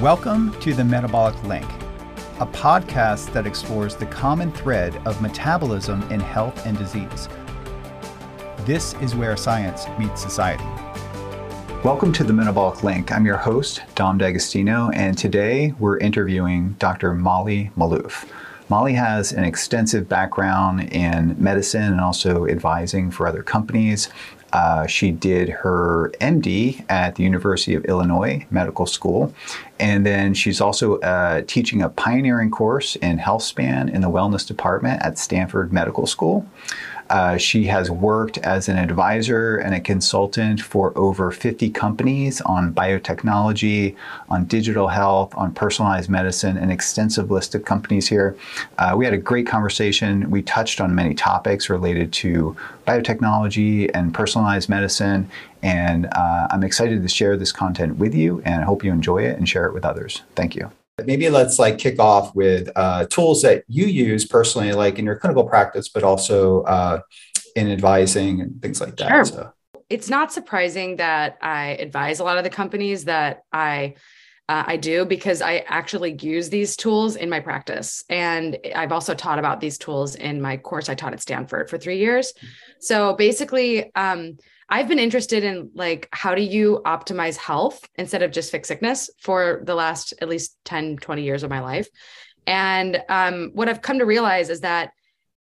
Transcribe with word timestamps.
Welcome 0.00 0.52
to 0.60 0.72
the 0.74 0.84
Metabolic 0.84 1.42
Link, 1.42 1.68
a 2.38 2.46
podcast 2.46 3.32
that 3.32 3.48
explores 3.48 3.96
the 3.96 4.06
common 4.06 4.52
thread 4.52 4.94
of 5.04 5.20
metabolism 5.20 6.04
in 6.12 6.20
health 6.20 6.64
and 6.64 6.78
disease. 6.78 7.28
This 8.58 8.94
is 9.02 9.16
where 9.16 9.36
science 9.36 9.86
meets 9.98 10.22
society. 10.22 10.62
Welcome 11.82 12.12
to 12.12 12.22
the 12.22 12.32
Metabolic 12.32 12.84
Link. 12.84 13.10
I'm 13.10 13.26
your 13.26 13.38
host, 13.38 13.82
Dom 13.96 14.18
D'Agostino, 14.18 14.90
and 14.90 15.18
today 15.18 15.74
we're 15.80 15.98
interviewing 15.98 16.76
Dr. 16.78 17.12
Molly 17.12 17.72
Maloof. 17.76 18.24
Molly 18.68 18.92
has 18.92 19.32
an 19.32 19.42
extensive 19.42 20.08
background 20.08 20.92
in 20.92 21.34
medicine 21.42 21.82
and 21.82 22.00
also 22.00 22.46
advising 22.46 23.10
for 23.10 23.26
other 23.26 23.42
companies. 23.42 24.10
Uh, 24.52 24.86
she 24.86 25.10
did 25.10 25.48
her 25.48 26.12
MD 26.20 26.84
at 26.88 27.16
the 27.16 27.22
University 27.22 27.74
of 27.74 27.84
Illinois 27.84 28.46
Medical 28.50 28.86
School, 28.86 29.34
and 29.78 30.06
then 30.06 30.34
she's 30.34 30.60
also 30.60 30.98
uh, 31.00 31.42
teaching 31.46 31.82
a 31.82 31.88
pioneering 31.88 32.50
course 32.50 32.96
in 32.96 33.18
health 33.18 33.42
span 33.42 33.88
in 33.88 34.00
the 34.00 34.10
wellness 34.10 34.46
department 34.46 35.02
at 35.02 35.18
Stanford 35.18 35.72
Medical 35.72 36.06
School. 36.06 36.46
Uh, 37.10 37.36
she 37.36 37.64
has 37.64 37.90
worked 37.90 38.38
as 38.38 38.68
an 38.68 38.76
advisor 38.76 39.56
and 39.56 39.74
a 39.74 39.80
consultant 39.80 40.60
for 40.60 40.96
over 40.96 41.30
50 41.30 41.70
companies 41.70 42.40
on 42.42 42.72
biotechnology, 42.72 43.96
on 44.28 44.44
digital 44.44 44.88
health, 44.88 45.34
on 45.36 45.52
personalized 45.52 46.10
medicine, 46.10 46.56
an 46.56 46.70
extensive 46.70 47.30
list 47.30 47.54
of 47.54 47.64
companies 47.64 48.08
here. 48.08 48.36
Uh, 48.78 48.94
we 48.96 49.04
had 49.04 49.14
a 49.14 49.18
great 49.18 49.46
conversation. 49.46 50.30
We 50.30 50.42
touched 50.42 50.80
on 50.80 50.94
many 50.94 51.14
topics 51.14 51.70
related 51.70 52.12
to 52.14 52.56
biotechnology 52.86 53.90
and 53.94 54.12
personalized 54.12 54.68
medicine. 54.68 55.30
And 55.62 56.06
uh, 56.12 56.48
I'm 56.50 56.62
excited 56.62 57.02
to 57.02 57.08
share 57.08 57.36
this 57.36 57.52
content 57.52 57.96
with 57.96 58.14
you 58.14 58.42
and 58.44 58.62
I 58.62 58.64
hope 58.64 58.84
you 58.84 58.92
enjoy 58.92 59.24
it 59.24 59.38
and 59.38 59.48
share 59.48 59.66
it 59.66 59.74
with 59.74 59.84
others. 59.84 60.22
Thank 60.34 60.54
you. 60.54 60.70
Maybe 61.04 61.28
let's 61.30 61.58
like 61.58 61.78
kick 61.78 61.98
off 62.00 62.34
with 62.34 62.70
uh, 62.76 63.06
tools 63.06 63.42
that 63.42 63.64
you 63.68 63.86
use 63.86 64.26
personally, 64.26 64.72
like 64.72 64.98
in 64.98 65.04
your 65.04 65.16
clinical 65.16 65.44
practice, 65.44 65.88
but 65.88 66.02
also 66.02 66.62
uh, 66.62 67.00
in 67.54 67.70
advising 67.70 68.40
and 68.40 68.60
things 68.60 68.80
like 68.80 68.96
that. 68.96 69.08
Sure. 69.08 69.24
So. 69.24 69.52
It's 69.90 70.10
not 70.10 70.32
surprising 70.32 70.96
that 70.96 71.38
I 71.40 71.70
advise 71.80 72.20
a 72.20 72.24
lot 72.24 72.36
of 72.36 72.44
the 72.44 72.50
companies 72.50 73.04
that 73.04 73.42
I 73.52 73.94
uh, 74.48 74.64
I 74.66 74.76
do 74.78 75.04
because 75.04 75.42
I 75.42 75.58
actually 75.68 76.16
use 76.20 76.48
these 76.48 76.74
tools 76.74 77.16
in 77.16 77.28
my 77.28 77.40
practice. 77.40 78.02
And 78.08 78.56
I've 78.74 78.92
also 78.92 79.14
taught 79.14 79.38
about 79.38 79.60
these 79.60 79.76
tools 79.76 80.14
in 80.14 80.40
my 80.40 80.56
course 80.56 80.88
I 80.88 80.94
taught 80.94 81.12
at 81.12 81.20
Stanford 81.20 81.68
for 81.68 81.76
three 81.76 81.98
years. 81.98 82.32
So 82.80 83.14
basically, 83.14 83.94
um, 83.94 84.38
I've 84.68 84.88
been 84.88 84.98
interested 84.98 85.44
in 85.44 85.70
like 85.74 86.08
how 86.12 86.34
do 86.34 86.42
you 86.42 86.82
optimize 86.84 87.36
health 87.36 87.88
instead 87.96 88.22
of 88.22 88.32
just 88.32 88.50
fix 88.50 88.68
sickness 88.68 89.10
for 89.18 89.62
the 89.64 89.74
last 89.74 90.12
at 90.20 90.28
least 90.28 90.56
10, 90.64 90.98
20 90.98 91.22
years 91.22 91.42
of 91.42 91.50
my 91.50 91.60
life. 91.60 91.88
And 92.46 93.02
um, 93.08 93.50
what 93.54 93.68
I've 93.68 93.82
come 93.82 93.98
to 93.98 94.06
realize 94.06 94.50
is 94.50 94.60
that 94.60 94.92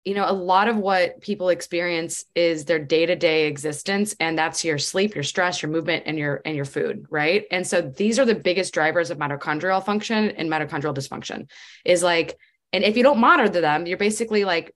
you 0.04 0.14
know 0.14 0.24
a 0.28 0.32
lot 0.32 0.68
of 0.68 0.76
what 0.76 1.20
people 1.20 1.48
experience 1.48 2.24
is 2.36 2.64
their 2.64 2.78
day-to-day 2.78 3.48
existence 3.48 4.14
and 4.20 4.38
that's 4.38 4.64
your 4.64 4.78
sleep 4.78 5.16
your 5.16 5.24
stress 5.24 5.60
your 5.60 5.70
movement 5.70 6.04
and 6.06 6.16
your 6.16 6.40
and 6.44 6.54
your 6.54 6.64
food 6.64 7.06
right 7.10 7.44
and 7.50 7.66
so 7.66 7.82
these 7.82 8.20
are 8.20 8.24
the 8.24 8.34
biggest 8.34 8.72
drivers 8.72 9.10
of 9.10 9.18
mitochondrial 9.18 9.84
function 9.84 10.30
and 10.30 10.48
mitochondrial 10.48 10.94
dysfunction 10.94 11.50
is 11.84 12.04
like 12.04 12.38
and 12.72 12.84
if 12.84 12.96
you 12.96 13.02
don't 13.02 13.18
monitor 13.18 13.60
them 13.60 13.84
you're 13.84 13.98
basically 13.98 14.44
like 14.44 14.72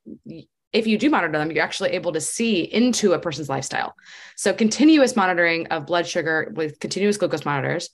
if 0.73 0.87
you 0.87 0.99
do 0.99 1.11
monitor 1.11 1.39
them, 1.39 1.51
you're 1.51 1.65
actually 1.65 1.91
able 1.91 2.13
to 2.13 2.21
see 2.21 2.63
into 2.63 3.13
a 3.13 3.19
person's 3.19 3.49
lifestyle. 3.49 3.97
So, 4.37 4.53
continuous 4.53 5.17
monitoring 5.17 5.67
of 5.69 5.87
blood 5.87 6.07
sugar 6.07 6.53
with 6.55 6.79
continuous 6.81 7.17
glucose 7.17 7.45
monitors. 7.45 7.91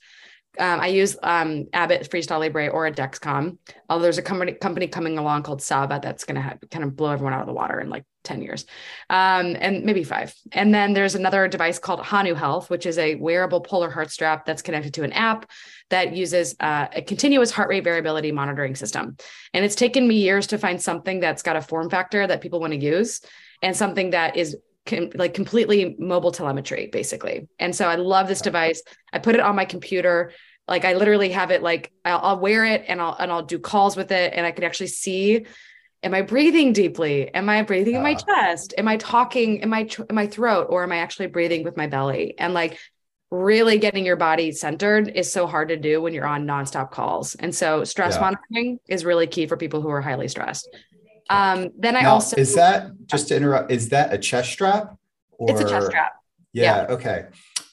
Um, 0.59 0.79
I 0.79 0.87
use 0.87 1.17
um, 1.23 1.67
Abbott 1.73 2.09
Freestyle 2.09 2.39
Libre 2.39 2.67
or 2.67 2.87
a 2.87 2.91
Dexcom. 2.91 3.57
Although 3.89 4.03
there's 4.03 4.17
a 4.17 4.23
company 4.23 4.53
company 4.53 4.87
coming 4.87 5.17
along 5.17 5.43
called 5.43 5.61
Sava 5.61 5.99
that's 6.01 6.23
going 6.23 6.41
to 6.41 6.59
kind 6.69 6.83
of 6.83 6.95
blow 6.95 7.11
everyone 7.11 7.33
out 7.33 7.41
of 7.41 7.47
the 7.47 7.53
water 7.53 7.79
in 7.79 7.89
like 7.89 8.05
10 8.23 8.41
years, 8.41 8.65
um, 9.09 9.55
and 9.59 9.83
maybe 9.85 10.03
five. 10.03 10.35
And 10.51 10.73
then 10.73 10.93
there's 10.93 11.15
another 11.15 11.47
device 11.47 11.79
called 11.79 12.01
Hanu 12.01 12.33
Health, 12.33 12.69
which 12.69 12.85
is 12.85 12.97
a 12.97 13.15
wearable 13.15 13.61
polar 13.61 13.89
heart 13.89 14.11
strap 14.11 14.45
that's 14.45 14.61
connected 14.61 14.93
to 14.95 15.03
an 15.03 15.13
app 15.13 15.49
that 15.89 16.15
uses 16.15 16.55
uh, 16.59 16.87
a 16.93 17.01
continuous 17.01 17.51
heart 17.51 17.69
rate 17.69 17.83
variability 17.83 18.31
monitoring 18.31 18.75
system. 18.75 19.15
And 19.53 19.63
it's 19.63 19.75
taken 19.75 20.07
me 20.07 20.15
years 20.15 20.47
to 20.47 20.57
find 20.57 20.81
something 20.81 21.19
that's 21.19 21.41
got 21.41 21.55
a 21.55 21.61
form 21.61 21.89
factor 21.89 22.27
that 22.27 22.41
people 22.41 22.59
want 22.59 22.73
to 22.73 22.79
use 22.79 23.21
and 23.61 23.75
something 23.75 24.11
that 24.11 24.37
is 24.37 24.57
com- 24.87 25.11
like 25.15 25.33
completely 25.33 25.95
mobile 25.99 26.31
telemetry, 26.31 26.87
basically. 26.87 27.47
And 27.59 27.75
so 27.75 27.87
I 27.87 27.95
love 27.95 28.27
this 28.27 28.41
device. 28.41 28.81
I 29.13 29.19
put 29.19 29.35
it 29.35 29.41
on 29.41 29.55
my 29.55 29.65
computer 29.65 30.31
like 30.67 30.83
I 30.83 30.95
literally 30.95 31.29
have 31.29 31.51
it 31.51 31.63
like 31.63 31.91
I'll, 32.03 32.19
I'll, 32.21 32.39
wear 32.39 32.65
it 32.65 32.83
and 32.87 33.01
I'll 33.01 33.15
and 33.17 33.31
I'll 33.31 33.43
do 33.43 33.57
calls 33.57 33.95
with 33.95 34.11
it 34.11 34.33
and 34.35 34.45
I 34.45 34.51
can 34.51 34.63
actually 34.63 34.87
see 34.87 35.45
am 36.03 36.13
I 36.13 36.21
breathing 36.21 36.73
deeply? 36.73 37.33
Am 37.33 37.49
I 37.49 37.63
breathing 37.63 37.95
uh, 37.95 37.99
in 37.99 38.03
my 38.03 38.13
chest? 38.13 38.73
Am 38.77 38.87
I 38.87 38.97
talking 38.97 39.57
in 39.57 39.69
my 39.69 39.89
in 40.09 40.15
my 40.15 40.27
throat 40.27 40.67
or 40.69 40.83
am 40.83 40.91
I 40.91 40.97
actually 40.97 41.27
breathing 41.27 41.63
with 41.63 41.77
my 41.77 41.87
belly? 41.87 42.35
And 42.37 42.53
like 42.53 42.77
really 43.29 43.77
getting 43.77 44.05
your 44.05 44.15
body 44.15 44.51
centered 44.51 45.09
is 45.09 45.31
so 45.31 45.47
hard 45.47 45.69
to 45.69 45.75
do 45.75 46.01
when 46.01 46.13
you're 46.13 46.27
on 46.27 46.45
nonstop 46.45 46.91
calls. 46.91 47.35
And 47.35 47.53
so 47.53 47.83
stress 47.83 48.15
yeah. 48.15 48.21
monitoring 48.21 48.79
is 48.87 49.03
really 49.03 49.27
key 49.27 49.47
for 49.47 49.57
people 49.57 49.81
who 49.81 49.89
are 49.89 50.01
highly 50.01 50.29
stressed. 50.29 50.69
Um, 51.29 51.71
then 51.77 51.95
I 51.95 52.05
also 52.05 52.37
is 52.37 52.55
that 52.55 52.91
just 53.05 53.27
to 53.29 53.35
interrupt, 53.35 53.71
is 53.71 53.89
that 53.89 54.13
a 54.13 54.17
chest 54.17 54.51
strap? 54.51 54.95
Or, 55.31 55.51
it's 55.51 55.61
a 55.61 55.69
chest 55.69 55.87
strap. 55.87 56.13
Yeah, 56.53 56.63
yeah. 56.87 56.93
Okay. 56.93 57.25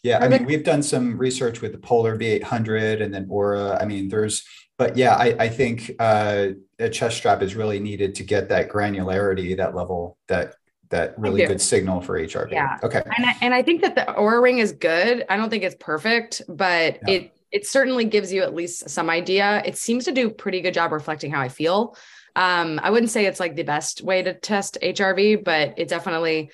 Yeah. 0.02 0.18
I 0.18 0.28
mean, 0.28 0.44
we've 0.44 0.64
done 0.64 0.82
some 0.82 1.16
research 1.16 1.62
with 1.62 1.72
the 1.72 1.78
Polar 1.78 2.18
V800 2.18 3.02
and 3.02 3.14
then 3.14 3.26
Oura. 3.26 3.80
I 3.80 3.86
mean, 3.86 4.08
there's 4.08 4.44
but 4.76 4.96
yeah, 4.96 5.14
I, 5.14 5.36
I 5.38 5.48
think 5.48 5.92
uh, 5.98 6.48
a 6.78 6.88
chest 6.88 7.16
strap 7.16 7.42
is 7.42 7.54
really 7.54 7.78
needed 7.78 8.14
to 8.16 8.24
get 8.24 8.48
that 8.48 8.68
granularity, 8.68 9.56
that 9.56 9.74
level, 9.74 10.18
that 10.26 10.56
that 10.90 11.18
really 11.18 11.44
good 11.46 11.60
signal 11.60 12.00
for 12.00 12.18
HRV. 12.18 12.52
Yeah. 12.52 12.78
Okay. 12.82 13.02
And 13.16 13.26
I, 13.26 13.36
and 13.40 13.54
I 13.54 13.62
think 13.62 13.80
that 13.82 13.94
the 13.94 14.02
Oura 14.02 14.42
ring 14.42 14.58
is 14.58 14.72
good. 14.72 15.24
I 15.28 15.36
don't 15.36 15.50
think 15.50 15.64
it's 15.64 15.76
perfect, 15.80 16.42
but 16.48 16.98
yeah. 17.06 17.14
it 17.14 17.36
it 17.50 17.66
certainly 17.66 18.04
gives 18.04 18.32
you 18.32 18.42
at 18.42 18.54
least 18.54 18.90
some 18.90 19.08
idea. 19.08 19.62
It 19.64 19.76
seems 19.76 20.04
to 20.06 20.12
do 20.12 20.28
pretty 20.28 20.60
good 20.60 20.74
job 20.74 20.92
reflecting 20.92 21.30
how 21.30 21.40
I 21.40 21.48
feel. 21.48 21.96
Um, 22.36 22.80
I 22.82 22.90
wouldn't 22.90 23.10
say 23.10 23.26
it's 23.26 23.40
like 23.40 23.54
the 23.54 23.62
best 23.62 24.02
way 24.02 24.22
to 24.22 24.34
test 24.34 24.78
HRV, 24.82 25.44
but 25.44 25.74
it 25.78 25.88
definitely 25.88 26.50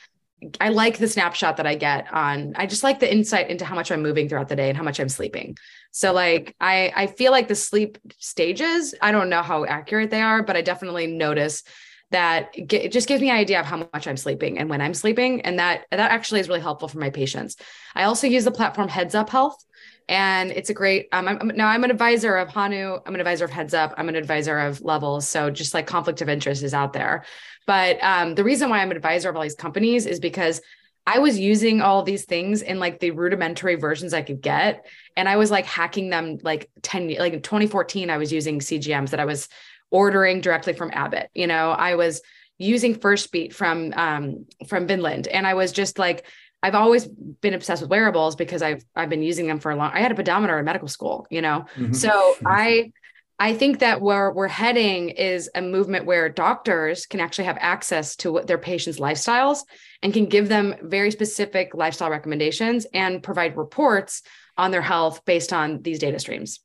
I 0.61 0.71
like 0.71 0.99
the 0.99 1.09
snapshot 1.09 1.59
that 1.59 1.67
I 1.67 1.75
get 1.75 2.11
on 2.13 2.55
I 2.57 2.67
just 2.67 2.83
like 2.83 2.99
the 2.99 3.13
insight 3.13 3.51
into 3.51 3.65
how 3.67 3.75
much 3.75 3.93
I'm 3.93 4.03
moving 4.03 4.29
throughout 4.29 4.49
the 4.49 4.57
day 4.57 4.69
and 4.69 4.77
how 4.77 4.83
much 4.83 4.99
I'm 4.99 5.09
sleeping. 5.09 5.57
So 5.91 6.13
like 6.13 6.55
I 6.61 6.93
I 6.97 7.07
feel 7.09 7.33
like 7.33 7.49
the 7.49 7.55
sleep 7.55 7.99
stages, 8.19 8.95
I 9.03 9.13
don't 9.13 9.29
know 9.29 9.43
how 9.43 9.65
accurate 9.65 10.11
they 10.11 10.23
are, 10.23 10.43
but 10.43 10.57
I 10.57 10.63
definitely 10.63 11.07
notice 11.07 11.63
that 12.11 12.51
it 12.55 12.91
just 12.91 13.07
gives 13.07 13.21
me 13.21 13.31
an 13.31 13.37
idea 13.37 13.61
of 13.61 13.67
how 13.67 13.89
much 13.93 14.09
I'm 14.09 14.17
sleeping 14.17 14.59
and 14.59 14.69
when 14.69 14.81
I'm 14.81 14.95
sleeping 14.95 15.43
and 15.43 15.59
that 15.59 15.87
that 15.91 16.11
actually 16.11 16.41
is 16.41 16.49
really 16.49 16.61
helpful 16.61 16.89
for 16.89 16.99
my 16.99 17.11
patients. 17.11 17.57
I 17.95 18.05
also 18.05 18.27
use 18.27 18.45
the 18.45 18.51
platform 18.51 18.89
Heads 18.89 19.15
Up 19.15 19.31
Health 19.31 19.65
and 20.10 20.50
it's 20.50 20.69
a 20.69 20.75
great 20.75 21.09
um, 21.12 21.26
I'm, 21.26 21.53
now 21.54 21.69
i'm 21.69 21.84
an 21.84 21.91
advisor 21.91 22.37
of 22.37 22.50
hanu 22.50 22.98
i'm 23.06 23.15
an 23.15 23.21
advisor 23.21 23.47
of 23.47 23.50
heads 23.50 23.72
up 23.72 23.94
i'm 23.97 24.10
an 24.10 24.16
advisor 24.16 24.59
of 24.59 24.82
levels 24.82 25.26
so 25.26 25.48
just 25.48 25.72
like 25.72 25.87
conflict 25.87 26.21
of 26.21 26.28
interest 26.28 26.62
is 26.62 26.75
out 26.75 26.93
there 26.93 27.25
but 27.66 28.03
um, 28.03 28.34
the 28.34 28.44
reason 28.44 28.69
why 28.69 28.81
i'm 28.81 28.91
an 28.91 28.97
advisor 28.97 29.31
of 29.31 29.37
all 29.37 29.43
these 29.43 29.54
companies 29.54 30.04
is 30.04 30.21
because 30.21 30.60
I 31.06 31.19
was 31.19 31.38
using 31.38 31.81
all 31.81 32.03
these 32.03 32.25
things 32.25 32.62
in 32.62 32.78
like 32.78 33.00
the 33.00 33.10
rudimentary 33.10 33.75
versions 33.75 34.12
I 34.12 34.22
could 34.22 34.43
get. 34.43 34.87
And 35.16 35.28
I 35.28 35.38
was 35.38 35.50
like 35.50 35.65
hacking 35.65 36.10
them 36.10 36.38
like 36.42 36.71
10, 36.82 37.15
like 37.19 37.32
in 37.32 37.42
2014, 37.42 38.10
I 38.10 38.19
was 38.19 38.31
using 38.32 38.60
CGMs 38.60 39.10
that 39.10 39.19
I 39.19 39.25
was 39.25 39.48
ordering 39.91 40.41
directly 40.41 40.72
from 40.72 40.91
Abbott. 40.92 41.31
You 41.34 41.47
know, 41.47 41.71
I 41.71 41.94
was 41.94 42.21
using 42.59 42.94
Firstbeat 42.94 43.54
from 43.54 43.92
um 43.97 44.47
from 44.69 44.87
Finland. 44.87 45.27
And 45.27 45.47
I 45.47 45.54
was 45.54 45.72
just 45.72 45.98
like 45.98 46.27
I've 46.62 46.75
always 46.75 47.06
been 47.06 47.54
obsessed 47.54 47.82
with 47.82 47.91
wearables 47.91 48.37
because 48.37 48.62
I've 48.62 48.84
I've 48.94 49.09
been 49.09 49.22
using 49.22 49.47
them 49.47 49.60
for 49.60 49.71
a 49.71 49.76
long. 49.76 49.91
I 49.93 50.00
had 50.00 50.12
a 50.12 50.15
pedometer 50.15 50.59
in 50.59 50.65
medical 50.65 50.88
school, 50.88 51.26
you 51.31 51.41
know. 51.41 51.65
Mm-hmm. 51.76 51.94
So 51.94 52.34
I 52.45 52.92
I 53.39 53.54
think 53.54 53.78
that 53.78 54.03
where 54.03 54.30
we're 54.30 54.48
heading 54.48 55.09
is 55.09 55.48
a 55.54 55.62
movement 55.62 56.04
where 56.04 56.28
doctors 56.28 57.07
can 57.07 57.21
actually 57.21 57.47
have 57.47 57.57
access 57.59 58.15
to 58.16 58.30
what 58.30 58.47
their 58.47 58.59
patients' 58.59 59.01
lifestyles 59.01 59.60
and 60.03 60.12
can 60.12 60.27
give 60.27 60.48
them 60.48 60.74
very 60.83 61.10
specific 61.10 61.72
lifestyle 61.72 62.10
recommendations 62.10 62.86
and 62.92 63.22
provide 63.22 63.56
reports 63.56 64.22
on 64.59 64.71
their 64.71 64.83
health 64.83 65.24
based 65.24 65.54
on 65.54 65.80
these 65.80 65.98
data 65.98 66.18
streams. 66.18 66.60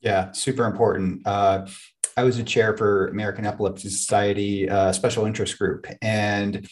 Yeah, 0.00 0.32
super 0.32 0.64
important. 0.64 1.24
Uh, 1.24 1.66
I 2.16 2.24
was 2.24 2.38
a 2.38 2.44
chair 2.44 2.76
for 2.76 3.06
American 3.06 3.46
Epilepsy 3.46 3.90
Society 3.90 4.68
uh, 4.68 4.92
special 4.92 5.26
interest 5.26 5.56
group, 5.58 5.86
and 6.02 6.66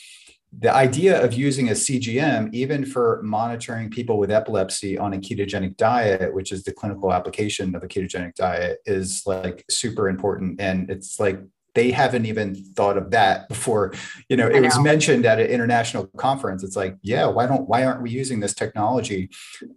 the 0.58 0.72
idea 0.72 1.22
of 1.22 1.32
using 1.32 1.68
a 1.68 1.72
CGM, 1.72 2.52
even 2.52 2.84
for 2.84 3.20
monitoring 3.22 3.90
people 3.90 4.18
with 4.18 4.30
epilepsy 4.30 4.98
on 4.98 5.12
a 5.14 5.18
ketogenic 5.18 5.76
diet, 5.76 6.32
which 6.34 6.52
is 6.52 6.62
the 6.64 6.72
clinical 6.72 7.12
application 7.12 7.74
of 7.74 7.82
a 7.82 7.88
ketogenic 7.88 8.34
diet, 8.34 8.78
is 8.86 9.22
like 9.26 9.64
super 9.70 10.08
important. 10.08 10.60
And 10.60 10.90
it's 10.90 11.18
like 11.18 11.40
they 11.74 11.90
haven't 11.90 12.26
even 12.26 12.54
thought 12.54 12.96
of 12.96 13.10
that 13.10 13.48
before. 13.48 13.94
You 14.28 14.36
know, 14.36 14.46
it 14.46 14.60
was 14.60 14.78
mentioned 14.78 15.26
at 15.26 15.40
an 15.40 15.46
international 15.46 16.06
conference. 16.16 16.62
It's 16.62 16.76
like, 16.76 16.96
yeah, 17.02 17.26
why 17.26 17.46
don't 17.46 17.68
why 17.68 17.84
aren't 17.84 18.02
we 18.02 18.10
using 18.10 18.40
this 18.40 18.54
technology 18.54 19.30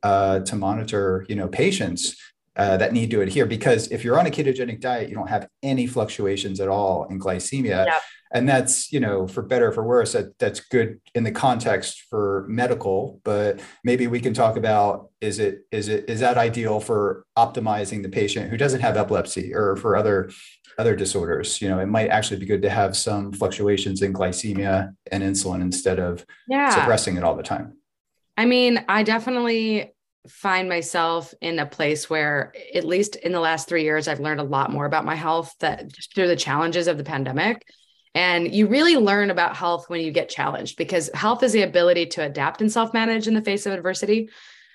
uh, 0.04 0.42
to 0.42 0.56
monitor 0.56 1.26
you 1.28 1.36
know 1.36 1.48
patients? 1.48 2.16
uh, 2.58 2.76
that 2.78 2.92
need 2.92 3.12
to 3.12 3.22
adhere 3.22 3.46
because 3.46 3.88
if 3.90 4.04
you're 4.04 4.20
on 4.20 4.26
a 4.26 4.32
ketogenic 4.32 4.82
diet, 4.82 5.10
you 5.10 5.16
don't 5.16 5.30
have 5.30 5.48
any 5.62 5.86
fluctuations 5.86 6.60
at 6.60 6.68
all 6.68 7.06
in 7.06 7.20
glycemia. 7.20 7.86
Yep. 7.86 8.02
And 8.32 8.48
that's, 8.48 8.92
you 8.92 9.00
know, 9.00 9.28
for 9.28 9.42
better 9.42 9.72
for 9.72 9.84
worse, 9.84 10.14
that, 10.14 10.38
that's 10.38 10.60
good 10.60 11.00
in 11.16 11.24
the 11.24 11.32
context 11.32 12.04
for 12.10 12.46
medical, 12.50 13.22
but 13.24 13.60
maybe 13.84 14.08
we 14.08 14.20
can 14.20 14.34
talk 14.34 14.58
about 14.58 15.10
is 15.22 15.40
it 15.40 15.60
is 15.72 15.88
it 15.88 16.10
is 16.10 16.20
that 16.20 16.38
ideal 16.38 16.80
for 16.80 17.26
optimizing 17.38 18.04
the 18.04 18.10
patient 18.10 18.50
who 18.50 18.58
doesn't 18.58 18.82
have 18.82 18.98
epilepsy 18.98 19.54
or 19.54 19.76
for 19.78 19.96
other 19.96 20.30
other 20.78 20.96
disorders? 20.96 21.62
You 21.62 21.70
know, 21.70 21.80
it 21.80 21.88
might 21.88 22.10
actually 22.10 22.40
be 22.40 22.46
good 22.46 22.62
to 22.64 22.70
have 22.70 22.98
some 22.98 23.32
fluctuations 23.32 24.02
in 24.02 24.14
glycemia 24.14 24.94
and 25.12 25.24
insulin 25.24 25.62
instead 25.62 26.00
of 26.00 26.26
yeah. 26.48 26.70
suppressing 26.70 27.18
it 27.18 27.24
all 27.24 27.36
the 27.36 27.44
time. 27.44 27.78
I 28.36 28.46
mean, 28.46 28.84
I 28.88 29.04
definitely 29.04 29.94
find 30.28 30.68
myself 30.68 31.34
in 31.42 31.58
a 31.58 31.66
place 31.66 32.10
where 32.10 32.54
at 32.76 32.84
least 32.84 33.16
in 33.16 33.32
the 33.32 33.40
last 33.40 33.70
3 33.70 33.84
years 33.84 34.10
I've 34.10 34.20
learned 34.20 34.42
a 34.42 34.44
lot 34.44 34.72
more 34.72 34.86
about 34.86 35.06
my 35.06 35.16
health 35.16 35.56
that 35.62 35.88
just 35.88 36.14
through 36.14 36.28
the 36.28 36.36
challenges 36.36 36.88
of 36.88 36.98
the 36.98 37.04
pandemic 37.06 37.66
and 38.18 38.54
you 38.54 38.68
really 38.68 38.98
learn 38.98 39.30
about 39.30 39.56
health 39.56 39.90
when 39.90 40.02
you 40.02 40.12
get 40.12 40.28
challenged 40.28 40.76
because 40.76 41.10
health 41.14 41.44
is 41.44 41.54
the 41.54 41.62
ability 41.62 42.08
to 42.08 42.24
adapt 42.24 42.62
and 42.62 42.72
self-manage 42.72 43.28
in 43.28 43.34
the 43.34 43.42
face 43.42 43.66
of 43.66 43.74
adversity 43.74 44.30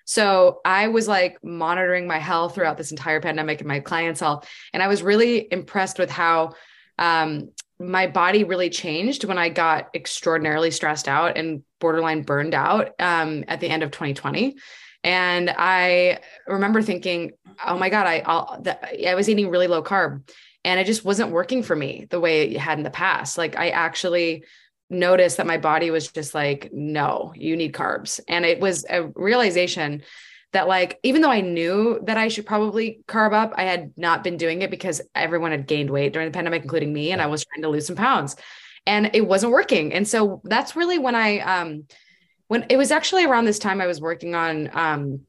so 0.05 0.61
I 0.65 0.89
was 0.89 1.09
like 1.09 1.39
monitoring 1.43 2.07
my 2.07 2.19
health 2.19 2.55
throughout 2.55 2.77
this 2.77 2.91
entire 2.91 3.21
pandemic 3.21 3.61
and 3.61 3.69
my 3.69 3.81
clients' 3.81 4.21
health. 4.21 4.49
And 4.73 4.83
I 4.83 4.89
was 4.89 5.03
really 5.03 5.47
impressed 5.53 5.99
with 5.99 6.11
how 6.11 6.55
um, 6.99 7.51
my 7.79 8.07
body 8.07 8.45
really 8.45 8.71
changed 8.71 9.25
when 9.25 9.39
I 9.39 9.49
got 9.49 9.91
extraordinarily 9.95 10.71
stressed 10.71 11.09
out 11.09 11.37
and 11.37 11.63
borderline 11.81 12.23
burned 12.23 12.55
out 12.55 12.93
um, 12.99 13.45
at 13.49 13.61
the 13.61 13.69
end 13.69 13.83
of 13.83 13.91
2020. 13.91 14.57
And 15.05 15.51
I 15.51 16.21
remember 16.47 16.81
thinking, 16.81 17.33
oh 17.67 17.77
my 17.77 17.89
God, 17.89 18.07
I, 18.07 18.23
I'll, 18.25 18.65
I 19.07 19.15
was 19.15 19.29
eating 19.29 19.51
really 19.51 19.67
low 19.67 19.83
carb 19.83 20.23
and 20.65 20.79
it 20.79 20.87
just 20.87 21.05
wasn't 21.05 21.31
working 21.31 21.63
for 21.63 21.75
me 21.75 22.07
the 22.11 22.21
way 22.21 22.43
it 22.43 22.59
had 22.59 22.79
in 22.79 22.85
the 22.85 22.91
past. 22.91 23.37
Like 23.37 23.59
I 23.59 23.71
actually 23.71 24.45
noticed 24.91 25.39
that 25.39 25.47
my 25.47 25.59
body 25.59 25.91
was 25.91 26.09
just 26.09 26.35
like, 26.35 26.71
no, 26.73 27.33
you 27.35 27.57
need 27.57 27.73
carbs. 27.73 28.21
And 28.29 28.45
it 28.45 28.61
was 28.61 28.85
a 28.89 29.07
realization 29.15 30.03
that 30.53 30.69
like 30.69 31.01
even 31.03 31.23
though 31.23 31.31
I 31.31 31.41
knew 31.41 32.01
that 32.05 32.19
I 32.19 32.29
should 32.29 32.47
probably 32.47 33.01
carb 33.09 33.33
up, 33.33 33.55
I 33.57 33.65
had 33.65 33.93
not 33.97 34.23
been 34.23 34.37
doing 34.37 34.63
it 34.63 34.71
because 34.71 35.01
everyone 35.15 35.51
had 35.51 35.67
gained 35.67 35.91
weight 35.91 36.13
during 36.13 36.29
the 36.29 36.35
pandemic, 36.35 36.63
including 36.63 36.93
me, 36.93 37.11
and 37.11 37.23
I 37.23 37.27
was 37.27 37.45
trying 37.45 37.63
to 37.63 37.69
lose 37.69 37.87
some 37.87 37.97
pounds. 37.97 38.37
And 38.87 39.11
it 39.15 39.27
wasn't 39.27 39.53
working. 39.53 39.93
And 39.95 40.07
so 40.07 40.41
that's 40.45 40.77
really 40.77 40.99
when 40.99 41.15
I 41.15 41.39
um 41.41 41.85
when 42.49 42.67
it 42.69 42.77
was 42.77 42.91
actually 42.91 43.25
around 43.25 43.47
this 43.47 43.59
time 43.59 43.81
I 43.81 43.87
was 43.87 44.01
working 44.01 44.35
on 44.35 44.71
um 44.75 45.21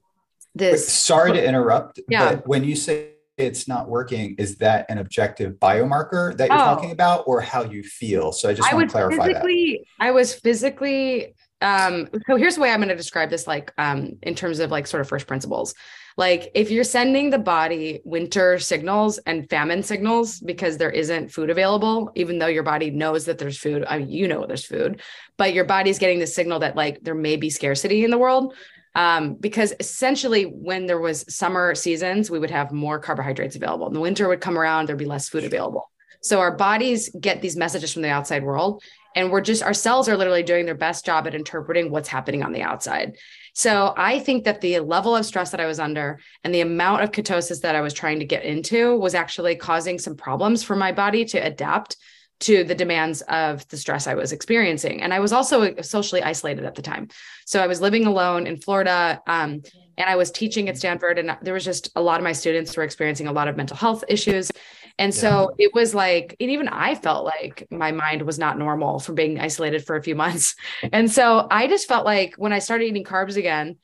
this. 0.54 0.92
Sorry 0.92 1.32
to 1.32 1.44
interrupt, 1.48 2.00
yeah. 2.10 2.36
but 2.36 2.48
when 2.48 2.64
you 2.64 2.76
say 2.76 3.12
it's 3.38 3.68
not 3.68 3.90
working, 3.90 4.36
is 4.38 4.58
that 4.58 4.86
an 4.90 5.00
objective 5.00 5.54
biomarker 5.54 6.36
that 6.38 6.50
you're 6.50 6.58
oh. 6.58 6.64
talking 6.64 6.92
about, 6.92 7.24
or 7.28 7.42
how 7.42 7.64
you 7.64 7.84
feel? 7.84 8.32
So 8.32 8.50
I 8.50 8.54
just 8.54 8.72
I 8.72 8.76
want 8.76 8.90
to 8.90 8.92
clarify 8.92 9.34
that. 9.34 9.80
I 10.00 10.12
was 10.12 10.34
physically. 10.34 11.36
Um, 11.62 12.10
so 12.28 12.36
here's 12.36 12.56
the 12.56 12.62
way 12.62 12.72
I'm 12.72 12.80
going 12.80 12.90
to 12.90 12.96
describe 12.96 13.30
this, 13.30 13.48
like 13.48 13.72
um, 13.78 14.18
in 14.22 14.36
terms 14.36 14.60
of 14.60 14.70
like 14.70 14.86
sort 14.86 15.02
of 15.02 15.08
first 15.08 15.28
principles. 15.28 15.74
Like 16.16 16.52
if 16.54 16.70
you're 16.70 16.84
sending 16.84 17.30
the 17.30 17.40
body 17.40 18.02
winter 18.06 18.60
signals 18.60 19.18
and 19.20 19.50
famine 19.50 19.82
signals 19.82 20.40
because 20.40 20.78
there 20.78 20.92
isn't 20.92 21.32
food 21.32 21.50
available, 21.50 22.12
even 22.16 22.38
though 22.38 22.48
your 22.48 22.64
body 22.64 22.92
knows 22.92 23.26
that 23.26 23.40
there's 23.40 23.58
food, 23.58 23.84
I 23.88 24.00
mean, 24.00 24.10
you 24.10 24.28
know 24.28 24.46
there's 24.46 24.66
food, 24.66 25.02
but 25.38 25.54
your 25.54 25.66
body's 25.66 26.00
getting 26.00 26.20
the 26.20 26.28
signal 26.28 26.60
that 26.60 26.76
like 26.76 27.00
there 27.02 27.16
may 27.16 27.36
be 27.36 27.50
scarcity 27.50 28.04
in 28.04 28.12
the 28.12 28.18
world 28.18 28.54
um, 28.95 29.36
because 29.36 29.74
essentially 29.80 30.44
when 30.44 30.86
there 30.86 31.00
was 31.00 31.25
summer 31.34 31.75
seasons 31.75 32.30
we 32.30 32.40
would 32.40 32.51
have 32.51 32.72
more 32.72 33.00
carbohydrates 33.00 33.56
available. 33.56 33.88
And 33.88 33.95
the 33.95 34.01
winter 34.01 34.28
would 34.28 34.42
come 34.42 34.57
around 34.57 34.88
there'd 34.88 34.98
be 34.98 35.06
less 35.06 35.30
food 35.30 35.44
available. 35.44 35.90
So 36.22 36.40
our 36.40 36.56
bodies 36.56 37.10
get 37.19 37.42
these 37.42 37.57
messages 37.57 37.92
from 37.92 38.01
the 38.01 38.10
outside 38.10 38.44
world 38.44 38.81
and 39.16 39.31
we're 39.31 39.42
just 39.42 39.63
our 39.63 39.74
cells 39.74 40.10
are 40.10 40.18
literally 40.18 40.44
doing 40.44 40.66
their 40.66 40.75
best 40.75 41.06
job 41.06 41.28
at 41.28 41.36
interpreting 41.36 41.92
what's 41.92 42.07
happening 42.10 42.44
on 42.44 42.51
the 42.51 42.62
outside. 42.62 43.18
So 43.54 43.94
i 43.98 44.19
think 44.19 44.45
that 44.45 44.62
the 44.62 44.80
level 44.80 45.16
of 45.16 45.25
stress 45.25 45.51
that 45.51 45.60
i 45.60 45.68
was 45.68 45.80
under 45.80 46.19
and 46.44 46.54
the 46.54 46.62
amount 46.62 47.04
of 47.04 47.12
ketosis 47.12 47.62
that 47.62 47.75
i 47.75 47.81
was 47.81 47.94
trying 47.94 48.19
to 48.19 48.25
get 48.25 48.44
into 48.44 48.98
was 48.98 49.13
actually 49.13 49.56
causing 49.56 50.00
some 50.00 50.16
problems 50.16 50.63
for 50.63 50.75
my 50.75 50.92
body 50.92 51.24
to 51.25 51.38
adapt 51.38 51.98
to 52.42 52.64
the 52.64 52.76
demands 52.76 53.22
of 53.24 53.68
the 53.70 53.78
stress 53.78 54.08
I 54.08 54.16
was 54.16 54.32
experiencing. 54.32 55.02
And 55.02 55.14
I 55.14 55.20
was 55.20 55.32
also 55.32 55.76
socially 55.82 56.22
isolated 56.22 56.66
at 56.66 56.76
the 56.76 56.82
time. 56.82 57.08
So 57.46 57.62
I 57.62 57.68
was 57.68 57.82
living 57.82 58.06
alone 58.06 58.48
in 58.48 58.58
Florida 58.58 59.22
um, 59.28 59.62
and 59.98 60.10
I 60.10 60.16
was 60.16 60.32
teaching 60.32 60.68
at 60.68 60.78
Stanford. 60.78 61.20
And 61.20 61.38
there 61.42 61.54
was 61.54 61.64
just 61.64 61.90
a 61.96 62.02
lot 62.02 62.20
of 62.20 62.24
my 62.24 62.34
students 62.34 62.76
were 62.76 62.84
experiencing 62.84 63.28
a 63.28 63.32
lot 63.32 63.48
of 63.48 63.56
mental 63.56 63.78
health 63.78 64.04
issues. 64.08 64.52
And 65.00 65.14
so 65.14 65.54
yeah. 65.58 65.68
it 65.68 65.74
was 65.74 65.96
like, 65.96 66.36
and 66.40 66.52
even 66.52 66.68
I 66.68 66.96
felt 66.96 67.26
like 67.26 67.68
my 67.72 67.92
mind 67.92 68.22
was 68.22 68.38
not 68.38 68.60
normal 68.60 69.00
from 69.00 69.16
being 69.16 69.40
isolated 69.40 69.86
for 69.86 69.96
a 69.96 70.04
few 70.04 70.16
months. 70.24 70.56
And 70.92 71.12
so 71.12 71.48
I 71.50 71.68
just 71.68 71.88
felt 71.88 72.06
like 72.06 72.36
when 72.36 72.54
I 72.54 72.60
started 72.60 72.86
eating 72.86 73.04
carbs 73.04 73.38
again, 73.38 73.78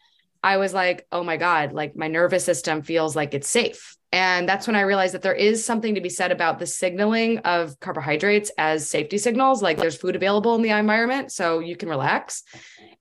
I 0.44 0.58
was 0.58 0.74
like, 0.74 1.06
oh 1.12 1.24
my 1.24 1.38
God, 1.38 1.74
like 1.74 1.96
my 1.96 2.08
nervous 2.08 2.46
system 2.46 2.82
feels 2.82 3.16
like 3.16 3.34
it's 3.34 3.50
safe. 3.50 3.98
And 4.12 4.50
that's 4.50 4.66
when 4.66 4.76
I 4.76 4.82
realized 4.82 5.14
that 5.14 5.22
there 5.22 5.34
is 5.34 5.64
something 5.64 5.96
to 5.96 6.02
be 6.02 6.10
said 6.10 6.32
about 6.32 6.58
the 6.58 6.66
signaling 6.66 7.40
of 7.40 7.80
carbohydrates 7.80 8.52
as 8.58 8.90
safety 8.90 9.18
signals. 9.18 9.62
Like 9.62 9.78
there's 9.78 9.98
food 9.98 10.16
available 10.16 10.56
in 10.56 10.62
the 10.62 10.70
environment, 10.70 11.32
so 11.32 11.60
you 11.60 11.76
can 11.76 11.90
relax. 11.90 12.44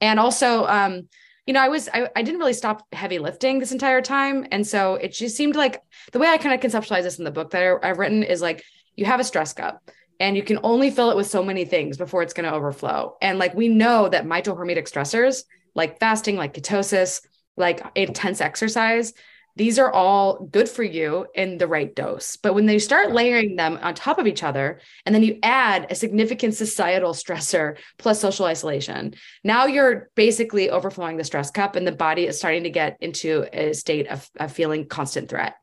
And 0.00 0.20
also, 0.20 0.66
um, 0.66 1.08
you 1.46 1.55
know, 1.55 1.60
I 1.60 1.69
was 1.69 1.88
I, 1.88 2.10
I 2.14 2.22
didn't 2.22 2.40
really 2.40 2.52
stop 2.52 2.87
heavy 2.93 3.19
lifting 3.19 3.58
this 3.58 3.72
entire 3.72 4.02
time, 4.02 4.46
and 4.52 4.66
so 4.66 4.96
it 4.96 5.12
just 5.12 5.37
seemed 5.37 5.56
like 5.56 5.81
the 6.12 6.19
way 6.19 6.28
I 6.28 6.37
kind 6.37 6.55
of 6.55 6.60
conceptualize 6.60 7.05
this 7.05 7.19
in 7.19 7.25
the 7.25 7.31
book 7.31 7.50
that 7.50 7.62
I, 7.62 7.88
I've 7.88 7.99
written 7.99 8.22
is 8.22 8.43
like 8.43 8.62
you 8.96 9.06
have 9.06 9.20
a 9.20 9.25
stress 9.25 9.54
cup 9.54 9.90
and 10.20 10.37
you 10.37 10.43
can 10.43 10.58
only 10.62 10.90
fill 10.90 11.11
it 11.11 11.16
with 11.16 11.28
so 11.28 11.43
many 11.43 11.64
things 11.64 11.96
before 11.96 12.22
it's 12.22 12.34
going 12.34 12.49
to 12.49 12.54
overflow. 12.54 13.16
And 13.22 13.38
like 13.38 13.54
we 13.54 13.69
know 13.69 14.08
that 14.08 14.26
mitohormetic 14.26 14.90
stressors 14.90 15.44
like 15.75 16.00
fasting, 16.00 16.37
like 16.37 16.54
ketosis, 16.54 17.22
like 17.56 17.81
intense 17.94 18.40
exercise, 18.40 19.12
these 19.58 19.78
are 19.78 19.93
all 19.93 20.46
good 20.46 20.69
for 20.69 20.84
you 20.84 21.26
in 21.34 21.58
the 21.58 21.66
right 21.66 21.94
dose. 21.94 22.37
But 22.37 22.55
when 22.55 22.66
they 22.66 22.78
start 22.78 23.10
layering 23.10 23.56
them 23.56 23.76
on 23.82 23.93
top 23.93 24.19
of 24.19 24.28
each 24.28 24.44
other, 24.44 24.81
and 25.05 25.12
then 25.12 25.25
you 25.25 25.40
add 25.43 25.88
a 25.90 25.96
significant 25.96 26.55
societal 26.55 27.12
stressor 27.22 27.76
plus 27.99 28.20
social 28.20 28.46
isolation, 28.46 29.14
now 29.43 29.66
you're 29.66 30.10
basically 30.14 30.70
overflowing 30.70 31.16
the 31.16 31.25
stress 31.25 31.50
cup, 31.50 31.75
and 31.75 31.87
the 31.87 31.93
body 31.93 32.26
is 32.26 32.38
starting 32.38 32.62
to 32.62 32.70
get 32.70 32.96
into 33.00 33.46
a 33.52 33.72
state 33.75 34.06
of, 34.06 34.31
of 34.38 34.52
feeling 34.52 34.87
constant 34.87 35.28
threat. 35.28 35.56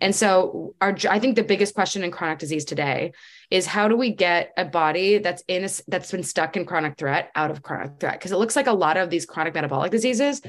And 0.00 0.16
so, 0.16 0.74
our 0.80 0.96
I 1.08 1.18
think 1.18 1.36
the 1.36 1.44
biggest 1.44 1.74
question 1.74 2.02
in 2.02 2.10
chronic 2.10 2.38
disease 2.38 2.64
today 2.64 3.12
is 3.52 3.66
how 3.66 3.86
do 3.86 3.96
we 3.96 4.10
get 4.10 4.52
a 4.56 4.64
body 4.64 5.18
that's 5.18 5.44
in 5.46 5.64
a, 5.64 5.68
that's 5.88 6.10
been 6.10 6.22
stuck 6.22 6.56
in 6.56 6.64
chronic 6.64 6.96
threat 6.96 7.30
out 7.34 7.50
of 7.50 7.62
chronic 7.62 8.00
threat? 8.00 8.14
Because 8.14 8.32
it 8.32 8.38
looks 8.38 8.56
like 8.56 8.66
a 8.66 8.72
lot 8.72 8.96
of 8.96 9.10
these 9.10 9.26
chronic 9.26 9.54
metabolic 9.54 9.90
diseases 9.90 10.40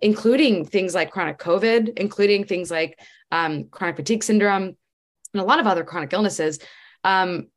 including 0.00 0.64
things 0.64 0.94
like 0.94 1.10
chronic 1.10 1.38
covid 1.38 1.98
including 1.98 2.44
things 2.44 2.70
like 2.70 2.98
um, 3.32 3.64
chronic 3.64 3.96
fatigue 3.96 4.24
syndrome 4.24 4.76
and 5.32 5.40
a 5.40 5.44
lot 5.44 5.60
of 5.60 5.66
other 5.66 5.84
chronic 5.84 6.12
illnesses 6.12 6.58
um, 7.04 7.48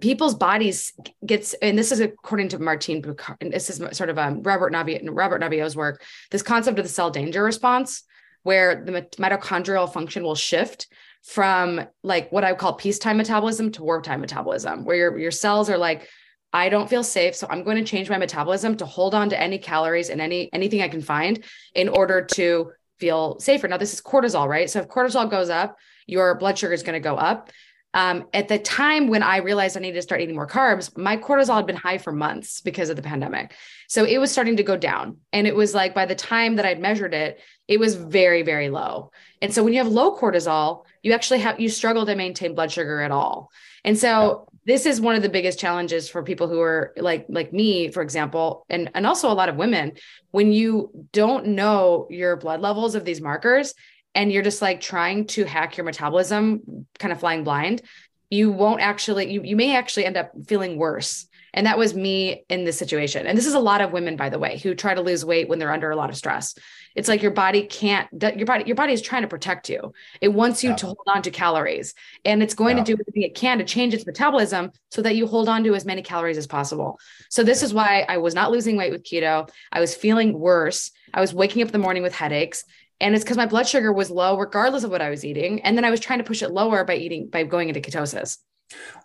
people's 0.00 0.34
bodies 0.34 0.92
gets 1.24 1.54
and 1.54 1.78
this 1.78 1.92
is 1.92 2.00
according 2.00 2.48
to 2.48 2.58
Martine 2.58 3.02
this 3.40 3.70
is 3.70 3.96
sort 3.96 4.10
of 4.10 4.18
um, 4.18 4.42
Robert 4.42 4.72
Robert 4.72 5.40
Naviaux's 5.40 5.76
work 5.76 6.02
this 6.30 6.42
concept 6.42 6.78
of 6.78 6.84
the 6.84 6.92
cell 6.92 7.10
danger 7.10 7.42
response 7.42 8.02
where 8.42 8.84
the 8.84 8.92
mitochondrial 9.18 9.90
function 9.90 10.22
will 10.22 10.34
shift 10.34 10.88
from 11.22 11.80
like 12.02 12.30
what 12.32 12.44
I 12.44 12.54
call 12.54 12.74
peacetime 12.74 13.16
metabolism 13.16 13.70
to 13.72 13.82
wartime 13.82 14.20
metabolism, 14.20 14.84
where 14.84 14.96
your, 14.96 15.18
your 15.18 15.30
cells 15.30 15.70
are 15.70 15.78
like, 15.78 16.08
I 16.52 16.68
don't 16.68 16.90
feel 16.90 17.04
safe, 17.04 17.34
so 17.34 17.46
I'm 17.48 17.62
going 17.62 17.78
to 17.78 17.84
change 17.84 18.10
my 18.10 18.18
metabolism 18.18 18.76
to 18.76 18.84
hold 18.84 19.14
on 19.14 19.30
to 19.30 19.40
any 19.40 19.58
calories 19.58 20.10
and 20.10 20.20
any 20.20 20.52
anything 20.52 20.82
I 20.82 20.88
can 20.88 21.00
find 21.00 21.42
in 21.74 21.88
order 21.88 22.22
to 22.32 22.72
feel 22.98 23.38
safer. 23.40 23.68
Now, 23.68 23.78
this 23.78 23.94
is 23.94 24.02
cortisol, 24.02 24.46
right? 24.46 24.68
So 24.68 24.80
if 24.80 24.88
cortisol 24.88 25.30
goes 25.30 25.48
up, 25.48 25.78
your 26.06 26.34
blood 26.34 26.58
sugar 26.58 26.74
is 26.74 26.82
going 26.82 26.94
to 26.94 27.00
go 27.00 27.16
up. 27.16 27.50
Um, 27.94 28.26
at 28.32 28.48
the 28.48 28.58
time 28.58 29.08
when 29.08 29.22
I 29.22 29.38
realized 29.38 29.76
I 29.76 29.80
needed 29.80 29.96
to 29.96 30.02
start 30.02 30.20
eating 30.20 30.34
more 30.34 30.46
carbs, 30.46 30.96
my 30.96 31.16
cortisol 31.16 31.56
had 31.56 31.66
been 31.66 31.76
high 31.76 31.98
for 31.98 32.12
months 32.12 32.60
because 32.60 32.88
of 32.88 32.96
the 32.96 33.02
pandemic. 33.02 33.54
So 33.88 34.04
it 34.04 34.18
was 34.18 34.30
starting 34.30 34.56
to 34.56 34.62
go 34.62 34.76
down. 34.76 35.18
And 35.32 35.46
it 35.46 35.54
was 35.54 35.74
like 35.74 35.94
by 35.94 36.06
the 36.06 36.14
time 36.14 36.56
that 36.56 36.64
I'd 36.64 36.80
measured 36.80 37.12
it, 37.12 37.40
it 37.72 37.80
was 37.80 37.94
very, 37.94 38.42
very 38.42 38.68
low. 38.68 39.10
And 39.40 39.52
so 39.52 39.64
when 39.64 39.72
you 39.72 39.82
have 39.82 39.90
low 39.90 40.16
cortisol, 40.16 40.84
you 41.02 41.12
actually 41.12 41.40
have 41.40 41.58
you 41.58 41.68
struggle 41.68 42.06
to 42.06 42.14
maintain 42.14 42.54
blood 42.54 42.70
sugar 42.70 43.00
at 43.00 43.10
all. 43.10 43.50
And 43.84 43.98
so 43.98 44.46
this 44.64 44.86
is 44.86 45.00
one 45.00 45.16
of 45.16 45.22
the 45.22 45.28
biggest 45.28 45.58
challenges 45.58 46.08
for 46.08 46.22
people 46.22 46.48
who 46.48 46.60
are 46.60 46.92
like 46.96 47.26
like 47.28 47.52
me 47.52 47.88
for 47.88 48.02
example 48.02 48.64
and 48.70 48.90
and 48.94 49.06
also 49.06 49.30
a 49.30 49.34
lot 49.34 49.48
of 49.48 49.56
women 49.56 49.92
when 50.30 50.52
you 50.52 50.90
don't 51.12 51.46
know 51.46 52.06
your 52.10 52.36
blood 52.36 52.60
levels 52.60 52.94
of 52.94 53.04
these 53.04 53.20
markers 53.20 53.74
and 54.14 54.30
you're 54.30 54.42
just 54.42 54.62
like 54.62 54.80
trying 54.80 55.26
to 55.26 55.44
hack 55.44 55.76
your 55.76 55.84
metabolism 55.84 56.86
kind 56.98 57.12
of 57.12 57.18
flying 57.18 57.42
blind 57.42 57.82
you 58.30 58.52
won't 58.52 58.80
actually 58.80 59.32
you, 59.32 59.42
you 59.42 59.56
may 59.56 59.76
actually 59.76 60.04
end 60.04 60.16
up 60.16 60.30
feeling 60.46 60.76
worse 60.76 61.26
And 61.54 61.66
that 61.66 61.78
was 61.78 61.94
me 61.94 62.44
in 62.48 62.64
this 62.64 62.78
situation. 62.78 63.26
And 63.26 63.36
this 63.36 63.46
is 63.46 63.54
a 63.54 63.60
lot 63.60 63.80
of 63.80 63.92
women, 63.92 64.16
by 64.16 64.30
the 64.30 64.38
way, 64.38 64.58
who 64.58 64.74
try 64.74 64.94
to 64.94 65.00
lose 65.00 65.24
weight 65.24 65.48
when 65.48 65.58
they're 65.58 65.72
under 65.72 65.90
a 65.90 65.96
lot 65.96 66.10
of 66.10 66.16
stress. 66.16 66.54
It's 66.94 67.08
like 67.08 67.22
your 67.22 67.30
body 67.30 67.64
can't, 67.64 68.08
your 68.12 68.46
body, 68.46 68.64
your 68.66 68.76
body 68.76 68.92
is 68.92 69.02
trying 69.02 69.22
to 69.22 69.28
protect 69.28 69.68
you. 69.68 69.92
It 70.20 70.28
wants 70.28 70.62
you 70.62 70.70
yeah. 70.70 70.76
to 70.76 70.86
hold 70.86 70.98
on 71.06 71.22
to 71.22 71.30
calories 71.30 71.94
and 72.24 72.42
it's 72.42 72.54
going 72.54 72.76
yeah. 72.76 72.84
to 72.84 72.96
do 72.96 73.00
everything 73.00 73.22
it 73.22 73.34
can 73.34 73.58
to 73.58 73.64
change 73.64 73.94
its 73.94 74.06
metabolism 74.06 74.72
so 74.90 75.02
that 75.02 75.16
you 75.16 75.26
hold 75.26 75.48
on 75.48 75.64
to 75.64 75.74
as 75.74 75.84
many 75.84 76.02
calories 76.02 76.38
as 76.38 76.46
possible. 76.46 76.98
So 77.30 77.42
this 77.42 77.62
is 77.62 77.72
why 77.72 78.04
I 78.08 78.18
was 78.18 78.34
not 78.34 78.50
losing 78.50 78.76
weight 78.76 78.92
with 78.92 79.04
keto. 79.04 79.48
I 79.70 79.80
was 79.80 79.94
feeling 79.94 80.38
worse. 80.38 80.90
I 81.14 81.20
was 81.20 81.34
waking 81.34 81.62
up 81.62 81.68
in 81.68 81.72
the 81.72 81.78
morning 81.78 82.02
with 82.02 82.14
headaches 82.14 82.64
and 83.02 83.14
it's 83.14 83.24
because 83.24 83.36
my 83.36 83.46
blood 83.46 83.66
sugar 83.66 83.92
was 83.92 84.10
low 84.10 84.38
regardless 84.38 84.84
of 84.84 84.90
what 84.90 85.02
i 85.02 85.10
was 85.10 85.24
eating 85.24 85.60
and 85.62 85.76
then 85.76 85.84
i 85.84 85.90
was 85.90 86.00
trying 86.00 86.18
to 86.18 86.24
push 86.24 86.42
it 86.42 86.50
lower 86.50 86.84
by 86.84 86.94
eating 86.94 87.28
by 87.28 87.42
going 87.42 87.68
into 87.68 87.80
ketosis 87.80 88.38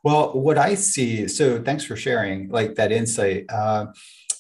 well, 0.03 0.33
what 0.33 0.57
I 0.57 0.75
see, 0.75 1.27
so 1.27 1.61
thanks 1.61 1.83
for 1.83 1.95
sharing 1.95 2.49
like 2.49 2.75
that 2.75 2.91
insight. 2.91 3.45
Uh, 3.49 3.87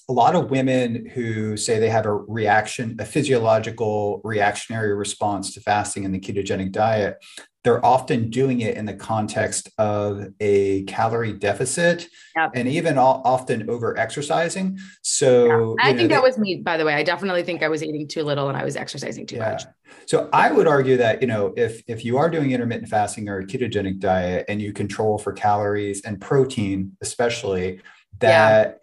a 0.09 0.13
lot 0.13 0.35
of 0.35 0.49
women 0.49 1.05
who 1.05 1.57
say 1.57 1.79
they 1.79 1.89
have 1.89 2.05
a 2.05 2.13
reaction, 2.13 2.95
a 2.99 3.05
physiological 3.05 4.21
reactionary 4.23 4.95
response 4.95 5.53
to 5.53 5.59
fasting 5.59 6.05
in 6.05 6.13
the 6.13 6.19
ketogenic 6.19 6.71
diet, 6.71 7.17
they're 7.65 7.85
often 7.85 8.29
doing 8.29 8.61
it 8.61 8.77
in 8.77 8.85
the 8.85 8.93
context 8.93 9.69
of 9.77 10.27
a 10.39 10.83
calorie 10.83 11.33
deficit 11.33 12.07
yep. 12.37 12.51
and 12.55 12.69
even 12.69 12.97
all, 12.97 13.21
often 13.25 13.69
over 13.69 13.97
exercising. 13.97 14.79
So 15.01 15.75
yeah. 15.77 15.85
I 15.85 15.87
think 15.93 16.09
know, 16.09 16.15
that 16.15 16.21
they, 16.21 16.27
was 16.27 16.37
me, 16.37 16.61
by 16.63 16.77
the 16.77 16.85
way. 16.85 16.93
I 16.93 17.03
definitely 17.03 17.43
think 17.43 17.61
I 17.61 17.67
was 17.67 17.83
eating 17.83 18.07
too 18.07 18.23
little 18.23 18.47
and 18.47 18.57
I 18.57 18.63
was 18.63 18.77
exercising 18.77 19.25
too 19.27 19.35
yeah. 19.35 19.51
much. 19.51 19.63
So 20.05 20.29
I 20.31 20.49
would 20.49 20.67
argue 20.67 20.95
that, 20.95 21.21
you 21.21 21.27
know, 21.27 21.53
if 21.57 21.83
if 21.87 22.05
you 22.05 22.17
are 22.17 22.29
doing 22.29 22.51
intermittent 22.51 22.87
fasting 22.87 23.27
or 23.27 23.39
a 23.39 23.45
ketogenic 23.45 23.99
diet 23.99 24.45
and 24.47 24.61
you 24.61 24.71
control 24.71 25.17
for 25.17 25.33
calories 25.33 26.01
and 26.05 26.21
protein, 26.21 26.95
especially, 27.01 27.81
that 28.19 28.79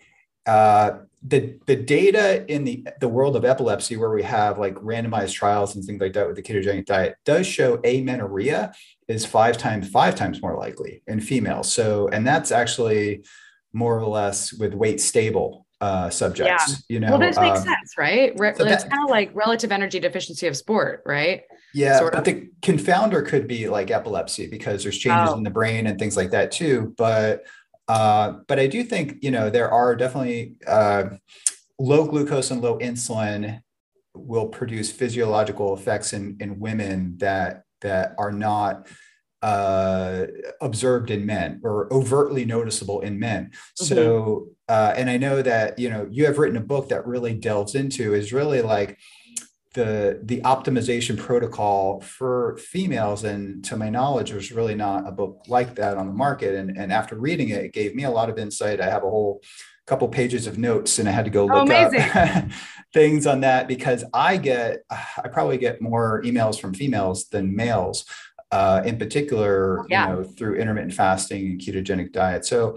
yeah. 0.46 0.52
uh, 0.52 0.98
the 1.26 1.58
the 1.66 1.74
data 1.74 2.44
in 2.52 2.64
the 2.64 2.86
the 3.00 3.08
world 3.08 3.34
of 3.34 3.44
epilepsy 3.44 3.96
where 3.96 4.10
we 4.10 4.22
have 4.22 4.58
like 4.58 4.74
randomized 4.76 5.32
trials 5.32 5.74
and 5.74 5.84
things 5.84 6.00
like 6.00 6.12
that 6.12 6.26
with 6.26 6.36
the 6.36 6.42
ketogenic 6.42 6.84
diet 6.84 7.16
does 7.24 7.46
show 7.46 7.80
amenorrhea 7.84 8.72
is 9.08 9.24
five 9.24 9.56
times 9.56 9.88
five 9.88 10.14
times 10.14 10.42
more 10.42 10.56
likely 10.56 11.02
in 11.06 11.20
females 11.20 11.72
so 11.72 12.08
and 12.08 12.26
that's 12.26 12.52
actually 12.52 13.24
more 13.72 13.98
or 13.98 14.06
less 14.06 14.52
with 14.52 14.74
weight 14.74 15.00
stable 15.00 15.66
uh, 15.80 16.08
subjects 16.08 16.70
yeah. 16.70 16.76
you 16.94 17.00
know 17.00 17.10
well 17.10 17.18
this 17.18 17.38
makes 17.38 17.58
um, 17.58 17.64
sense 17.64 17.94
right 17.98 18.32
Re- 18.38 18.54
so 18.56 18.64
it's 18.64 18.84
kind 18.84 19.02
of 19.02 19.10
like 19.10 19.30
relative 19.34 19.70
energy 19.70 20.00
deficiency 20.00 20.46
of 20.46 20.56
sport 20.56 21.02
right 21.04 21.42
yeah 21.74 21.98
sort 21.98 22.12
but 22.12 22.24
the 22.24 22.48
confounder 22.62 23.26
could 23.26 23.46
be 23.46 23.68
like 23.68 23.90
epilepsy 23.90 24.46
because 24.46 24.82
there's 24.82 24.96
changes 24.96 25.30
oh. 25.30 25.36
in 25.36 25.42
the 25.42 25.50
brain 25.50 25.86
and 25.86 25.98
things 25.98 26.16
like 26.16 26.30
that 26.30 26.52
too 26.52 26.94
but 26.96 27.44
uh, 27.88 28.34
but 28.48 28.58
I 28.58 28.66
do 28.66 28.82
think 28.82 29.18
you 29.22 29.30
know 29.30 29.50
there 29.50 29.70
are 29.70 29.94
definitely 29.94 30.56
uh, 30.66 31.10
low 31.78 32.06
glucose 32.06 32.50
and 32.50 32.62
low 32.62 32.78
insulin 32.78 33.60
will 34.14 34.48
produce 34.48 34.90
physiological 34.90 35.74
effects 35.74 36.12
in 36.12 36.36
in 36.40 36.60
women 36.60 37.16
that 37.18 37.64
that 37.80 38.14
are 38.18 38.32
not 38.32 38.88
uh, 39.44 40.26
observed 40.62 41.10
in 41.10 41.26
men 41.26 41.60
or 41.62 41.92
overtly 41.92 42.46
noticeable 42.46 43.02
in 43.02 43.18
men. 43.18 43.50
Mm-hmm. 43.50 43.84
So, 43.84 44.48
uh, 44.68 44.94
and 44.96 45.10
I 45.10 45.18
know 45.18 45.42
that 45.42 45.78
you 45.78 45.90
know 45.90 46.08
you 46.10 46.24
have 46.24 46.38
written 46.38 46.56
a 46.56 46.62
book 46.62 46.88
that 46.88 47.06
really 47.06 47.34
delves 47.34 47.74
into 47.74 48.14
is 48.14 48.32
really 48.32 48.62
like 48.62 48.98
the 49.74 50.20
the 50.22 50.40
optimization 50.40 51.18
protocol 51.18 52.00
for 52.00 52.56
females 52.58 53.24
and 53.24 53.64
to 53.64 53.76
my 53.76 53.90
knowledge 53.90 54.30
there's 54.30 54.52
really 54.52 54.74
not 54.74 55.06
a 55.06 55.12
book 55.12 55.42
like 55.48 55.74
that 55.74 55.96
on 55.96 56.06
the 56.06 56.12
market. 56.12 56.54
And 56.54 56.76
and 56.76 56.92
after 56.92 57.16
reading 57.16 57.50
it 57.50 57.64
it 57.64 57.72
gave 57.72 57.94
me 57.94 58.04
a 58.04 58.10
lot 58.10 58.30
of 58.30 58.38
insight. 58.38 58.80
I 58.80 58.86
have 58.86 59.04
a 59.04 59.10
whole 59.10 59.42
couple 59.86 60.08
pages 60.08 60.46
of 60.46 60.56
notes 60.56 60.98
and 60.98 61.06
i 61.08 61.12
had 61.12 61.26
to 61.26 61.30
go 61.30 61.42
oh, 61.42 61.62
look 61.62 61.70
oh, 61.70 61.74
up 61.74 62.44
things 62.94 63.26
on 63.26 63.40
that 63.40 63.68
because 63.68 64.02
i 64.14 64.36
get 64.36 64.78
i 64.90 65.28
probably 65.30 65.58
get 65.58 65.82
more 65.82 66.22
emails 66.22 66.58
from 66.58 66.72
females 66.72 67.28
than 67.28 67.54
males 67.54 68.06
uh, 68.54 68.82
in 68.84 68.96
particular, 68.96 69.84
yeah. 69.88 70.08
you 70.08 70.12
know, 70.12 70.22
through 70.22 70.54
intermittent 70.54 70.94
fasting 70.94 71.42
and 71.46 71.60
ketogenic 71.60 72.12
diet. 72.12 72.46
So 72.46 72.76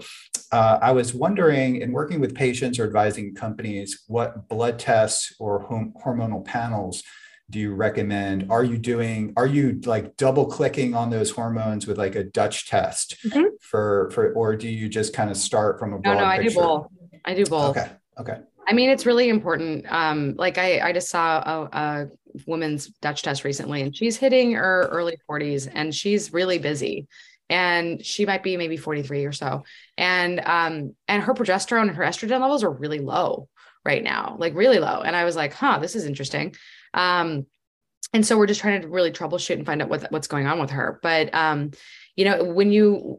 uh, 0.50 0.78
I 0.82 0.90
was 0.90 1.14
wondering, 1.14 1.76
in 1.82 1.92
working 1.92 2.18
with 2.18 2.34
patients 2.34 2.80
or 2.80 2.84
advising 2.84 3.32
companies, 3.32 4.02
what 4.08 4.48
blood 4.48 4.80
tests 4.80 5.32
or 5.38 5.62
hom- 5.68 5.94
hormonal 6.04 6.44
panels 6.44 7.04
do 7.50 7.60
you 7.60 7.74
recommend? 7.74 8.50
Are 8.50 8.64
you 8.64 8.76
doing? 8.76 9.32
Are 9.36 9.46
you 9.46 9.80
like 9.84 10.16
double 10.16 10.46
clicking 10.46 10.94
on 10.94 11.10
those 11.10 11.30
hormones 11.30 11.86
with 11.86 11.96
like 11.96 12.16
a 12.16 12.24
Dutch 12.24 12.68
test 12.68 13.16
mm-hmm. 13.24 13.54
for 13.60 14.10
for, 14.12 14.32
or 14.32 14.56
do 14.56 14.68
you 14.68 14.88
just 14.88 15.14
kind 15.14 15.30
of 15.30 15.36
start 15.36 15.78
from 15.78 15.92
a 15.92 15.98
broad 16.00 16.14
no, 16.14 16.24
no, 16.24 16.42
picture? 16.42 16.42
I 16.42 16.48
do 16.48 16.54
both. 16.54 16.86
I 17.24 17.34
do 17.34 17.46
both. 17.46 17.76
Okay. 17.76 17.88
Okay. 18.18 18.38
I 18.66 18.72
mean, 18.74 18.90
it's 18.90 19.06
really 19.06 19.28
important. 19.28 19.86
Um, 19.88 20.34
like 20.36 20.58
I, 20.58 20.80
I 20.80 20.92
just 20.92 21.08
saw 21.08 21.38
a, 21.38 21.78
a 21.84 22.06
woman's 22.46 22.88
Dutch 23.00 23.22
test 23.22 23.44
recently, 23.44 23.82
and 23.82 23.94
she's 23.94 24.16
hitting 24.16 24.52
her 24.52 24.88
early 24.90 25.18
40s, 25.28 25.68
and 25.72 25.94
she's 25.94 26.32
really 26.32 26.58
busy. 26.58 27.06
And 27.50 28.04
she 28.04 28.26
might 28.26 28.42
be 28.42 28.58
maybe 28.58 28.76
43 28.76 29.24
or 29.24 29.32
so. 29.32 29.64
And 29.96 30.40
um 30.40 30.94
and 31.08 31.22
her 31.22 31.32
progesterone 31.32 31.88
and 31.88 31.96
her 31.96 32.04
estrogen 32.04 32.40
levels 32.40 32.62
are 32.62 32.70
really 32.70 32.98
low 32.98 33.48
right 33.84 34.02
now 34.02 34.36
like 34.38 34.54
really 34.54 34.80
low. 34.80 35.00
And 35.00 35.16
i 35.16 35.24
was 35.24 35.34
like 35.34 35.54
huh 35.54 35.78
this 35.78 35.96
is 35.96 36.04
interesting. 36.04 36.54
Um 36.92 37.46
and 38.12 38.26
so 38.26 38.36
we're 38.36 38.46
just 38.46 38.60
trying 38.60 38.82
to 38.82 38.88
really 38.88 39.12
troubleshoot 39.12 39.54
and 39.54 39.66
find 39.66 39.80
out 39.80 39.88
what, 39.88 40.10
what's 40.12 40.28
going 40.28 40.46
on 40.46 40.60
with 40.60 40.70
her. 40.70 41.00
But 41.02 41.34
um 41.34 41.70
you 42.18 42.24
know 42.24 42.42
when 42.42 42.72
you 42.72 43.18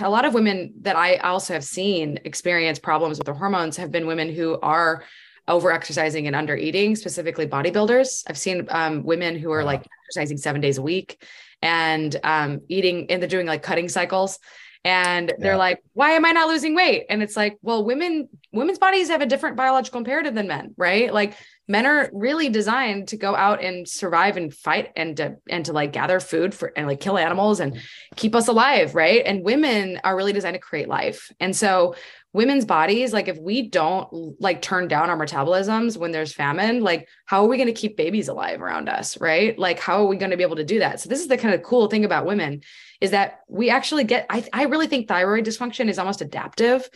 a 0.00 0.10
lot 0.10 0.26
of 0.26 0.34
women 0.34 0.74
that 0.82 0.96
i 0.96 1.16
also 1.16 1.54
have 1.54 1.64
seen 1.64 2.20
experience 2.24 2.78
problems 2.78 3.18
with 3.18 3.24
their 3.24 3.34
hormones 3.34 3.78
have 3.78 3.90
been 3.90 4.06
women 4.06 4.30
who 4.30 4.60
are 4.60 5.02
over 5.46 5.70
exercising 5.70 6.26
and 6.26 6.34
under 6.34 6.56
eating 6.56 6.96
specifically 6.96 7.46
bodybuilders. 7.46 8.24
I've 8.26 8.38
seen 8.38 8.66
um, 8.70 9.04
women 9.04 9.38
who 9.38 9.50
are 9.52 9.64
like 9.64 9.86
exercising 10.06 10.38
seven 10.38 10.60
days 10.60 10.78
a 10.78 10.82
week 10.82 11.22
and 11.60 12.14
um, 12.24 12.62
eating 12.68 13.10
and 13.10 13.20
they're 13.20 13.28
doing 13.28 13.46
like 13.46 13.62
cutting 13.62 13.88
cycles. 13.88 14.38
And 14.86 15.32
they're 15.38 15.52
yeah. 15.52 15.56
like 15.56 15.82
why 15.94 16.10
am 16.10 16.26
i 16.26 16.32
not 16.32 16.48
losing 16.48 16.74
weight? 16.74 17.06
And 17.08 17.22
it's 17.22 17.36
like 17.36 17.56
well 17.62 17.84
women 17.84 18.28
women's 18.52 18.78
bodies 18.78 19.08
have 19.08 19.22
a 19.22 19.26
different 19.26 19.56
biological 19.56 19.98
imperative 19.98 20.34
than 20.34 20.46
men 20.46 20.74
right? 20.76 21.12
Like 21.12 21.36
men 21.66 21.86
are 21.86 22.10
really 22.12 22.48
designed 22.48 23.08
to 23.08 23.16
go 23.16 23.34
out 23.34 23.62
and 23.62 23.88
survive 23.88 24.36
and 24.36 24.52
fight 24.52 24.92
and 24.96 25.16
to 25.16 25.36
and 25.48 25.64
to 25.64 25.72
like 25.72 25.92
gather 25.92 26.20
food 26.20 26.54
for 26.54 26.72
and 26.76 26.86
like 26.86 27.00
kill 27.00 27.16
animals 27.16 27.60
and 27.60 27.80
keep 28.16 28.34
us 28.34 28.48
alive 28.48 28.94
right? 28.94 29.22
And 29.24 29.44
women 29.44 30.00
are 30.04 30.16
really 30.16 30.32
designed 30.32 30.54
to 30.54 30.60
create 30.60 30.88
life. 30.88 31.32
And 31.40 31.54
so 31.56 31.94
women's 32.32 32.64
bodies 32.64 33.12
like 33.12 33.28
if 33.28 33.38
we 33.38 33.68
don't 33.68 34.40
like 34.40 34.60
turn 34.60 34.88
down 34.88 35.08
our 35.08 35.16
metabolisms 35.16 35.96
when 35.96 36.10
there's 36.10 36.32
famine 36.32 36.82
like 36.82 37.08
how 37.26 37.44
are 37.44 37.48
we 37.48 37.56
going 37.56 37.68
to 37.68 37.72
keep 37.72 37.96
babies 37.96 38.28
alive 38.28 38.60
around 38.60 38.88
us 38.88 39.20
right? 39.20 39.58
Like 39.58 39.78
how 39.78 39.98
are 39.98 40.06
we 40.06 40.16
going 40.16 40.32
to 40.32 40.36
be 40.36 40.42
able 40.42 40.56
to 40.56 40.64
do 40.64 40.80
that? 40.80 41.00
So 41.00 41.08
this 41.08 41.20
is 41.20 41.28
the 41.28 41.38
kind 41.38 41.54
of 41.54 41.62
cool 41.62 41.88
thing 41.88 42.04
about 42.04 42.26
women 42.26 42.62
is 43.00 43.12
that 43.12 43.40
we 43.48 43.70
actually 43.70 44.04
get 44.04 44.26
i, 44.30 44.44
I 44.52 44.64
really 44.64 44.86
think 44.86 45.08
thyroid 45.08 45.44
dysfunction 45.44 45.88
is 45.88 45.98
almost 45.98 46.20
adaptive 46.20 46.88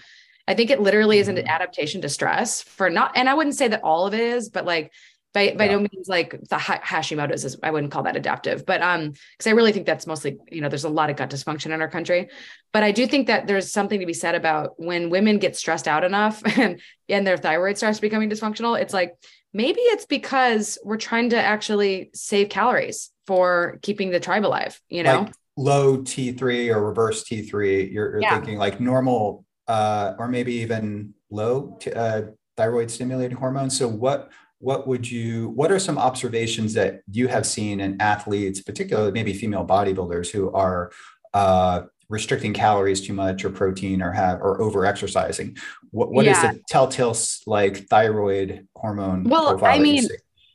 i 0.48 0.54
think 0.54 0.70
it 0.70 0.80
literally 0.80 1.18
is 1.18 1.28
an 1.28 1.36
mm-hmm. 1.36 1.46
adaptation 1.46 2.00
to 2.00 2.08
stress 2.08 2.62
for 2.62 2.90
not 2.90 3.12
and 3.14 3.28
i 3.28 3.34
wouldn't 3.34 3.54
say 3.54 3.68
that 3.68 3.84
all 3.84 4.06
of 4.06 4.14
it 4.14 4.20
is 4.20 4.48
but 4.48 4.64
like 4.64 4.90
by 5.34 5.54
by 5.56 5.64
yeah. 5.64 5.72
no 5.72 5.78
means 5.80 6.08
like 6.08 6.30
the 6.30 6.56
Hashimoto's 6.56 7.44
is 7.44 7.58
I 7.62 7.70
wouldn't 7.70 7.92
call 7.92 8.04
that 8.04 8.16
adaptive, 8.16 8.64
but 8.64 8.80
um 8.82 9.10
because 9.10 9.46
I 9.46 9.50
really 9.50 9.72
think 9.72 9.86
that's 9.86 10.06
mostly 10.06 10.38
you 10.50 10.60
know 10.60 10.68
there's 10.68 10.84
a 10.84 10.88
lot 10.88 11.10
of 11.10 11.16
gut 11.16 11.30
dysfunction 11.30 11.66
in 11.66 11.80
our 11.80 11.88
country, 11.88 12.28
but 12.72 12.82
I 12.82 12.92
do 12.92 13.06
think 13.06 13.26
that 13.26 13.46
there's 13.46 13.70
something 13.70 14.00
to 14.00 14.06
be 14.06 14.14
said 14.14 14.34
about 14.34 14.74
when 14.78 15.10
women 15.10 15.38
get 15.38 15.56
stressed 15.56 15.86
out 15.86 16.04
enough 16.04 16.42
and 16.58 16.80
and 17.08 17.26
their 17.26 17.36
thyroid 17.36 17.76
starts 17.76 18.00
becoming 18.00 18.30
dysfunctional. 18.30 18.80
It's 18.80 18.94
like 18.94 19.14
maybe 19.52 19.80
it's 19.80 20.06
because 20.06 20.78
we're 20.84 20.96
trying 20.96 21.30
to 21.30 21.40
actually 21.40 22.10
save 22.14 22.48
calories 22.48 23.10
for 23.26 23.78
keeping 23.82 24.10
the 24.10 24.20
tribe 24.20 24.46
alive. 24.46 24.80
You 24.88 25.02
know, 25.02 25.20
like 25.20 25.34
low 25.56 26.02
T 26.02 26.32
three 26.32 26.70
or 26.70 26.82
reverse 26.82 27.24
T 27.24 27.42
three. 27.42 27.90
You're, 27.90 28.12
you're 28.12 28.22
yeah. 28.22 28.34
thinking 28.34 28.56
like 28.56 28.80
normal 28.80 29.44
uh, 29.68 30.14
or 30.18 30.28
maybe 30.28 30.54
even 30.54 31.14
low 31.30 31.76
t- 31.78 31.92
uh, 31.92 32.22
thyroid 32.56 32.90
stimulating 32.90 33.36
hormones. 33.36 33.78
So 33.78 33.86
what 33.86 34.30
what 34.60 34.86
would 34.88 35.08
you 35.08 35.50
what 35.50 35.70
are 35.70 35.78
some 35.78 35.98
observations 35.98 36.74
that 36.74 37.02
you 37.10 37.28
have 37.28 37.46
seen 37.46 37.80
in 37.80 38.00
athletes 38.00 38.60
particularly 38.60 39.12
maybe 39.12 39.32
female 39.32 39.64
bodybuilders 39.64 40.30
who 40.30 40.50
are 40.52 40.90
uh, 41.34 41.82
restricting 42.08 42.52
calories 42.52 43.00
too 43.00 43.12
much 43.12 43.44
or 43.44 43.50
protein 43.50 44.02
or 44.02 44.10
have 44.10 44.40
or 44.40 44.60
over 44.60 44.84
exercising 44.84 45.56
what, 45.90 46.10
what 46.10 46.24
yeah. 46.24 46.32
is 46.32 46.56
the 46.56 46.60
telltale 46.68 47.16
like 47.46 47.86
thyroid 47.88 48.66
hormone 48.74 49.24
well 49.24 49.64
i 49.64 49.78
mean 49.78 50.04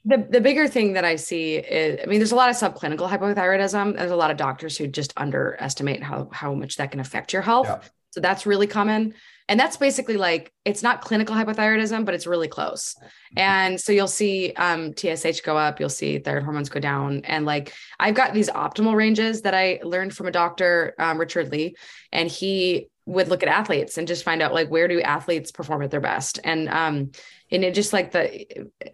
the, 0.06 0.28
the 0.30 0.42
bigger 0.42 0.68
thing 0.68 0.94
that 0.94 1.06
I 1.06 1.16
see 1.16 1.56
is, 1.56 2.02
I 2.04 2.08
mean, 2.08 2.20
there's 2.20 2.34
a 2.34 2.36
lot 2.36 2.50
of 2.50 2.58
subclinical 2.58 3.10
hypothyroidism. 3.10 3.96
There's 3.98 4.12
a 4.12 4.18
lot 4.18 4.32
of 4.32 4.38
doctors 4.38 4.78
who 4.78 4.86
just 4.86 5.14
underestimate 5.16 6.04
how, 6.04 6.28
how 6.30 6.54
much 6.54 6.76
that 6.76 6.92
can 6.92 7.00
affect 7.00 7.32
your 7.32 7.42
health. 7.42 7.68
Yeah. 7.68 7.80
So 8.14 8.22
that's 8.22 8.46
really 8.46 8.68
common. 8.68 9.16
And 9.50 9.60
that's 9.60 9.76
basically 9.76 10.18
like 10.18 10.54
it's 10.66 10.84
not 10.84 11.02
clinical 11.02 11.36
hypothyroidism, 11.36 12.06
but 12.06 12.14
it's 12.14 12.28
really 12.28 12.48
close. 12.48 12.94
Mm-hmm. 12.96 13.40
And 13.40 13.82
so 13.82 13.92
you'll 13.92 14.08
see 14.08 14.54
um, 14.56 14.94
TSH 14.94 15.42
go 15.42 15.58
up, 15.58 15.80
you'll 15.80 15.90
see 15.90 16.20
thyroid 16.20 16.44
hormones 16.44 16.70
go 16.70 16.80
down. 16.80 17.22
And 17.26 17.44
like 17.46 17.74
I've 18.00 18.16
got 18.16 18.34
these 18.34 18.50
optimal 18.50 18.96
ranges 18.96 19.42
that 19.42 19.56
I 19.56 19.80
learned 19.84 20.16
from 20.16 20.28
a 20.28 20.32
doctor, 20.32 20.94
um, 21.00 21.18
Richard 21.18 21.52
Lee, 21.52 21.76
and 22.12 22.30
he 22.30 22.88
would 23.06 23.28
look 23.28 23.44
at 23.44 23.50
athletes 23.50 23.98
and 23.98 24.08
just 24.08 24.24
find 24.24 24.42
out 24.42 24.54
like 24.54 24.70
where 24.70 24.88
do 24.88 25.02
athletes 25.02 25.52
perform 25.52 25.82
at 25.82 25.92
their 25.92 26.00
best 26.00 26.40
and 26.44 26.70
um 26.70 27.12
and 27.52 27.64
it 27.66 27.76
just 27.76 27.92
like 27.92 28.12
the 28.12 28.46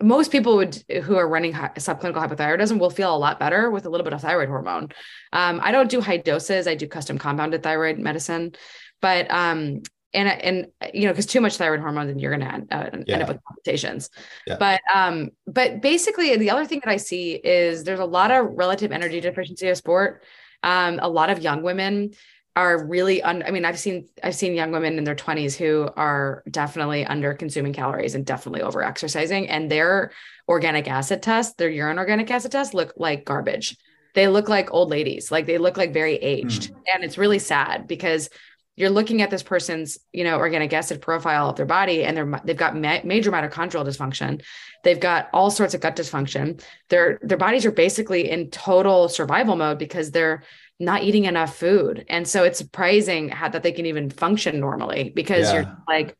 most 0.01 0.31
people 0.31 0.55
would 0.55 0.83
who 1.03 1.15
are 1.15 1.27
running 1.27 1.53
subclinical 1.53 2.15
hypothyroidism 2.15 2.79
will 2.79 2.89
feel 2.89 3.15
a 3.15 3.17
lot 3.17 3.39
better 3.39 3.69
with 3.69 3.85
a 3.85 3.89
little 3.89 4.03
bit 4.03 4.13
of 4.13 4.21
thyroid 4.21 4.49
hormone 4.49 4.89
um 5.31 5.59
i 5.61 5.71
don't 5.71 5.91
do 5.91 6.01
high 6.01 6.17
doses 6.17 6.67
i 6.67 6.73
do 6.73 6.87
custom 6.87 7.19
compounded 7.19 7.61
thyroid 7.61 7.99
medicine 7.99 8.51
but 9.01 9.29
um 9.31 9.81
and 10.13 10.27
and 10.29 10.67
you 10.93 11.05
know 11.05 11.11
because 11.11 11.25
too 11.25 11.41
much 11.41 11.57
thyroid 11.57 11.79
hormone 11.79 12.07
then 12.07 12.19
you're 12.19 12.35
going 12.35 12.47
to 12.47 12.75
uh, 12.75 12.89
yeah. 13.05 13.13
end 13.13 13.23
up 13.23 13.29
with 13.29 13.43
complications 13.47 14.09
yeah. 14.47 14.57
but 14.59 14.81
um 14.93 15.29
but 15.45 15.81
basically 15.81 16.35
the 16.35 16.49
other 16.49 16.65
thing 16.65 16.81
that 16.83 16.91
i 16.91 16.97
see 16.97 17.33
is 17.33 17.83
there's 17.83 17.99
a 17.99 18.05
lot 18.05 18.31
of 18.31 18.47
relative 18.51 18.91
energy 18.91 19.19
deficiency 19.19 19.67
of 19.67 19.77
sport 19.77 20.23
um 20.63 20.99
a 21.01 21.07
lot 21.07 21.29
of 21.29 21.39
young 21.39 21.61
women 21.61 22.11
are 22.55 22.85
really 22.85 23.21
un- 23.23 23.43
I 23.45 23.51
mean 23.51 23.63
I've 23.63 23.79
seen 23.79 24.09
I've 24.21 24.35
seen 24.35 24.53
young 24.53 24.71
women 24.71 24.97
in 24.97 25.05
their 25.05 25.15
20s 25.15 25.55
who 25.55 25.89
are 25.95 26.43
definitely 26.49 27.05
under 27.05 27.33
consuming 27.33 27.71
calories 27.73 28.15
and 28.15 28.25
definitely 28.25 28.61
over 28.61 28.83
exercising 28.83 29.47
and 29.47 29.71
their 29.71 30.11
organic 30.47 30.89
acid 30.89 31.21
test 31.21 31.57
their 31.57 31.69
urine 31.69 31.99
organic 31.99 32.29
acid 32.29 32.51
test 32.51 32.73
look 32.73 32.93
like 32.97 33.23
garbage 33.23 33.77
they 34.15 34.27
look 34.27 34.49
like 34.49 34.73
old 34.73 34.89
ladies 34.89 35.31
like 35.31 35.45
they 35.45 35.57
look 35.57 35.77
like 35.77 35.93
very 35.93 36.15
aged 36.15 36.73
mm. 36.73 36.81
and 36.93 37.03
it's 37.03 37.17
really 37.17 37.39
sad 37.39 37.87
because 37.87 38.29
you're 38.79 38.89
looking 38.89 39.21
at 39.21 39.29
this 39.29 39.43
person's 39.43 39.99
you 40.13 40.23
know 40.23 40.37
organic 40.37 40.71
acid 40.71 41.01
profile 41.01 41.49
of 41.49 41.57
their 41.57 41.65
body 41.65 42.05
and 42.05 42.15
they're 42.15 42.41
they've 42.45 42.55
got 42.55 42.77
ma- 42.77 43.01
major 43.03 43.29
mitochondrial 43.29 43.85
dysfunction. 43.85 44.41
They've 44.85 44.99
got 44.99 45.29
all 45.33 45.51
sorts 45.51 45.73
of 45.73 45.81
gut 45.81 45.97
dysfunction. 45.97 46.63
Their 46.87 47.19
their 47.21 47.37
bodies 47.37 47.65
are 47.65 47.71
basically 47.71 48.29
in 48.29 48.49
total 48.51 49.09
survival 49.09 49.57
mode 49.57 49.79
because 49.79 50.11
they're 50.11 50.43
not 50.79 51.03
eating 51.03 51.25
enough 51.25 51.57
food. 51.57 52.05
And 52.07 52.25
so 52.25 52.45
it's 52.45 52.57
surprising 52.57 53.27
how 53.27 53.49
that 53.49 53.63
they 53.63 53.73
can 53.73 53.85
even 53.85 54.09
function 54.09 54.61
normally 54.61 55.11
because 55.13 55.47
yeah. 55.47 55.53
you're 55.53 55.77
like 55.87 56.15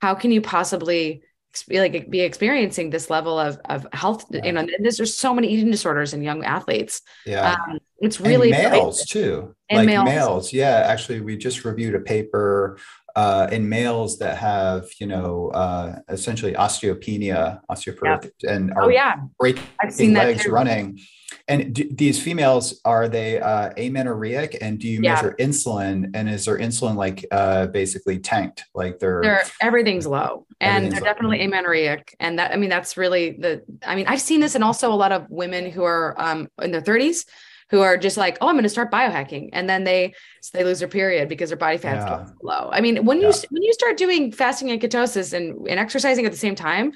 how 0.00 0.14
can 0.14 0.30
you 0.30 0.40
possibly 0.40 1.22
like 1.68 2.10
be 2.10 2.20
experiencing 2.20 2.90
this 2.90 3.10
level 3.10 3.40
of 3.40 3.58
of 3.64 3.88
health? 3.92 4.26
Yeah. 4.30 4.44
you 4.44 4.52
know 4.52 4.64
there's 4.78 4.98
just 4.98 5.18
so 5.18 5.34
many 5.34 5.48
eating 5.48 5.72
disorders 5.72 6.14
in 6.14 6.22
young 6.22 6.44
athletes. 6.44 7.02
Yeah. 7.26 7.54
Um, 7.54 7.80
it's 8.00 8.20
really 8.20 8.52
and 8.52 8.72
males 8.72 9.04
too 9.04 9.54
and 9.70 9.78
like 9.78 9.86
males. 9.86 10.04
males 10.04 10.52
yeah 10.52 10.84
actually 10.86 11.20
we 11.20 11.36
just 11.36 11.64
reviewed 11.64 11.94
a 11.94 12.00
paper 12.00 12.76
uh, 13.16 13.48
in 13.52 13.68
males 13.68 14.18
that 14.18 14.36
have, 14.38 14.88
you 14.98 15.06
know, 15.06 15.48
uh, 15.50 15.98
essentially 16.08 16.52
osteopenia, 16.54 17.60
osteoporosis, 17.70 18.30
yeah. 18.42 18.52
and 18.52 18.72
are 18.72 18.84
oh, 18.84 18.88
yeah. 18.88 19.16
breaking 19.38 20.14
legs 20.14 20.46
running. 20.48 20.98
And 21.46 21.74
do, 21.74 21.88
these 21.92 22.20
females 22.20 22.80
are 22.84 23.08
they 23.08 23.40
uh, 23.40 23.70
amenorrheic? 23.76 24.58
And 24.60 24.78
do 24.78 24.88
you 24.88 25.00
yeah. 25.02 25.14
measure 25.14 25.36
insulin? 25.38 26.10
And 26.14 26.28
is 26.28 26.46
their 26.46 26.58
insulin 26.58 26.96
like 26.96 27.24
uh, 27.30 27.66
basically 27.66 28.18
tanked? 28.18 28.64
Like 28.74 28.98
they're, 28.98 29.20
they're 29.22 29.42
everything's 29.60 30.06
low, 30.06 30.46
and 30.60 30.90
they're 30.90 31.00
low. 31.00 31.06
definitely 31.06 31.40
amenorrheic. 31.40 32.16
And 32.18 32.38
that 32.38 32.52
I 32.52 32.56
mean 32.56 32.70
that's 32.70 32.96
really 32.96 33.32
the. 33.32 33.62
I 33.86 33.94
mean 33.94 34.06
I've 34.08 34.22
seen 34.22 34.40
this, 34.40 34.54
and 34.54 34.64
also 34.64 34.92
a 34.92 34.94
lot 34.94 35.12
of 35.12 35.26
women 35.28 35.70
who 35.70 35.84
are 35.84 36.14
um, 36.18 36.48
in 36.62 36.72
their 36.72 36.82
30s 36.82 37.26
who 37.70 37.80
are 37.80 37.96
just 37.96 38.16
like, 38.16 38.38
oh, 38.40 38.48
I'm 38.48 38.54
going 38.54 38.64
to 38.64 38.68
start 38.68 38.92
biohacking, 38.92 39.50
and 39.52 39.68
then 39.68 39.84
they 39.84 40.14
they 40.52 40.64
lose 40.64 40.78
their 40.80 40.88
period 40.88 41.28
because 41.28 41.50
their 41.50 41.56
body 41.56 41.78
fat's 41.78 42.04
yeah. 42.04 42.26
low. 42.42 42.68
I 42.72 42.80
mean, 42.80 43.04
when 43.04 43.20
yeah. 43.20 43.28
you 43.28 43.34
when 43.50 43.62
you 43.62 43.72
start 43.72 43.96
doing 43.96 44.32
fasting 44.32 44.70
and 44.70 44.80
ketosis 44.80 45.32
and, 45.32 45.66
and 45.68 45.80
exercising 45.80 46.26
at 46.26 46.32
the 46.32 46.38
same 46.38 46.54
time, 46.54 46.92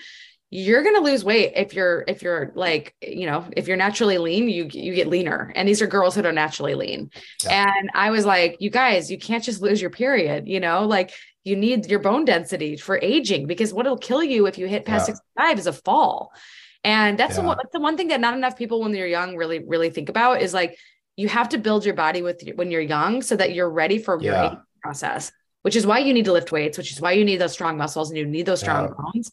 you're 0.50 0.82
going 0.82 0.94
to 0.94 1.02
lose 1.02 1.24
weight 1.24 1.52
if 1.56 1.74
you're 1.74 2.04
if 2.08 2.22
you're 2.22 2.52
like 2.54 2.94
you 3.02 3.26
know 3.26 3.44
if 3.56 3.68
you're 3.68 3.76
naturally 3.76 4.16
lean 4.16 4.48
you 4.48 4.66
you 4.72 4.94
get 4.94 5.06
leaner 5.06 5.52
and 5.54 5.68
these 5.68 5.82
are 5.82 5.86
girls 5.86 6.14
that 6.14 6.24
are 6.24 6.32
naturally 6.32 6.74
lean 6.74 7.10
yeah. 7.44 7.66
and 7.78 7.90
i 7.94 8.10
was 8.10 8.24
like 8.24 8.56
you 8.58 8.70
guys 8.70 9.10
you 9.10 9.18
can't 9.18 9.44
just 9.44 9.60
lose 9.60 9.80
your 9.80 9.90
period 9.90 10.48
you 10.48 10.58
know 10.58 10.86
like 10.86 11.12
you 11.44 11.54
need 11.54 11.86
your 11.86 11.98
bone 11.98 12.24
density 12.24 12.76
for 12.76 12.98
aging 13.02 13.46
because 13.46 13.74
what'll 13.74 13.98
kill 13.98 14.22
you 14.22 14.46
if 14.46 14.56
you 14.56 14.66
hit 14.66 14.86
past 14.86 15.08
yeah. 15.08 15.14
65 15.14 15.58
is 15.58 15.66
a 15.66 15.72
fall 15.72 16.32
and 16.88 17.18
that's, 17.18 17.36
yeah. 17.36 17.42
the, 17.42 17.54
that's 17.54 17.72
the 17.72 17.80
one 17.80 17.96
thing 17.96 18.08
that 18.08 18.20
not 18.20 18.34
enough 18.34 18.56
people 18.56 18.80
when 18.80 18.92
they're 18.92 19.06
young 19.06 19.36
really, 19.36 19.58
really 19.58 19.90
think 19.90 20.08
about 20.08 20.40
is 20.40 20.54
like, 20.54 20.78
you 21.16 21.28
have 21.28 21.48
to 21.50 21.58
build 21.58 21.84
your 21.84 21.94
body 21.94 22.22
with 22.22 22.42
when 22.54 22.70
you're 22.70 22.80
young 22.80 23.22
so 23.22 23.36
that 23.36 23.52
you're 23.52 23.68
ready 23.68 23.98
for 23.98 24.18
yeah. 24.22 24.42
your 24.42 24.62
process, 24.82 25.32
which 25.62 25.76
is 25.76 25.84
why 25.84 25.98
you 25.98 26.14
need 26.14 26.24
to 26.24 26.32
lift 26.32 26.52
weights, 26.52 26.78
which 26.78 26.92
is 26.92 27.00
why 27.00 27.12
you 27.12 27.24
need 27.24 27.36
those 27.36 27.52
strong 27.52 27.76
muscles 27.76 28.08
and 28.08 28.16
you 28.16 28.24
need 28.24 28.46
those 28.46 28.60
strong 28.60 28.84
yeah. 28.84 28.94
bones. 28.96 29.30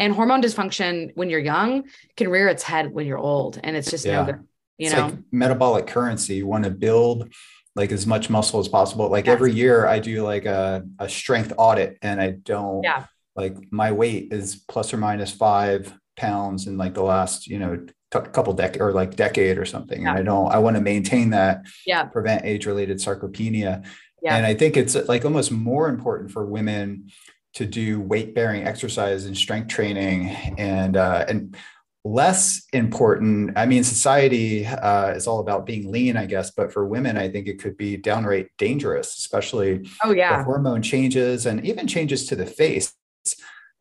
And 0.00 0.12
hormone 0.12 0.42
dysfunction 0.42 1.12
when 1.14 1.30
you're 1.30 1.40
young 1.40 1.84
can 2.16 2.28
rear 2.28 2.48
its 2.48 2.62
head 2.62 2.92
when 2.92 3.06
you're 3.06 3.18
old. 3.18 3.58
And 3.62 3.76
it's 3.76 3.90
just 3.90 4.04
yeah. 4.04 4.20
no 4.20 4.24
good. 4.26 4.40
You 4.78 4.86
it's 4.86 4.94
know, 4.94 5.06
like 5.06 5.18
metabolic 5.32 5.86
currency. 5.86 6.34
You 6.34 6.46
want 6.46 6.64
to 6.64 6.70
build 6.70 7.32
like 7.74 7.92
as 7.92 8.06
much 8.06 8.28
muscle 8.28 8.60
as 8.60 8.68
possible. 8.68 9.08
Like 9.08 9.26
yes. 9.26 9.32
every 9.32 9.52
year 9.52 9.86
I 9.86 10.00
do 10.00 10.22
like 10.22 10.44
a, 10.44 10.84
a 10.98 11.08
strength 11.08 11.52
audit 11.56 11.98
and 12.02 12.20
I 12.20 12.32
don't 12.32 12.82
yeah. 12.82 13.04
like 13.36 13.56
my 13.70 13.92
weight 13.92 14.32
is 14.32 14.56
plus 14.68 14.92
or 14.92 14.96
minus 14.96 15.32
five 15.32 15.92
pounds 16.18 16.66
in 16.66 16.76
like 16.76 16.94
the 16.94 17.02
last 17.02 17.46
you 17.46 17.58
know 17.58 17.76
t- 17.76 18.30
couple 18.32 18.52
decade 18.52 18.82
or 18.82 18.92
like 18.92 19.16
decade 19.16 19.56
or 19.58 19.64
something. 19.64 20.02
Yeah. 20.02 20.10
and 20.10 20.18
i 20.18 20.22
don't 20.22 20.52
i 20.52 20.58
want 20.58 20.76
to 20.76 20.82
maintain 20.82 21.30
that 21.30 21.62
yeah. 21.86 22.04
prevent 22.04 22.44
age 22.44 22.66
related 22.66 22.98
sarcopenia. 22.98 23.86
Yeah. 24.22 24.36
and 24.36 24.44
i 24.44 24.54
think 24.54 24.76
it's 24.76 24.94
like 25.08 25.24
almost 25.24 25.50
more 25.52 25.88
important 25.88 26.30
for 26.30 26.44
women 26.44 27.10
to 27.54 27.64
do 27.64 28.00
weight 28.00 28.34
bearing 28.34 28.64
exercise 28.64 29.24
and 29.24 29.36
strength 29.36 29.68
training 29.68 30.28
and 30.58 30.96
uh, 30.96 31.24
and 31.28 31.56
less 32.04 32.62
important 32.72 33.56
i 33.56 33.66
mean 33.66 33.84
society 33.84 34.64
uh, 34.64 35.10
is 35.10 35.26
all 35.26 35.40
about 35.40 35.66
being 35.66 35.90
lean 35.90 36.16
i 36.16 36.26
guess 36.26 36.50
but 36.50 36.72
for 36.72 36.86
women 36.86 37.18
i 37.18 37.28
think 37.28 37.46
it 37.46 37.60
could 37.60 37.76
be 37.76 37.96
downright 37.96 38.48
dangerous 38.56 39.16
especially 39.16 39.88
oh 40.04 40.12
yeah. 40.12 40.44
hormone 40.44 40.82
changes 40.82 41.46
and 41.46 41.64
even 41.64 41.86
changes 41.86 42.26
to 42.26 42.36
the 42.36 42.46
face. 42.46 42.94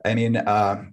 I 0.06 0.16
mean 0.16 0.38
uh, 0.38 0.86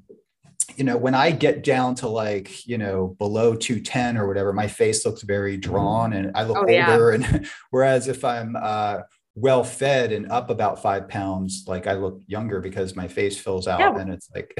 you 0.77 0.85
know, 0.85 0.96
when 0.96 1.14
I 1.14 1.31
get 1.31 1.64
down 1.64 1.94
to 1.96 2.09
like, 2.09 2.66
you 2.66 2.79
know, 2.79 3.16
below 3.18 3.55
210 3.55 4.16
or 4.16 4.27
whatever, 4.27 4.53
my 4.53 4.68
face 4.68 5.05
looks 5.05 5.22
very 5.22 5.57
drawn 5.57 6.12
and 6.12 6.33
I 6.35 6.44
look 6.44 6.57
oh, 6.57 6.61
older. 6.61 6.72
Yeah. 6.72 6.94
And 7.14 7.48
whereas 7.70 8.09
if 8.09 8.24
I'm 8.24 8.57
uh, 8.61 9.00
well 9.35 9.64
fed 9.64 10.12
and 10.12 10.31
up 10.31 10.50
about 10.50 10.83
five 10.83 11.09
pounds, 11.09 11.64
like 11.66 11.87
I 11.87 11.94
look 11.94 12.20
younger 12.27 12.61
because 12.61 12.94
my 12.94 13.09
face 13.09 13.38
fills 13.38 13.66
out. 13.66 13.81
Yeah. 13.81 13.96
And 13.96 14.12
it's 14.12 14.31
like, 14.35 14.57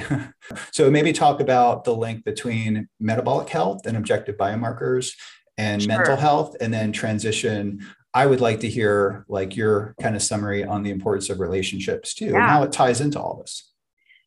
so 0.73 0.91
maybe 0.91 1.13
talk 1.13 1.41
about 1.41 1.85
the 1.85 1.95
link 1.95 2.25
between 2.25 2.89
metabolic 3.01 3.49
health 3.49 3.87
and 3.87 3.97
objective 3.97 4.37
biomarkers 4.37 5.13
and 5.57 5.83
sure. 5.83 5.89
mental 5.89 6.17
health, 6.17 6.57
and 6.61 6.75
then 6.75 6.93
transition. 6.93 7.87
I 8.13 8.27
would 8.27 8.41
like 8.41 8.61
to 8.61 8.69
hear 8.69 9.25
like 9.29 9.57
your 9.57 9.95
kind 10.01 10.17
of 10.17 10.23
summary 10.23 10.65
on 10.65 10.83
the 10.83 10.91
importance 10.91 11.31
of 11.31 11.41
relationships 11.41 12.15
too, 12.15 12.27
yeah. 12.27 12.37
and 12.37 12.51
how 12.51 12.63
it 12.65 12.73
ties 12.73 13.01
into 13.01 13.21
all 13.21 13.39
this. 13.41 13.71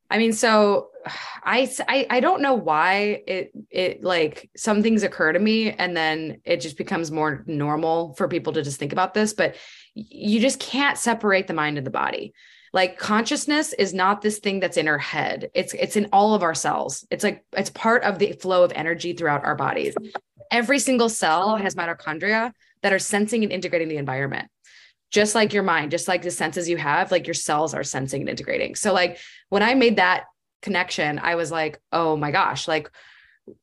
I 0.09 0.17
mean, 0.17 0.31
so 0.33 0.89
I, 1.43 1.69
I 1.87 2.07
I 2.09 2.19
don't 2.19 2.41
know 2.41 2.53
why 2.53 3.23
it 3.27 3.51
it 3.69 4.03
like 4.03 4.49
some 4.55 4.81
things 4.81 5.03
occur 5.03 5.33
to 5.33 5.39
me 5.39 5.71
and 5.71 5.95
then 5.95 6.41
it 6.45 6.61
just 6.61 6.77
becomes 6.77 7.11
more 7.11 7.43
normal 7.47 8.13
for 8.15 8.27
people 8.27 8.53
to 8.53 8.61
just 8.61 8.79
think 8.79 8.93
about 8.93 9.13
this, 9.13 9.33
but 9.33 9.55
you 9.93 10.39
just 10.39 10.59
can't 10.59 10.97
separate 10.97 11.47
the 11.47 11.53
mind 11.53 11.77
and 11.77 11.87
the 11.87 11.91
body. 11.91 12.33
Like 12.73 12.97
consciousness 12.97 13.73
is 13.73 13.93
not 13.93 14.21
this 14.21 14.39
thing 14.39 14.59
that's 14.59 14.77
in 14.77 14.87
our 14.87 14.97
head. 14.97 15.49
It's 15.53 15.73
it's 15.73 15.95
in 15.95 16.09
all 16.11 16.33
of 16.33 16.43
our 16.43 16.55
cells. 16.55 17.05
It's 17.09 17.23
like 17.23 17.43
it's 17.53 17.69
part 17.69 18.03
of 18.03 18.19
the 18.19 18.33
flow 18.33 18.63
of 18.63 18.71
energy 18.73 19.13
throughout 19.13 19.45
our 19.45 19.55
bodies. 19.55 19.95
Every 20.51 20.79
single 20.79 21.09
cell 21.09 21.55
has 21.55 21.75
mitochondria 21.75 22.51
that 22.83 22.93
are 22.93 22.99
sensing 22.99 23.43
and 23.43 23.51
integrating 23.51 23.87
the 23.87 23.97
environment 23.97 24.49
just 25.09 25.35
like 25.35 25.53
your 25.53 25.63
mind, 25.63 25.91
just 25.91 26.07
like 26.07 26.21
the 26.21 26.31
senses 26.31 26.67
you 26.67 26.77
have, 26.77 27.11
like 27.11 27.27
your 27.27 27.33
cells 27.33 27.73
are 27.73 27.83
sensing 27.83 28.21
and 28.21 28.29
integrating. 28.29 28.75
So, 28.75 28.93
like 28.93 29.19
when 29.49 29.63
I 29.63 29.73
made 29.73 29.97
that 29.97 30.25
connection, 30.61 31.19
I 31.19 31.35
was 31.35 31.51
like, 31.51 31.79
oh 31.91 32.15
my 32.15 32.31
gosh, 32.31 32.67
like 32.67 32.89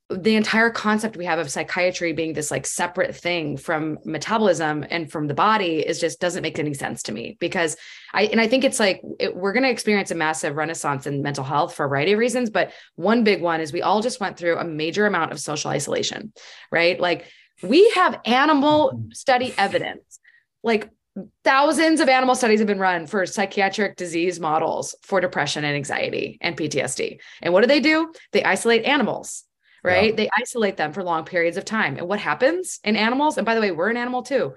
the 0.09 0.37
entire 0.37 0.71
concept 0.71 1.17
we 1.17 1.27
have 1.27 1.39
of 1.39 1.51
psychiatry 1.51 2.13
being 2.13 2.33
this 2.33 2.51
like 2.51 2.67
separate 2.67 3.15
thing 3.15 3.57
from 3.57 3.99
metabolism 4.05 4.85
and 4.89 5.11
from 5.11 5.27
the 5.27 5.35
body 5.35 5.81
is 5.87 6.01
just 6.01 6.21
doesn't 6.21 6.43
make 6.43 6.59
any 6.59 6.73
sense 6.73 7.03
to 7.03 7.13
me 7.13 7.37
because 7.39 7.77
I 8.13 8.25
and 8.25 8.41
I 8.41 8.47
think 8.47 8.65
it's 8.65 8.81
like 8.81 9.03
it, 9.19 9.37
we're 9.37 9.53
going 9.53 9.65
to 9.65 9.71
experience 9.71 10.11
a 10.11 10.15
massive 10.15 10.57
renaissance 10.57 11.07
in 11.07 11.23
mental 11.23 11.45
health 11.45 11.75
for 11.75 11.85
a 11.85 11.89
variety 11.89 12.13
of 12.13 12.19
reasons, 12.19 12.49
but 12.49 12.73
one 12.95 13.25
big 13.25 13.43
one 13.43 13.61
is 13.61 13.73
we 13.73 13.83
all 13.83 14.01
just 14.01 14.21
went 14.21 14.39
through 14.39 14.57
a 14.57 14.65
major 14.65 15.07
amount 15.07 15.33
of 15.33 15.41
social 15.41 15.71
isolation, 15.71 16.33
right? 16.71 16.99
Like 16.99 17.27
we 17.63 17.91
have 17.91 18.21
animal 18.25 18.93
mm-hmm. 18.95 19.11
study 19.11 19.53
evidence 19.59 20.19
like 20.63 20.91
thousands 21.45 22.01
of 22.01 22.09
animal 22.09 22.35
studies 22.35 22.59
have 22.59 22.67
been 22.67 22.79
run 22.79 23.07
for 23.07 23.25
psychiatric 23.27 23.97
disease 23.97 24.41
models 24.41 24.95
for 25.03 25.21
depression 25.21 25.65
and 25.65 25.77
anxiety 25.77 26.39
and 26.41 26.57
PTSD. 26.57 27.19
And 27.43 27.53
what 27.53 27.61
do 27.61 27.67
they 27.67 27.81
do? 27.81 28.13
They 28.33 28.43
isolate 28.43 28.85
animals, 28.85 29.45
right? 29.83 30.11
Yeah. 30.11 30.17
They 30.17 30.31
isolate 30.37 30.77
them 30.77 30.93
for 30.93 31.05
long 31.05 31.25
periods 31.25 31.57
of 31.57 31.65
time. 31.65 31.97
And 31.97 32.09
what 32.09 32.19
happens 32.19 32.81
in 32.83 32.97
animals? 32.97 33.39
And 33.39 33.45
by 33.45 33.55
the 33.55 33.61
way, 33.61 33.71
we're 33.71 33.91
an 33.91 33.97
animal 33.97 34.23
too. 34.23 34.55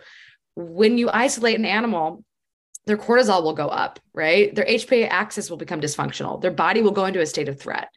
When 0.55 0.97
you 0.97 1.09
isolate 1.11 1.59
an 1.59 1.65
animal, 1.65 2.23
their 2.87 2.97
cortisol 2.97 3.43
will 3.43 3.53
go 3.53 3.67
up, 3.67 3.99
right? 4.13 4.53
Their 4.55 4.65
HPA 4.65 5.09
axis 5.09 5.49
will 5.49 5.57
become 5.57 5.81
dysfunctional. 5.81 6.41
Their 6.41 6.51
body 6.51 6.81
will 6.81 6.91
go 6.91 7.05
into 7.05 7.21
a 7.21 7.25
state 7.25 7.49
of 7.49 7.59
threat. 7.59 7.89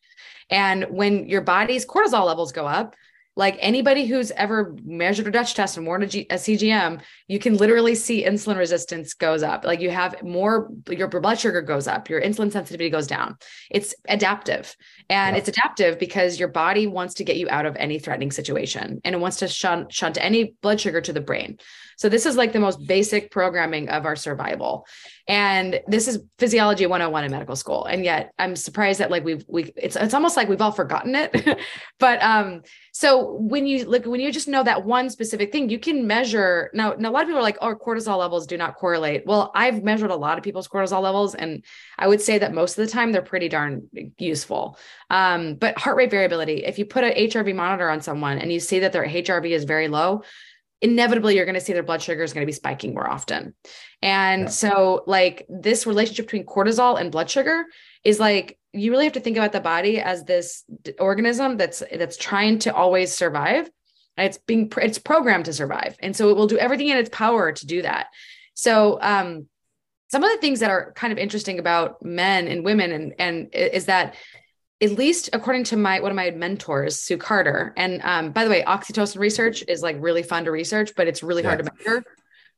And 0.51 0.85
when 0.91 1.29
your 1.29 1.41
body's 1.41 1.87
cortisol 1.87 2.27
levels 2.27 2.53
go 2.53 2.67
up, 2.67 2.97
like 3.41 3.57
anybody 3.59 4.05
who's 4.05 4.31
ever 4.33 4.77
measured 4.85 5.27
a 5.27 5.31
Dutch 5.31 5.55
test 5.55 5.79
and 5.79 5.87
worn 5.87 6.03
a, 6.03 6.07
G- 6.07 6.27
a 6.29 6.35
CGM, 6.35 7.01
you 7.27 7.39
can 7.39 7.57
literally 7.57 7.95
see 7.95 8.23
insulin 8.23 8.59
resistance 8.59 9.15
goes 9.15 9.43
up. 9.43 9.65
Like 9.65 9.81
you 9.81 9.89
have 9.89 10.23
more, 10.23 10.69
your 10.91 11.09
blood 11.09 11.41
sugar 11.41 11.63
goes 11.63 11.89
up, 11.89 12.11
your 12.11 12.21
insulin 12.21 12.53
sensitivity 12.53 12.91
goes 12.91 13.07
down. 13.07 13.39
It's 13.71 13.95
adaptive. 14.07 14.77
And 15.09 15.35
yeah. 15.35 15.39
it's 15.39 15.49
adaptive 15.49 15.99
because 15.99 16.39
your 16.39 16.51
body 16.51 16.87
wants 16.87 17.15
to 17.15 17.25
get 17.25 17.39
you 17.39 17.49
out 17.49 17.65
of 17.65 17.77
any 17.77 17.99
threatening 17.99 18.31
situation 18.31 19.01
and 19.05 19.15
it 19.15 19.19
wants 19.19 19.39
to 19.39 19.49
shunt, 19.49 19.91
shunt 19.91 20.19
any 20.21 20.55
blood 20.61 20.79
sugar 20.79 21.01
to 21.01 21.13
the 21.15 21.23
brain. 21.23 21.57
So 22.01 22.09
this 22.09 22.25
is 22.25 22.35
like 22.35 22.55
the 22.55 22.61
most 22.61 22.87
basic 22.87 23.31
programming 23.31 23.91
of 23.91 24.07
our 24.07 24.17
survival. 24.17 24.87
And 25.29 25.83
this 25.87 26.09
is 26.09 26.21
physiology 26.39 26.87
101 26.87 27.25
in 27.25 27.31
medical 27.31 27.57
school. 27.57 27.85
And 27.85 28.07
yet 28.07 28.33
I'm 28.39 28.57
surprised 28.57 29.01
that 29.01 29.11
like 29.11 29.23
we've 29.23 29.45
we 29.47 29.71
it's 29.77 29.97
it's 29.97 30.15
almost 30.15 30.35
like 30.35 30.49
we've 30.49 30.63
all 30.63 30.73
forgotten 30.73 31.15
it. 31.15 31.59
but 31.99 32.23
um 32.23 32.63
so 32.93 33.35
when 33.35 33.67
you 33.67 33.85
look 33.85 34.07
when 34.07 34.19
you 34.19 34.33
just 34.33 34.49
know 34.49 34.63
that 34.63 34.87
one 34.87 35.11
specific 35.11 35.53
thing, 35.53 35.69
you 35.69 35.79
can 35.79 36.07
measure 36.07 36.71
now, 36.73 36.95
now 36.99 37.11
a 37.11 37.13
lot 37.13 37.23
of 37.23 37.29
people 37.29 37.39
are 37.39 37.43
like, 37.43 37.59
oh, 37.61 37.75
cortisol 37.75 38.19
levels 38.19 38.47
do 38.47 38.57
not 38.57 38.77
correlate. 38.77 39.27
Well, 39.27 39.53
I've 39.55 39.85
measured 39.85 40.11
a 40.11 40.17
lot 40.17 40.39
of 40.39 40.45
people's 40.45 40.69
cortisol 40.69 41.03
levels, 41.03 41.35
and 41.35 41.65
I 41.99 42.09
would 42.09 42.23
say 42.23 42.39
that 42.39 42.55
most 42.55 42.79
of 42.79 42.87
the 42.87 42.91
time 42.91 43.13
they're 43.13 43.23
pretty 43.23 43.49
darn 43.49 43.89
useful. 44.19 44.79
Um, 45.11 45.55
but 45.55 45.79
heart 45.79 45.97
rate 45.97 46.11
variability, 46.11 46.65
if 46.65 46.79
you 46.79 46.87
put 46.87 47.05
an 47.05 47.13
HRV 47.13 47.55
monitor 47.55 47.91
on 47.91 48.01
someone 48.01 48.39
and 48.39 48.51
you 48.53 48.59
see 48.59 48.81
that 48.81 48.93
their 48.93 49.07
HRV 49.07 49.51
is 49.51 49.65
very 49.65 49.89
low, 49.89 50.23
inevitably 50.83 51.37
you're 51.37 51.45
going 51.45 51.55
to 51.55 51.61
see 51.61 51.73
their 51.73 51.83
blood 51.83 52.03
sugar 52.03 52.23
is 52.23 52.33
going 52.33 52.43
to 52.43 52.47
be 52.47 52.53
spiking 52.53 52.95
more 52.95 53.09
often. 53.09 53.55
And 54.03 54.43
yeah. 54.43 54.49
so 54.49 55.05
like 55.07 55.47
this 55.49 55.87
relationship 55.87 56.27
between 56.27 56.47
cortisol 56.47 57.01
and 57.01 57.13
blood 57.13 57.31
sugar 57.31 57.67
is 58.05 58.19
like 58.19 58.59
you 58.73 58.91
really 58.91 59.05
have 59.05 59.15
to 59.15 59.21
think 59.21 59.37
about 59.37 59.53
the 59.53 59.61
body 59.61 60.01
as 60.01 60.25
this 60.25 60.65
organism 60.99 61.57
that's 61.57 61.83
that's 61.93 62.17
trying 62.17 62.59
to 62.61 62.75
always 62.75 63.15
survive. 63.15 63.69
It's 64.17 64.39
being 64.39 64.73
it's 64.79 64.99
programmed 64.99 65.47
to 65.47 65.53
survive. 65.53 65.97
And 66.01 66.17
so 66.17 66.31
it 66.31 66.37
will 66.37 66.47
do 66.47 66.59
everything 66.59 66.89
in 66.89 66.97
its 66.97 67.11
power 67.11 67.53
to 67.53 67.67
do 67.67 67.83
that. 67.83 68.07
So 68.55 68.99
um 69.03 69.49
some 70.11 70.25
of 70.25 70.31
the 70.33 70.39
things 70.39 70.61
that 70.61 70.71
are 70.71 70.93
kind 70.97 71.13
of 71.13 71.19
interesting 71.19 71.59
about 71.59 72.03
men 72.05 72.49
and 72.49 72.65
women 72.65 72.93
and 72.93 73.15
and 73.19 73.55
is 73.55 73.87
that 73.87 74.15
at 74.83 74.93
least 74.93 75.31
according 75.33 75.65
to 75.65 75.77
my 75.77 76.01
one 76.01 76.11
of 76.11 76.17
my 76.17 76.31
mentors, 76.31 76.97
Sue 76.97 77.19
Carter. 77.19 77.73
And 77.77 78.01
um, 78.03 78.33
by 78.33 78.45
the 78.45 78.51
way, 78.51 78.63
oxytocin 78.63 79.19
research 79.19 79.63
is 79.69 79.83
like 79.83 79.97
really 80.01 80.23
fun 80.23 80.45
to 80.45 80.51
research, 80.51 80.93
but 80.97 81.07
it's 81.07 81.23
really 81.23 81.43
yeah. 81.43 81.49
hard 81.49 81.65
to 81.65 81.73
measure. 81.73 82.05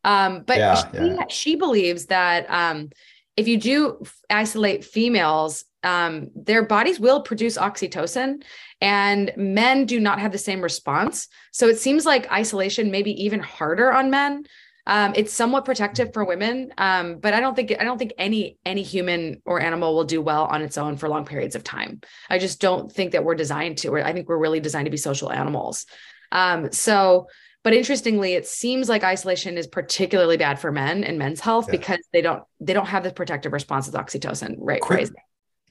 Um, 0.04 0.42
but 0.46 0.58
yeah, 0.58 0.74
she, 0.74 0.86
yeah. 0.98 1.26
she, 1.28 1.56
believes 1.56 2.06
that 2.06 2.50
um, 2.50 2.90
if 3.36 3.48
you 3.48 3.56
do 3.56 4.02
isolate 4.28 4.84
females, 4.84 5.64
um, 5.84 6.30
their 6.34 6.64
bodies 6.64 6.98
will 6.98 7.22
produce 7.22 7.56
oxytocin, 7.56 8.42
and 8.80 9.32
men 9.36 9.86
do 9.86 10.00
not 10.00 10.18
have 10.18 10.32
the 10.32 10.38
same 10.38 10.60
response. 10.60 11.28
So 11.52 11.68
it 11.68 11.78
seems 11.78 12.04
like 12.04 12.30
isolation 12.32 12.90
may 12.90 13.02
be 13.02 13.24
even 13.24 13.40
harder 13.40 13.92
on 13.92 14.10
men 14.10 14.44
um, 14.86 15.12
it's 15.14 15.32
somewhat 15.32 15.64
protective 15.64 16.12
for 16.12 16.24
women 16.24 16.72
um, 16.78 17.18
but 17.18 17.34
i 17.34 17.40
don't 17.40 17.54
think 17.54 17.72
i 17.78 17.84
don't 17.84 17.98
think 17.98 18.12
any 18.18 18.58
any 18.64 18.82
human 18.82 19.40
or 19.44 19.60
animal 19.60 19.94
will 19.94 20.04
do 20.04 20.20
well 20.20 20.44
on 20.44 20.62
its 20.62 20.76
own 20.78 20.96
for 20.96 21.08
long 21.08 21.24
periods 21.24 21.54
of 21.54 21.64
time. 21.64 22.00
I 22.28 22.38
just 22.38 22.60
don't 22.60 22.90
think 22.90 23.12
that 23.12 23.24
we're 23.24 23.34
designed 23.34 23.78
to 23.78 23.96
i 23.96 24.12
think 24.12 24.28
we're 24.28 24.38
really 24.38 24.60
designed 24.60 24.86
to 24.86 24.90
be 24.90 24.96
social 24.96 25.30
animals. 25.30 25.86
Um, 26.30 26.72
so 26.72 27.26
but 27.62 27.74
interestingly 27.74 28.34
it 28.34 28.46
seems 28.46 28.88
like 28.88 29.04
isolation 29.04 29.56
is 29.56 29.66
particularly 29.66 30.36
bad 30.36 30.58
for 30.58 30.72
men 30.72 31.04
and 31.04 31.18
men's 31.18 31.40
health 31.40 31.66
yeah. 31.68 31.72
because 31.72 32.00
they 32.12 32.22
don't 32.22 32.42
they 32.60 32.72
don't 32.72 32.86
have 32.86 33.04
the 33.04 33.12
protective 33.12 33.52
response 33.52 33.88
of 33.88 33.94
oxytocin 33.94 34.54
right? 34.58 34.80
Quick, 34.80 35.10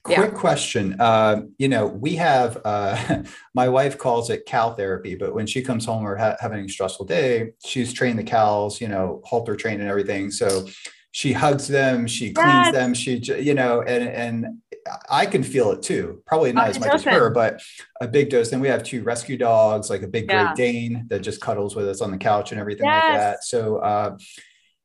quick 0.04 0.18
yeah. 0.18 0.28
question 0.28 0.96
uh, 1.00 1.42
you 1.58 1.68
know 1.68 1.86
we 1.86 2.16
have 2.16 2.60
uh, 2.64 3.22
my 3.54 3.68
wife 3.68 3.98
calls 3.98 4.30
it 4.30 4.46
cow 4.46 4.72
therapy 4.72 5.14
but 5.14 5.34
when 5.34 5.46
she 5.46 5.62
comes 5.62 5.84
home 5.84 6.06
or 6.06 6.16
ha- 6.16 6.36
having 6.40 6.64
a 6.64 6.68
stressful 6.68 7.06
day 7.06 7.52
she's 7.64 7.92
trained 7.92 8.18
the 8.18 8.24
cows 8.24 8.80
you 8.80 8.88
know 8.88 9.22
halter 9.24 9.54
trained 9.54 9.80
and 9.80 9.90
everything 9.90 10.30
so 10.30 10.66
she 11.12 11.32
hugs 11.32 11.68
them 11.68 12.06
she 12.06 12.32
cleans 12.32 12.66
yes. 12.66 12.72
them 12.72 12.94
she 12.94 13.16
you 13.40 13.54
know 13.54 13.82
and 13.82 14.08
and 14.08 14.46
i 15.08 15.24
can 15.24 15.42
feel 15.42 15.70
it 15.70 15.82
too 15.82 16.20
probably 16.26 16.52
not 16.52 16.68
as 16.68 16.80
much 16.80 16.92
as 16.92 17.04
her 17.04 17.30
but 17.30 17.60
a 18.00 18.08
big 18.08 18.28
dose 18.30 18.50
then 18.50 18.60
we 18.60 18.66
have 18.66 18.82
two 18.82 19.02
rescue 19.04 19.36
dogs 19.36 19.88
like 19.88 20.02
a 20.02 20.08
big 20.08 20.28
yeah. 20.28 20.46
great 20.46 20.56
dane 20.56 21.06
that 21.08 21.20
just 21.20 21.40
cuddles 21.40 21.76
with 21.76 21.86
us 21.86 22.00
on 22.00 22.10
the 22.10 22.18
couch 22.18 22.50
and 22.50 22.60
everything 22.60 22.86
yes. 22.86 23.04
like 23.04 23.18
that 23.18 23.44
so 23.44 23.76
uh, 23.76 24.16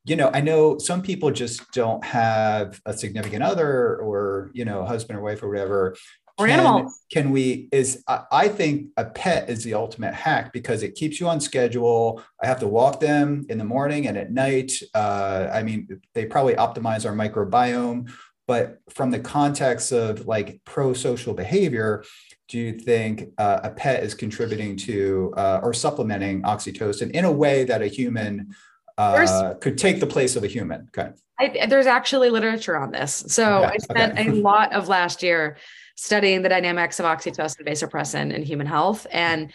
you 0.07 0.15
know, 0.15 0.31
I 0.33 0.39
know 0.39 0.77
some 0.77 1.01
people 1.01 1.31
just 1.31 1.69
don't 1.73 2.03
have 2.03 2.81
a 2.85 2.93
significant 2.93 3.43
other 3.43 3.97
or, 3.97 4.49
you 4.53 4.63
know, 4.63 4.85
husband 4.85 5.19
or 5.19 5.21
wife 5.21 5.43
or 5.43 5.49
whatever. 5.49 5.97
Or 6.37 6.47
can, 6.47 6.59
animal. 6.59 6.93
Can 7.11 7.31
we, 7.31 7.67
is, 7.73 8.03
I 8.07 8.47
think 8.47 8.87
a 8.95 9.03
pet 9.03 9.49
is 9.49 9.65
the 9.65 9.73
ultimate 9.73 10.13
hack 10.13 10.53
because 10.53 10.81
it 10.81 10.95
keeps 10.95 11.19
you 11.19 11.27
on 11.27 11.41
schedule. 11.41 12.23
I 12.41 12.47
have 12.47 12.59
to 12.61 12.67
walk 12.67 13.01
them 13.01 13.45
in 13.49 13.57
the 13.57 13.65
morning 13.65 14.07
and 14.07 14.17
at 14.17 14.31
night. 14.31 14.71
Uh, 14.93 15.49
I 15.51 15.61
mean, 15.63 15.99
they 16.13 16.25
probably 16.25 16.53
optimize 16.53 17.05
our 17.05 17.13
microbiome, 17.13 18.09
but 18.47 18.79
from 18.89 19.11
the 19.11 19.19
context 19.19 19.91
of 19.91 20.25
like 20.25 20.61
pro 20.63 20.93
social 20.93 21.33
behavior, 21.33 22.05
do 22.47 22.57
you 22.57 22.79
think 22.79 23.33
uh, 23.37 23.59
a 23.63 23.71
pet 23.71 24.03
is 24.03 24.13
contributing 24.13 24.77
to 24.77 25.33
uh, 25.35 25.59
or 25.61 25.73
supplementing 25.73 26.43
oxytocin 26.43 27.11
in 27.11 27.25
a 27.25 27.31
way 27.31 27.65
that 27.65 27.81
a 27.81 27.87
human 27.87 28.55
uh, 28.97 29.53
could 29.55 29.77
take 29.77 29.99
the 29.99 30.07
place 30.07 30.35
of 30.35 30.43
a 30.43 30.47
human. 30.47 30.89
Okay. 30.97 31.11
I, 31.39 31.67
there's 31.67 31.85
actually 31.85 32.29
literature 32.29 32.75
on 32.75 32.91
this. 32.91 33.23
So 33.27 33.63
okay. 33.63 33.73
I 33.73 33.77
spent 33.77 34.19
okay. 34.19 34.29
a 34.29 34.33
lot 34.33 34.73
of 34.73 34.87
last 34.87 35.21
year 35.21 35.57
studying 35.95 36.41
the 36.41 36.49
dynamics 36.49 36.99
of 36.99 37.05
oxytocin, 37.05 37.65
vasopressin 37.65 38.33
in 38.33 38.43
human 38.43 38.67
health. 38.67 39.05
And 39.11 39.51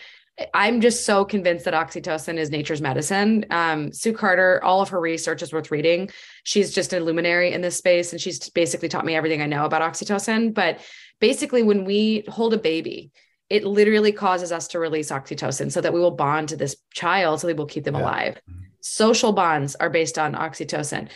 I'm 0.55 0.81
just 0.81 1.05
so 1.05 1.24
convinced 1.24 1.64
that 1.66 1.74
oxytocin 1.74 2.38
is 2.38 2.50
nature's 2.50 2.81
medicine. 2.81 3.44
Um, 3.50 3.92
Sue 3.92 4.12
Carter, 4.12 4.62
all 4.64 4.81
of 4.81 4.88
her 4.88 5.00
research 5.00 5.42
is 5.42 5.52
worth 5.52 5.70
reading. 5.70 6.11
She's 6.44 6.72
just 6.72 6.92
a 6.92 7.00
luminary 7.00 7.52
in 7.52 7.61
this 7.61 7.76
space, 7.76 8.12
and 8.12 8.20
she's 8.20 8.48
basically 8.50 8.88
taught 8.88 9.05
me 9.05 9.14
everything 9.14 9.42
I 9.42 9.46
know 9.46 9.66
about 9.66 9.83
oxytocin. 9.83 10.55
But 10.55 10.81
basically, 11.20 11.62
when 11.62 11.85
we 11.85 12.24
hold 12.28 12.55
a 12.55 12.59
baby, 12.59 13.11
it 13.50 13.64
literally 13.64 14.12
causes 14.12 14.52
us 14.52 14.68
to 14.68 14.78
release 14.78 15.11
oxytocin 15.11 15.70
so 15.70 15.83
that 15.83 15.92
we 15.92 16.00
will 16.00 16.12
bond 16.12 16.48
to 16.48 16.57
this 16.57 16.76
child, 16.94 17.40
so 17.40 17.46
we 17.46 17.55
will 17.55 17.66
keep 17.66 17.85
them 17.85 17.94
yeah. 17.94 18.02
alive. 18.02 18.40
Social 18.83 19.33
bonds 19.33 19.75
are 19.77 19.90
based 19.90 20.18
on 20.18 20.35
oxytocin. 20.35 21.09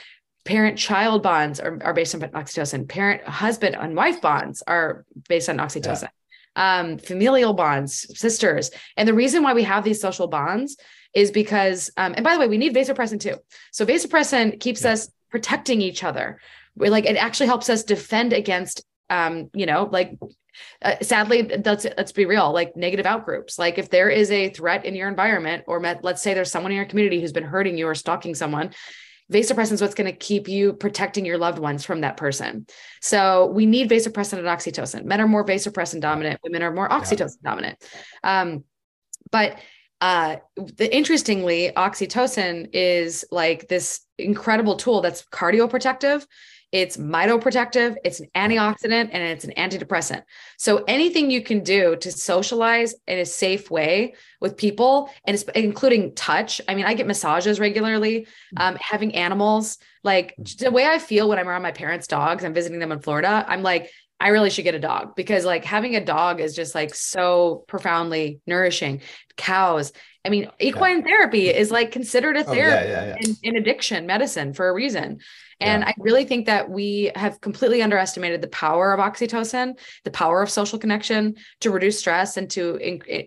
Parent 0.44 0.78
child 0.78 1.22
bonds 1.22 1.60
are, 1.60 1.78
are 1.82 1.92
based 1.92 2.14
on 2.14 2.20
oxytocin. 2.22 2.88
Parent 2.88 3.22
husband 3.24 3.76
and 3.76 3.96
wife 3.96 4.20
bonds 4.20 4.62
are 4.66 5.04
based 5.28 5.48
on 5.48 5.58
oxytocin. 5.58 6.08
Yeah. 6.56 6.80
Um, 6.80 6.98
familial 6.98 7.52
bonds, 7.52 8.18
sisters. 8.18 8.70
And 8.96 9.06
the 9.06 9.12
reason 9.12 9.42
why 9.42 9.52
we 9.52 9.64
have 9.64 9.84
these 9.84 10.00
social 10.00 10.28
bonds 10.28 10.76
is 11.12 11.30
because, 11.30 11.90
um, 11.96 12.14
and 12.16 12.24
by 12.24 12.34
the 12.34 12.40
way, 12.40 12.48
we 12.48 12.56
need 12.56 12.74
vasopressin 12.74 13.20
too. 13.20 13.36
So 13.72 13.84
vasopressin 13.84 14.58
keeps 14.60 14.84
yeah. 14.84 14.92
us 14.92 15.10
protecting 15.30 15.82
each 15.82 16.04
other. 16.04 16.40
we 16.76 16.88
like 16.88 17.04
it 17.04 17.16
actually 17.16 17.46
helps 17.46 17.68
us 17.68 17.82
defend 17.82 18.32
against 18.32 18.84
um, 19.10 19.50
you 19.54 19.66
know, 19.66 19.88
like 19.90 20.18
uh, 20.82 20.96
sadly, 21.02 21.42
let's 21.64 21.86
let's 21.96 22.12
be 22.12 22.24
real, 22.24 22.52
like 22.52 22.76
negative 22.76 23.06
outgroups. 23.06 23.58
Like 23.58 23.78
if 23.78 23.90
there 23.90 24.08
is 24.08 24.30
a 24.30 24.50
threat 24.50 24.84
in 24.84 24.94
your 24.94 25.08
environment, 25.08 25.64
or 25.66 25.80
met, 25.80 26.02
let's 26.02 26.22
say 26.22 26.34
there's 26.34 26.50
someone 26.50 26.72
in 26.72 26.76
your 26.76 26.86
community 26.86 27.20
who's 27.20 27.32
been 27.32 27.44
hurting 27.44 27.76
you 27.76 27.86
or 27.86 27.94
stalking 27.94 28.34
someone, 28.34 28.72
vasopressin 29.32 29.72
is 29.72 29.80
what's 29.80 29.94
going 29.94 30.10
to 30.10 30.16
keep 30.16 30.48
you 30.48 30.72
protecting 30.72 31.24
your 31.24 31.38
loved 31.38 31.58
ones 31.58 31.84
from 31.84 32.02
that 32.02 32.16
person. 32.16 32.66
So 33.02 33.46
we 33.46 33.66
need 33.66 33.90
vasopressin 33.90 34.38
and 34.38 34.46
oxytocin. 34.46 35.04
Men 35.04 35.20
are 35.20 35.28
more 35.28 35.44
vasopressin 35.44 36.00
dominant. 36.00 36.40
Women 36.42 36.62
are 36.62 36.72
more 36.72 36.88
oxytocin 36.88 37.36
yeah. 37.42 37.50
dominant. 37.50 37.84
Um, 38.22 38.64
but 39.30 39.58
uh, 40.00 40.36
the, 40.56 40.94
interestingly, 40.94 41.72
oxytocin 41.74 42.68
is 42.72 43.24
like 43.30 43.68
this 43.68 44.00
incredible 44.18 44.76
tool 44.76 45.00
that's 45.00 45.24
cardioprotective 45.26 46.24
it's 46.72 46.96
mitoprotective, 46.96 47.96
it's 48.04 48.20
an 48.20 48.28
antioxidant, 48.34 49.10
and 49.12 49.22
it's 49.22 49.44
an 49.44 49.52
antidepressant. 49.56 50.22
So 50.58 50.84
anything 50.88 51.30
you 51.30 51.42
can 51.42 51.62
do 51.62 51.96
to 51.96 52.10
socialize 52.10 52.94
in 53.06 53.18
a 53.18 53.24
safe 53.24 53.70
way 53.70 54.14
with 54.40 54.56
people, 54.56 55.10
and 55.26 55.42
including 55.54 56.14
touch. 56.14 56.60
I 56.68 56.74
mean, 56.74 56.84
I 56.84 56.94
get 56.94 57.06
massages 57.06 57.60
regularly. 57.60 58.22
Mm-hmm. 58.22 58.58
Um, 58.58 58.76
having 58.80 59.14
animals, 59.14 59.78
like 60.02 60.34
the 60.58 60.70
way 60.70 60.86
I 60.86 60.98
feel 60.98 61.28
when 61.28 61.38
I'm 61.38 61.48
around 61.48 61.62
my 61.62 61.72
parents' 61.72 62.06
dogs, 62.06 62.44
I'm 62.44 62.54
visiting 62.54 62.80
them 62.80 62.92
in 62.92 63.00
Florida. 63.00 63.44
I'm 63.46 63.62
like, 63.62 63.90
I 64.18 64.28
really 64.28 64.50
should 64.50 64.64
get 64.64 64.74
a 64.74 64.80
dog 64.80 65.14
because 65.14 65.44
like 65.44 65.64
having 65.64 65.94
a 65.94 66.04
dog 66.04 66.40
is 66.40 66.54
just 66.54 66.74
like 66.74 66.94
so 66.94 67.64
profoundly 67.68 68.40
nourishing. 68.46 69.02
Cows. 69.36 69.92
I 70.24 70.30
mean, 70.30 70.50
equine 70.58 70.98
yeah. 70.98 71.04
therapy 71.04 71.48
is 71.48 71.70
like 71.70 71.92
considered 71.92 72.36
a 72.36 72.44
therapy 72.44 72.88
oh, 72.88 72.90
yeah, 72.90 73.06
yeah, 73.06 73.16
in, 73.20 73.36
in, 73.42 73.56
addiction 73.56 74.06
medicine 74.06 74.54
for 74.54 74.68
a 74.68 74.72
reason. 74.72 75.20
And 75.60 75.84
I 75.84 75.94
really 75.98 76.24
think 76.24 76.46
that 76.46 76.68
we 76.68 77.10
have 77.14 77.40
completely 77.40 77.82
underestimated 77.82 78.42
the 78.42 78.48
power 78.48 78.92
of 78.92 79.00
oxytocin, 79.00 79.78
the 80.04 80.10
power 80.10 80.42
of 80.42 80.50
social 80.50 80.78
connection 80.78 81.36
to 81.60 81.70
reduce 81.70 81.98
stress 81.98 82.36
and 82.36 82.50
to, 82.50 82.78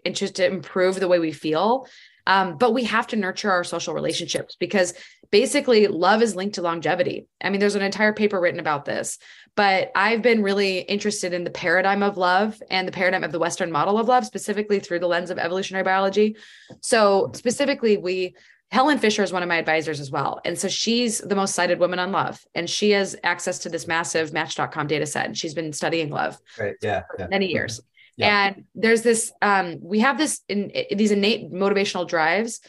to 0.06 0.46
improve 0.46 1.00
the 1.00 1.08
way 1.08 1.20
we 1.20 1.32
feel. 1.32 1.88
Um, 2.28 2.58
but 2.58 2.74
we 2.76 2.84
have 2.84 3.08
to 3.08 3.16
nurture 3.16 3.50
our 3.50 3.64
social 3.64 3.96
relationships 3.96 4.56
because 4.60 4.94
basically 5.32 5.88
love 5.88 6.22
is 6.22 6.36
linked 6.36 6.56
to 6.56 6.62
longevity. 6.62 7.28
I 7.42 7.50
mean, 7.50 7.60
there's 7.60 7.76
an 7.76 7.82
entire 7.82 8.14
paper 8.14 8.40
written 8.40 8.60
about 8.60 8.86
this, 8.86 9.18
but 9.56 9.92
I've 9.96 10.22
been 10.22 10.44
really 10.44 10.80
interested 10.80 11.34
in 11.34 11.44
the 11.44 11.50
paradigm 11.50 12.04
of 12.04 12.18
love 12.18 12.62
and 12.70 12.88
the 12.88 12.92
paradigm 12.92 13.24
of 13.24 13.32
the 13.32 13.40
Western 13.40 13.72
model 13.72 13.98
of 13.98 14.08
love, 14.08 14.26
specifically 14.26 14.80
through 14.80 15.00
the 15.00 15.08
lens 15.08 15.32
of 15.32 15.40
evolutionary 15.40 15.84
biology. 15.84 16.36
So, 16.82 17.32
specifically, 17.34 17.98
we 17.98 18.36
Helen 18.72 19.00
Fisher 19.00 19.24
is 19.24 19.34
one 19.34 19.42
of 19.42 19.50
my 19.50 19.58
advisors 19.58 20.00
as 20.00 20.12
well. 20.12 20.40
And 20.46 20.58
so 20.58 20.68
she's 20.68 21.20
the 21.20 21.36
most 21.36 21.56
cited 21.56 21.80
woman 21.80 21.98
on 21.98 22.12
love. 22.12 22.46
And 22.54 22.70
she 22.70 22.92
has 22.92 23.16
access 23.24 23.60
to 23.60 23.70
this 23.70 23.88
massive 23.88 24.32
match.com 24.32 24.88
data 24.88 25.08
set. 25.08 25.26
And 25.26 25.38
she's 25.38 25.56
been 25.56 25.74
studying 25.74 26.10
love 26.10 26.38
right. 26.60 26.76
yeah, 26.82 27.02
for 27.10 27.18
yeah. 27.20 27.28
many 27.28 27.48
years. 27.48 27.82
Yeah. 28.16 28.48
And 28.48 28.66
there's 28.76 29.02
this, 29.02 29.32
um, 29.42 29.78
we 29.82 30.00
have 30.00 30.18
this 30.18 30.42
in, 30.50 30.70
in 30.70 30.98
these 30.98 31.12
innate 31.12 31.52
motivational 31.52 32.08
drives 32.08 32.62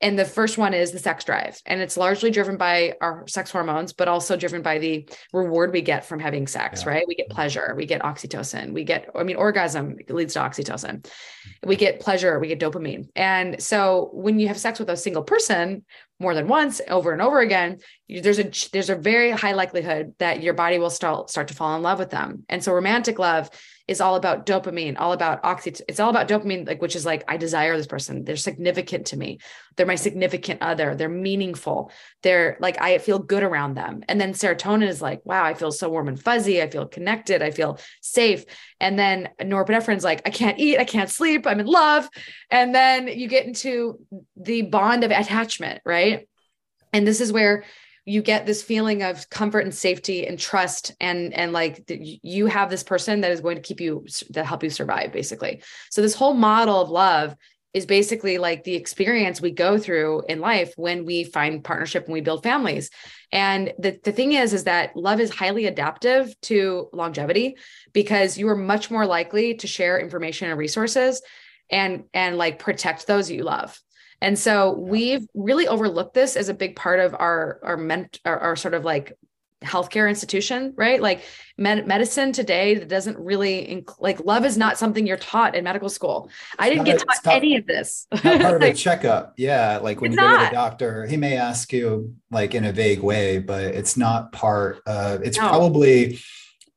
and 0.00 0.18
the 0.18 0.24
first 0.24 0.56
one 0.56 0.72
is 0.72 0.92
the 0.92 0.98
sex 0.98 1.24
drive. 1.24 1.60
And 1.66 1.80
it's 1.80 1.96
largely 1.96 2.30
driven 2.30 2.56
by 2.56 2.94
our 3.00 3.26
sex 3.28 3.50
hormones, 3.50 3.92
but 3.92 4.08
also 4.08 4.36
driven 4.36 4.62
by 4.62 4.78
the 4.78 5.08
reward 5.32 5.72
we 5.72 5.82
get 5.82 6.06
from 6.06 6.20
having 6.20 6.46
sex, 6.46 6.82
yeah. 6.82 6.90
right? 6.90 7.04
We 7.06 7.14
get 7.14 7.28
pleasure, 7.28 7.74
we 7.76 7.86
get 7.86 8.02
oxytocin, 8.02 8.72
we 8.72 8.84
get, 8.84 9.10
I 9.14 9.22
mean, 9.22 9.36
orgasm 9.36 9.96
leads 10.08 10.34
to 10.34 10.40
oxytocin. 10.40 11.06
We 11.64 11.76
get 11.76 12.00
pleasure, 12.00 12.38
we 12.38 12.48
get 12.48 12.60
dopamine. 12.60 13.08
And 13.14 13.62
so 13.62 14.10
when 14.12 14.38
you 14.38 14.48
have 14.48 14.58
sex 14.58 14.78
with 14.78 14.88
a 14.88 14.96
single 14.96 15.22
person 15.22 15.84
more 16.18 16.34
than 16.34 16.48
once, 16.48 16.80
over 16.88 17.12
and 17.12 17.22
over 17.22 17.40
again, 17.40 17.78
there's 18.08 18.38
a 18.38 18.50
there's 18.72 18.90
a 18.90 18.96
very 18.96 19.30
high 19.30 19.52
likelihood 19.52 20.14
that 20.18 20.42
your 20.42 20.54
body 20.54 20.78
will 20.78 20.90
start 20.90 21.30
start 21.30 21.48
to 21.48 21.54
fall 21.54 21.76
in 21.76 21.82
love 21.82 21.98
with 21.98 22.10
them. 22.10 22.44
And 22.48 22.62
so 22.62 22.72
romantic 22.72 23.18
love 23.18 23.50
is 23.90 24.00
all 24.00 24.14
about 24.14 24.46
dopamine, 24.46 24.94
all 24.96 25.12
about 25.12 25.40
oxy. 25.42 25.74
It's 25.88 25.98
all 25.98 26.10
about 26.10 26.28
dopamine, 26.28 26.64
like 26.64 26.80
which 26.80 26.94
is 26.94 27.04
like 27.04 27.24
I 27.26 27.36
desire 27.36 27.76
this 27.76 27.88
person. 27.88 28.22
They're 28.22 28.36
significant 28.36 29.06
to 29.06 29.16
me. 29.16 29.40
They're 29.76 29.84
my 29.84 29.96
significant 29.96 30.62
other. 30.62 30.94
They're 30.94 31.08
meaningful. 31.08 31.90
They're 32.22 32.56
like 32.60 32.80
I 32.80 32.98
feel 32.98 33.18
good 33.18 33.42
around 33.42 33.74
them. 33.74 34.04
And 34.08 34.20
then 34.20 34.32
serotonin 34.32 34.86
is 34.86 35.02
like, 35.02 35.22
wow, 35.24 35.44
I 35.44 35.54
feel 35.54 35.72
so 35.72 35.88
warm 35.88 36.06
and 36.06 36.22
fuzzy. 36.22 36.62
I 36.62 36.70
feel 36.70 36.86
connected. 36.86 37.42
I 37.42 37.50
feel 37.50 37.80
safe. 38.00 38.44
And 38.78 38.96
then 38.96 39.30
norepinephrine 39.40 39.96
is 39.96 40.04
like, 40.04 40.22
I 40.24 40.30
can't 40.30 40.60
eat. 40.60 40.78
I 40.78 40.84
can't 40.84 41.10
sleep. 41.10 41.44
I'm 41.44 41.58
in 41.58 41.66
love. 41.66 42.08
And 42.48 42.72
then 42.72 43.08
you 43.08 43.26
get 43.26 43.46
into 43.46 43.98
the 44.36 44.62
bond 44.62 45.02
of 45.02 45.10
attachment, 45.10 45.80
right? 45.84 46.28
And 46.92 47.04
this 47.04 47.20
is 47.20 47.32
where 47.32 47.64
you 48.10 48.22
get 48.22 48.44
this 48.44 48.60
feeling 48.60 49.04
of 49.04 49.30
comfort 49.30 49.60
and 49.60 49.72
safety 49.72 50.26
and 50.26 50.36
trust 50.36 50.92
and 51.00 51.32
and 51.32 51.52
like 51.52 51.88
you 51.88 52.46
have 52.46 52.68
this 52.68 52.82
person 52.82 53.20
that 53.20 53.30
is 53.30 53.40
going 53.40 53.54
to 53.54 53.62
keep 53.62 53.80
you 53.80 54.04
that 54.30 54.46
help 54.46 54.64
you 54.64 54.70
survive 54.70 55.12
basically. 55.12 55.62
So 55.90 56.02
this 56.02 56.14
whole 56.14 56.34
model 56.34 56.80
of 56.80 56.90
love 56.90 57.36
is 57.72 57.86
basically 57.86 58.38
like 58.38 58.64
the 58.64 58.74
experience 58.74 59.40
we 59.40 59.52
go 59.52 59.78
through 59.78 60.24
in 60.28 60.40
life 60.40 60.72
when 60.76 61.04
we 61.04 61.22
find 61.22 61.62
partnership 61.62 62.06
and 62.06 62.12
we 62.12 62.20
build 62.20 62.42
families. 62.42 62.90
And 63.30 63.72
the, 63.78 63.96
the 64.02 64.10
thing 64.10 64.32
is 64.32 64.52
is 64.54 64.64
that 64.64 64.96
love 64.96 65.20
is 65.20 65.30
highly 65.30 65.66
adaptive 65.66 66.34
to 66.42 66.88
longevity 66.92 67.58
because 67.92 68.36
you 68.36 68.48
are 68.48 68.56
much 68.56 68.90
more 68.90 69.06
likely 69.06 69.54
to 69.54 69.68
share 69.68 70.00
information 70.00 70.50
and 70.50 70.58
resources 70.58 71.22
and 71.70 72.04
and 72.12 72.36
like 72.36 72.58
protect 72.58 73.06
those 73.06 73.30
you 73.30 73.44
love 73.44 73.78
and 74.20 74.38
so 74.38 74.72
we've 74.72 75.26
really 75.34 75.66
overlooked 75.66 76.14
this 76.14 76.36
as 76.36 76.48
a 76.48 76.54
big 76.54 76.76
part 76.76 77.00
of 77.00 77.14
our 77.14 77.60
our, 77.62 77.76
ment- 77.76 78.20
our, 78.24 78.38
our 78.38 78.56
sort 78.56 78.74
of 78.74 78.84
like 78.84 79.16
healthcare 79.62 80.08
institution, 80.08 80.72
right? 80.76 81.02
Like 81.02 81.22
med- 81.58 81.86
medicine 81.86 82.32
today 82.32 82.76
that 82.76 82.88
doesn't 82.88 83.18
really 83.18 83.66
inc- 83.66 84.00
like 84.00 84.24
love 84.24 84.44
is 84.46 84.56
not 84.56 84.78
something 84.78 85.06
you're 85.06 85.18
taught 85.18 85.54
in 85.54 85.64
medical 85.64 85.90
school. 85.90 86.30
I 86.58 86.70
didn't 86.70 86.84
get 86.84 86.98
taught 86.98 87.24
not, 87.24 87.34
any 87.34 87.56
of 87.56 87.66
this. 87.66 88.06
not 88.24 88.40
part 88.40 88.56
of 88.56 88.62
a 88.62 88.72
checkup. 88.72 89.34
Yeah, 89.36 89.78
like 89.82 90.00
when 90.00 90.12
you 90.12 90.16
not. 90.16 90.30
go 90.30 90.38
to 90.38 90.44
the 90.46 90.54
doctor, 90.54 91.06
he 91.06 91.16
may 91.16 91.36
ask 91.36 91.72
you 91.72 92.14
like 92.30 92.54
in 92.54 92.64
a 92.64 92.72
vague 92.72 93.00
way, 93.00 93.38
but 93.38 93.64
it's 93.64 93.96
not 93.96 94.32
part 94.32 94.80
of. 94.86 95.22
It's 95.22 95.38
no. 95.38 95.48
probably 95.48 96.18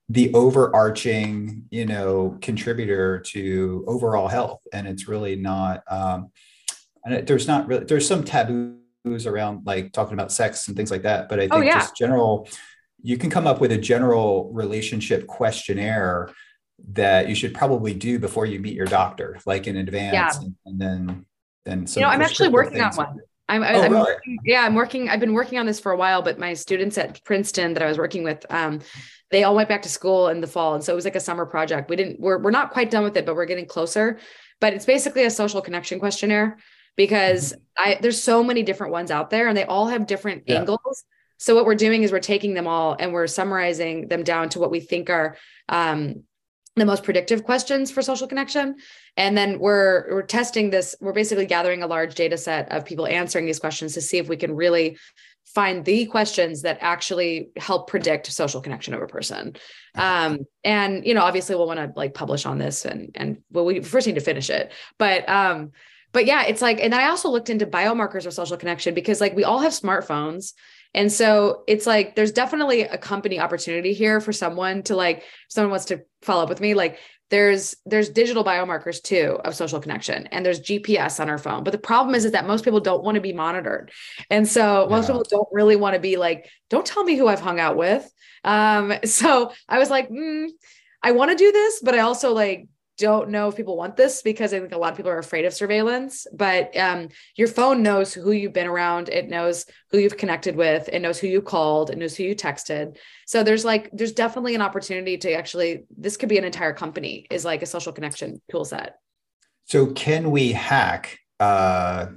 the 0.10 0.34
overarching, 0.34 1.63
you 1.69 1.86
know, 1.86 2.38
contributor 2.41 3.19
to 3.19 3.86
overall 3.88 4.27
health, 4.27 4.62
and 4.73 4.88
it's 4.88 5.08
really 5.08 5.38
not. 5.38 5.84
Um, 5.89 6.32
and 7.06 7.28
there's 7.28 7.48
not 7.48 7.68
really 7.68 7.86
there's 7.86 8.08
some 8.08 8.24
taboos 8.24 9.26
around 9.26 9.66
like 9.66 9.92
talking 9.92 10.13
about 10.13 10.32
sex 10.32 10.68
and 10.68 10.78
things 10.78 10.92
like 10.92 11.04
that 11.04 11.30
but 11.30 11.39
i 11.39 11.46
oh, 11.46 11.50
think 11.50 11.54
oh, 11.54 11.62
yeah. 11.62 11.80
just 11.80 11.96
general 11.96 12.48
you 13.02 13.18
can 13.18 13.30
come 13.30 13.48
up 13.48 13.60
with 13.60 13.72
a 13.72 13.78
general 13.78 14.52
relationship 14.54 15.28
questionnaire 15.28 16.30
that 16.92 17.30
you 17.30 17.36
should 17.36 17.54
probably 17.54 17.94
do 17.94 18.18
before 18.18 18.46
you 18.46 18.60
meet 18.60 18.74
your 18.74 18.86
doctor 18.86 19.38
like 19.46 19.68
in 19.68 19.78
advance 19.78 20.13
yeah. 20.13 20.42
and, 20.42 20.56
and, 20.66 20.82
then 20.82 21.26
then 21.66 21.86
you 21.96 22.02
know 22.02 22.08
i'm 22.08 22.22
actually 22.22 22.50
working 22.50 22.82
on 22.82 22.96
one 22.96 23.20
I'm, 23.50 23.62
oh, 23.62 23.66
I'm 23.66 23.92
really? 23.92 24.04
working, 24.04 24.38
yeah, 24.46 24.62
I'm 24.62 24.74
working. 24.74 25.10
I've 25.10 25.20
been 25.20 25.34
working 25.34 25.60
on 25.60 25.66
this 25.66 25.78
for 25.78 25.92
a 25.92 25.98
while, 25.98 26.22
but 26.22 26.39
my 26.39 26.54
students 26.54 26.98
at 26.98 27.22
Princeton 27.26 27.74
that 27.74 27.84
I 27.84 27.88
was 27.88 27.98
working 27.98 28.24
with, 28.24 28.46
um, 28.50 28.80
they 29.32 29.44
all 29.44 29.54
went 29.54 29.68
back 29.68 29.82
to 29.82 29.89
school 29.89 30.30
in 30.30 30.39
the 30.39 30.48
fall, 30.48 30.76
and 30.76 30.84
so 30.84 30.94
it 30.94 30.96
was 30.96 31.04
like 31.04 31.18
a 31.18 31.20
summer 31.20 31.46
project. 31.46 31.89
We 31.89 31.98
didn't, 31.98 32.22
we're 32.22 32.39
we're 32.39 32.52
not 32.52 32.72
quite 32.72 32.89
done 32.89 33.04
with 33.04 33.18
it, 33.18 33.26
but 33.26 33.36
we're 33.36 33.46
getting 33.46 33.66
closer. 33.66 34.18
But 34.62 34.74
it's 34.74 34.86
basically 34.86 35.26
a 35.26 35.30
social 35.30 35.62
connection 35.62 36.00
questionnaire 36.00 36.58
because 36.95 37.53
mm-hmm. 37.53 37.89
I 37.89 37.99
there's 38.01 38.21
so 38.21 38.43
many 38.43 38.63
different 38.63 38.93
ones 38.93 39.12
out 39.12 39.29
there 39.29 39.47
and 39.47 39.58
they 39.58 39.65
all 39.65 39.88
have 39.88 40.08
different 40.08 40.43
yeah. 40.45 40.60
angles. 40.60 41.03
So 41.38 41.56
what 41.56 41.65
we're 41.65 41.75
doing 41.75 42.03
is 42.03 42.12
we're 42.12 42.19
taking 42.19 42.53
them 42.53 42.67
all 42.67 42.95
and 42.97 43.12
we're 43.12 43.27
summarizing 43.27 44.08
them 44.08 44.23
down 44.23 44.49
to 44.49 44.60
what 44.60 44.71
we 44.71 44.79
think 44.79 45.10
are 45.10 45.36
um, 45.67 46.23
the 46.75 46.86
most 46.86 47.03
predictive 47.03 47.43
questions 47.43 47.91
for 47.91 48.01
social 48.01 48.27
connection 48.27 48.75
and 49.15 49.38
then 49.38 49.60
we're 49.60 50.06
we're 50.10 50.23
testing 50.23 50.69
this 50.71 50.95
we're 50.99 51.13
basically 51.13 51.45
gathering 51.45 51.84
a 51.84 51.88
large 51.88 52.15
data 52.15 52.38
set 52.38 52.71
of 52.71 52.86
people 52.86 53.06
answering 53.06 53.45
these 53.45 53.60
questions 53.60 53.93
to 53.93 54.01
see 54.01 54.17
if 54.17 54.27
we 54.27 54.38
can 54.38 54.56
really 54.56 54.97
find 55.45 55.86
the 55.86 56.06
questions 56.08 56.63
that 56.63 56.79
actually 56.82 57.49
help 57.58 57.88
predict 57.88 58.32
social 58.32 58.60
connection 58.60 58.93
of 58.93 59.01
a 59.01 59.08
person 59.08 59.56
um, 59.95 60.39
and 60.63 61.06
you 61.06 61.13
know 61.13 61.21
obviously 61.21 61.56
we'll 61.56 61.67
want 61.67 61.79
to 61.79 61.91
like 61.95 62.15
publish 62.15 62.45
on 62.45 62.58
this 62.58 62.86
and 62.86 63.12
and 63.13 63.38
well 63.51 63.65
we 63.65 63.82
first 63.82 64.08
need 64.08 64.15
to 64.15 64.21
finish 64.21 64.49
it 64.49 64.71
but 64.97 65.27
um 65.29 65.71
but 66.13 66.26
yeah, 66.26 66.43
it's 66.43 66.62
like, 66.62 66.80
and 66.80 66.95
I 66.95 67.10
also 67.10 67.30
looked 67.30 67.49
into 67.49 67.65
biomarkers 67.65 68.26
of 68.26 68.34
social 68.34 68.56
connection 68.56 68.93
because 68.93 69.19
like 69.19 69.36
we 69.36 69.43
all 69.43 69.60
have 69.60 69.73
smartphones. 69.73 70.54
And 70.93 71.12
so 71.12 71.63
it's 71.67 71.88
like 71.88 72.15
there's 72.15 72.32
definitely 72.32 72.82
a 72.82 72.99
company 72.99 73.39
opportunity 73.39 73.93
here 73.93 74.21
for 74.21 74.32
someone 74.32 74.84
to 74.84 74.95
like, 74.95 75.23
someone 75.49 75.71
wants 75.71 75.86
to 75.86 76.04
follow 76.21 76.43
up 76.43 76.49
with 76.49 76.62
me. 76.62 76.76
Like 76.76 76.99
there's 77.34 77.76
there's 77.88 78.10
digital 78.10 78.43
biomarkers 78.43 79.02
too 79.02 79.39
of 79.43 79.56
social 79.56 79.80
connection 79.80 80.28
and 80.28 80.45
there's 80.45 80.60
gps 80.60 81.19
on 81.19 81.32
our 81.32 81.39
phone 81.39 81.63
but 81.63 81.71
the 81.71 81.80
problem 81.80 82.13
is, 82.13 82.26
is 82.26 82.34
that 82.34 82.45
most 82.45 82.63
people 82.63 82.80
don't 82.80 83.04
want 83.04 83.15
to 83.15 83.21
be 83.21 83.34
monitored 83.34 83.91
and 84.30 84.47
so 84.47 84.86
most 84.88 85.06
yeah. 85.06 85.15
people 85.15 85.26
don't 85.28 85.47
really 85.52 85.76
want 85.76 85.95
to 85.95 85.99
be 85.99 86.15
like 86.15 86.47
don't 86.69 86.86
tell 86.86 87.04
me 87.04 87.15
who 87.15 87.28
i've 87.28 87.39
hung 87.39 87.60
out 87.60 87.76
with 87.76 88.08
um 88.43 88.93
so 89.06 89.52
i 89.67 89.80
was 89.80 89.89
like 89.89 90.10
mm, 90.10 90.47
i 91.02 91.12
want 91.12 91.32
to 91.32 91.36
do 91.36 91.52
this 91.52 91.80
but 91.82 91.95
i 91.95 91.99
also 91.99 92.34
like 92.34 92.67
don't 93.04 93.30
know 93.30 93.50
if 93.50 93.56
people 93.58 93.76
want 93.76 93.98
this 93.98 94.22
because 94.22 94.54
I 94.54 94.60
think 94.60 94.72
a 94.72 94.78
lot 94.78 94.92
of 94.92 94.98
people 94.98 95.12
are 95.12 95.20
afraid 95.20 95.44
of 95.44 95.54
surveillance, 95.54 96.26
but 96.34 96.76
um, 96.78 97.10
your 97.36 97.50
phone 97.50 97.84
knows 97.84 98.13
who 98.13 98.32
you've 98.32 98.54
been 98.54 98.68
around. 98.68 99.10
It 99.10 99.28
knows 99.30 99.66
who 99.92 99.98
you've 100.00 100.18
connected 100.18 100.56
with. 100.56 100.88
It 100.88 101.02
knows 101.02 101.20
who 101.20 101.28
you 101.28 101.42
called. 101.42 101.89
It 101.89 101.98
knows 101.98 102.16
who 102.16 102.24
you 102.24 102.36
texted. 102.36 102.98
So 103.28 103.44
there's 103.44 103.66
like, 103.66 103.89
there's 103.92 104.13
definitely 104.13 104.56
an 104.56 104.62
opportunity 104.62 105.18
to 105.18 105.34
actually, 105.34 105.84
this 105.98 106.16
could 106.16 106.30
be 106.30 106.38
an 106.38 106.46
entire 106.46 106.74
company 106.74 107.28
is 107.30 107.44
like 107.44 107.62
a 107.62 107.66
social 107.66 107.92
connection 107.92 108.42
tool 108.50 108.63
set. 108.63 108.96
So 109.66 109.88
can 109.88 110.32
we 110.32 110.54
hack 110.54 111.20
uh, 111.42 112.08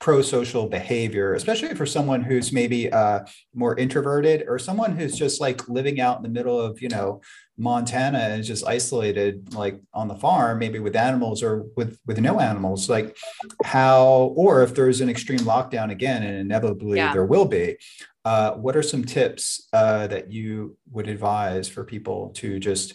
pro-social 0.00 0.68
behavior, 0.68 1.34
especially 1.34 1.74
for 1.74 1.86
someone 1.86 2.22
who's 2.22 2.52
maybe 2.52 2.90
uh, 2.92 3.20
more 3.54 3.74
introverted 3.78 4.44
or 4.48 4.58
someone 4.58 4.96
who's 4.96 5.16
just 5.16 5.40
like 5.40 5.68
living 5.68 6.00
out 6.00 6.16
in 6.18 6.22
the 6.22 6.28
middle 6.28 6.58
of, 6.60 6.82
you 6.82 6.88
know, 6.88 7.20
Montana 7.58 8.18
and 8.18 8.40
is 8.40 8.48
just 8.48 8.66
isolated, 8.66 9.54
like 9.54 9.78
on 9.92 10.08
the 10.08 10.14
farm, 10.14 10.58
maybe 10.58 10.78
with 10.78 10.96
animals 10.96 11.42
or 11.42 11.66
with 11.76 11.98
with 12.06 12.18
no 12.18 12.40
animals. 12.40 12.88
Like 12.88 13.16
how, 13.64 14.32
or 14.36 14.62
if 14.62 14.74
there's 14.74 15.00
an 15.00 15.10
extreme 15.10 15.44
lockdown 15.52 15.90
again, 15.90 16.22
and 16.22 16.36
inevitably 16.36 16.98
yeah. 16.98 17.12
there 17.12 17.26
will 17.26 17.44
be. 17.46 17.76
Uh, 18.24 18.52
what 18.52 18.76
are 18.76 18.82
some 18.82 19.04
tips 19.04 19.68
uh, 19.72 20.06
that 20.06 20.30
you 20.32 20.76
would 20.92 21.08
advise 21.08 21.68
for 21.68 21.84
people 21.84 22.30
to 22.30 22.60
just, 22.60 22.94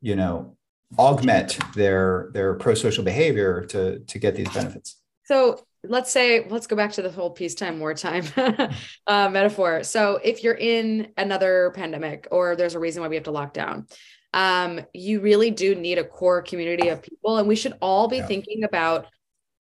you 0.00 0.16
know, 0.16 0.56
augment 0.98 1.58
their 1.74 2.30
their 2.32 2.54
pro-social 2.54 3.04
behavior 3.04 3.64
to 3.66 4.00
to 4.00 4.18
get 4.18 4.34
these 4.34 4.52
benefits? 4.52 4.98
So 5.24 5.64
let's 5.84 6.10
say 6.10 6.46
let's 6.48 6.66
go 6.66 6.76
back 6.76 6.92
to 6.92 7.02
the 7.02 7.10
whole 7.10 7.30
peacetime 7.30 7.80
wartime 7.80 8.24
uh, 9.06 9.28
metaphor. 9.28 9.82
So 9.82 10.20
if 10.22 10.44
you're 10.44 10.54
in 10.54 11.12
another 11.16 11.72
pandemic 11.74 12.28
or 12.30 12.56
there's 12.56 12.74
a 12.74 12.78
reason 12.78 13.02
why 13.02 13.08
we 13.08 13.16
have 13.16 13.24
to 13.24 13.30
lock 13.30 13.52
down 13.52 13.86
um, 14.34 14.80
you 14.92 15.20
really 15.20 15.50
do 15.50 15.74
need 15.74 15.98
a 15.98 16.04
core 16.04 16.42
community 16.42 16.88
of 16.88 17.02
people. 17.02 17.38
And 17.38 17.48
we 17.48 17.56
should 17.56 17.74
all 17.80 18.08
be 18.08 18.16
yeah. 18.16 18.26
thinking 18.26 18.64
about 18.64 19.06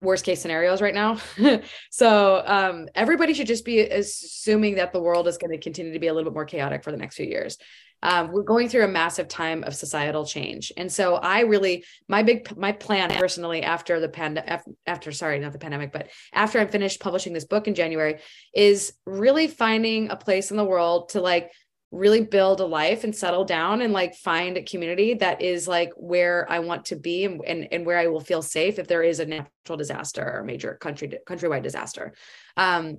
worst 0.01 0.23
case 0.23 0.41
scenarios 0.41 0.81
right 0.81 0.93
now. 0.93 1.17
So 1.89 2.43
um, 2.45 2.89
everybody 2.93 3.33
should 3.33 3.47
just 3.47 3.65
be 3.65 3.79
assuming 3.79 4.75
that 4.75 4.91
the 4.91 5.01
world 5.01 5.27
is 5.27 5.37
going 5.37 5.51
to 5.51 5.57
continue 5.57 5.93
to 5.93 5.99
be 5.99 6.07
a 6.07 6.13
little 6.13 6.29
bit 6.29 6.35
more 6.35 6.45
chaotic 6.45 6.83
for 6.83 6.91
the 6.91 6.97
next 6.97 7.15
few 7.15 7.25
years 7.25 7.57
um, 8.03 8.31
we're 8.31 8.43
going 8.43 8.69
through 8.69 8.83
a 8.83 8.87
massive 8.87 9.27
time 9.27 9.63
of 9.63 9.75
societal 9.75 10.25
change 10.25 10.71
and 10.77 10.91
so 10.91 11.15
i 11.15 11.41
really 11.41 11.83
my 12.07 12.23
big 12.23 12.55
my 12.57 12.71
plan 12.71 13.09
personally 13.09 13.63
after 13.63 13.99
the 13.99 14.09
pandemic 14.09 14.61
after 14.85 15.11
sorry 15.11 15.39
not 15.39 15.51
the 15.53 15.59
pandemic 15.59 15.91
but 15.91 16.09
after 16.33 16.59
i'm 16.59 16.69
finished 16.69 16.99
publishing 16.99 17.33
this 17.33 17.45
book 17.45 17.67
in 17.67 17.75
january 17.75 18.19
is 18.53 18.93
really 19.05 19.47
finding 19.47 20.09
a 20.09 20.15
place 20.15 20.51
in 20.51 20.57
the 20.57 20.63
world 20.63 21.09
to 21.09 21.21
like 21.21 21.51
really 21.95 22.21
build 22.21 22.59
a 22.59 22.65
life 22.65 23.03
and 23.03 23.15
settle 23.15 23.45
down 23.45 23.81
and 23.81 23.93
like 23.93 24.15
find 24.15 24.57
a 24.57 24.63
community 24.63 25.13
that 25.13 25.41
is 25.41 25.67
like 25.67 25.91
where 25.95 26.45
I 26.49 26.59
want 26.59 26.85
to 26.85 26.97
be 26.97 27.23
and, 27.23 27.41
and, 27.45 27.67
and 27.71 27.85
where 27.85 27.97
I 27.97 28.07
will 28.07 28.19
feel 28.19 28.41
safe 28.41 28.79
if 28.79 28.87
there 28.87 29.01
is 29.01 29.19
a 29.19 29.25
natural 29.25 29.77
disaster 29.77 30.21
or 30.21 30.43
major 30.43 30.75
country 30.75 31.17
countrywide 31.25 31.63
disaster. 31.63 32.13
Um, 32.57 32.97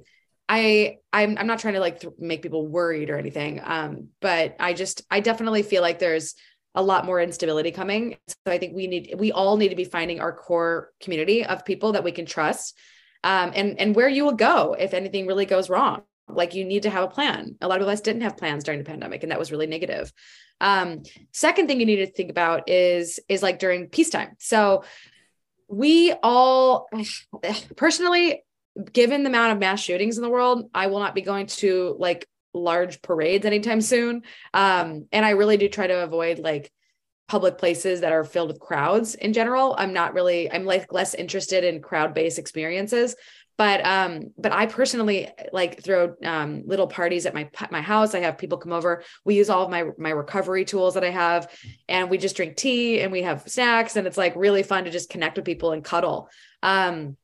I 0.49 0.99
I'm 1.13 1.37
I'm 1.39 1.47
not 1.47 1.59
trying 1.59 1.75
to 1.75 1.81
like 1.81 2.01
th- 2.01 2.15
make 2.19 2.43
people 2.43 2.67
worried 2.67 3.11
or 3.11 3.19
anything. 3.19 3.61
Um, 3.65 4.09
but 4.21 4.57
I 4.61 4.75
just 4.75 5.03
I 5.11 5.21
definitely 5.21 5.63
feel 5.63 5.83
like 5.83 5.99
there's 5.99 6.35
a 6.75 6.83
lot 6.83 7.07
more 7.07 7.21
instability 7.21 7.71
coming. 7.71 8.17
So 8.29 8.53
I 8.53 8.59
think 8.59 8.77
we 8.77 8.87
need 8.87 9.15
we 9.19 9.33
all 9.33 9.57
need 9.57 9.71
to 9.71 9.77
be 9.77 9.85
finding 9.85 10.21
our 10.21 10.33
core 10.33 10.93
community 11.01 11.45
of 11.45 11.65
people 11.65 11.93
that 11.93 12.05
we 12.05 12.13
can 12.13 12.27
trust. 12.27 12.77
Um, 13.25 13.53
and 13.55 13.81
and 13.81 13.97
where 13.97 14.09
you 14.09 14.25
will 14.25 14.33
go 14.33 14.77
if 14.79 14.95
anything 14.95 15.27
really 15.27 15.47
goes 15.47 15.69
wrong 15.69 16.03
like 16.29 16.55
you 16.55 16.65
need 16.65 16.83
to 16.83 16.91
have 16.91 17.05
a 17.05 17.09
plan 17.09 17.57
a 17.61 17.69
lot 17.69 17.81
of 17.81 17.89
us 17.89 18.01
didn't 18.01 18.23
have 18.23 18.37
plans 18.37 18.65
during 18.65 18.79
the 18.79 18.85
pandemic 18.85 19.23
and 19.23 19.33
that 19.33 19.39
was 19.39 19.51
really 19.51 19.67
negative 19.67 20.13
um, 20.61 21.03
second 21.33 21.67
thing 21.67 21.81
you 21.81 21.87
need 21.87 21.97
to 21.97 22.07
think 22.07 22.31
about 22.31 22.69
is 22.69 23.21
is 23.29 23.43
like 23.43 23.59
during 23.59 23.89
peacetime 23.89 24.37
so 24.39 24.85
we 25.69 26.13
all 26.23 26.89
personally 27.77 28.43
given 28.93 29.23
the 29.23 29.31
amount 29.31 29.53
of 29.53 29.59
mass 29.59 29.81
shootings 29.81 30.17
in 30.17 30.23
the 30.23 30.29
world 30.31 30.71
i 30.75 30.87
will 30.87 31.01
not 31.01 31.15
be 31.15 31.23
going 31.23 31.47
to 31.47 31.97
like 31.99 32.27
large 32.57 33.03
parades 33.03 33.47
anytime 33.47 33.81
soon. 33.81 34.23
Um, 34.53 35.07
and 35.13 35.25
i 35.25 35.31
really 35.31 35.57
do 35.57 35.69
try 35.69 35.87
to 35.87 36.03
avoid 36.03 36.39
like 36.39 36.73
public 37.29 37.59
places 37.59 38.03
that 38.03 38.13
are 38.13 38.25
filled 38.25 38.49
with 38.49 38.61
crowds 38.61 39.15
in 39.15 39.33
general. 39.33 39.75
I'm 39.79 39.93
not 39.93 40.15
really 40.15 40.51
i'm 40.51 40.65
like 40.65 40.93
less 40.93 41.15
interested 41.15 41.65
in 41.65 41.83
crowd 41.83 42.15
based 42.15 42.39
experiences. 42.39 43.15
But 43.59 43.85
um 43.87 44.33
but 44.37 44.53
i 44.53 44.67
personally 44.67 45.31
like 45.53 45.83
throw 45.83 46.15
um 46.25 46.63
little 46.67 46.87
parties 46.87 47.27
at 47.27 47.35
my 47.35 47.49
my 47.71 47.81
house. 47.81 48.15
I 48.15 48.21
have 48.21 48.39
people 48.39 48.59
come 48.59 48.73
over. 48.73 49.03
We 49.25 49.37
use 49.37 49.51
all 49.51 49.65
of 49.65 49.71
my 49.71 49.85
my 49.99 50.11
recovery 50.11 50.65
tools 50.65 50.95
that 50.95 51.05
i 51.05 51.11
have 51.11 51.51
and 51.89 52.11
we 52.11 52.19
just 52.19 52.37
drink 52.37 52.57
tea 52.57 53.01
and 53.01 53.13
we 53.13 53.23
have 53.23 53.49
snacks 53.49 53.97
and 53.97 54.07
it's 54.07 54.19
like 54.19 54.35
really 54.37 54.63
fun 54.63 54.85
to 54.85 54.91
just 54.91 55.11
connect 55.11 55.37
with 55.37 55.47
people 55.47 55.73
and 55.73 55.85
cuddle. 55.85 56.29
Um 56.63 57.17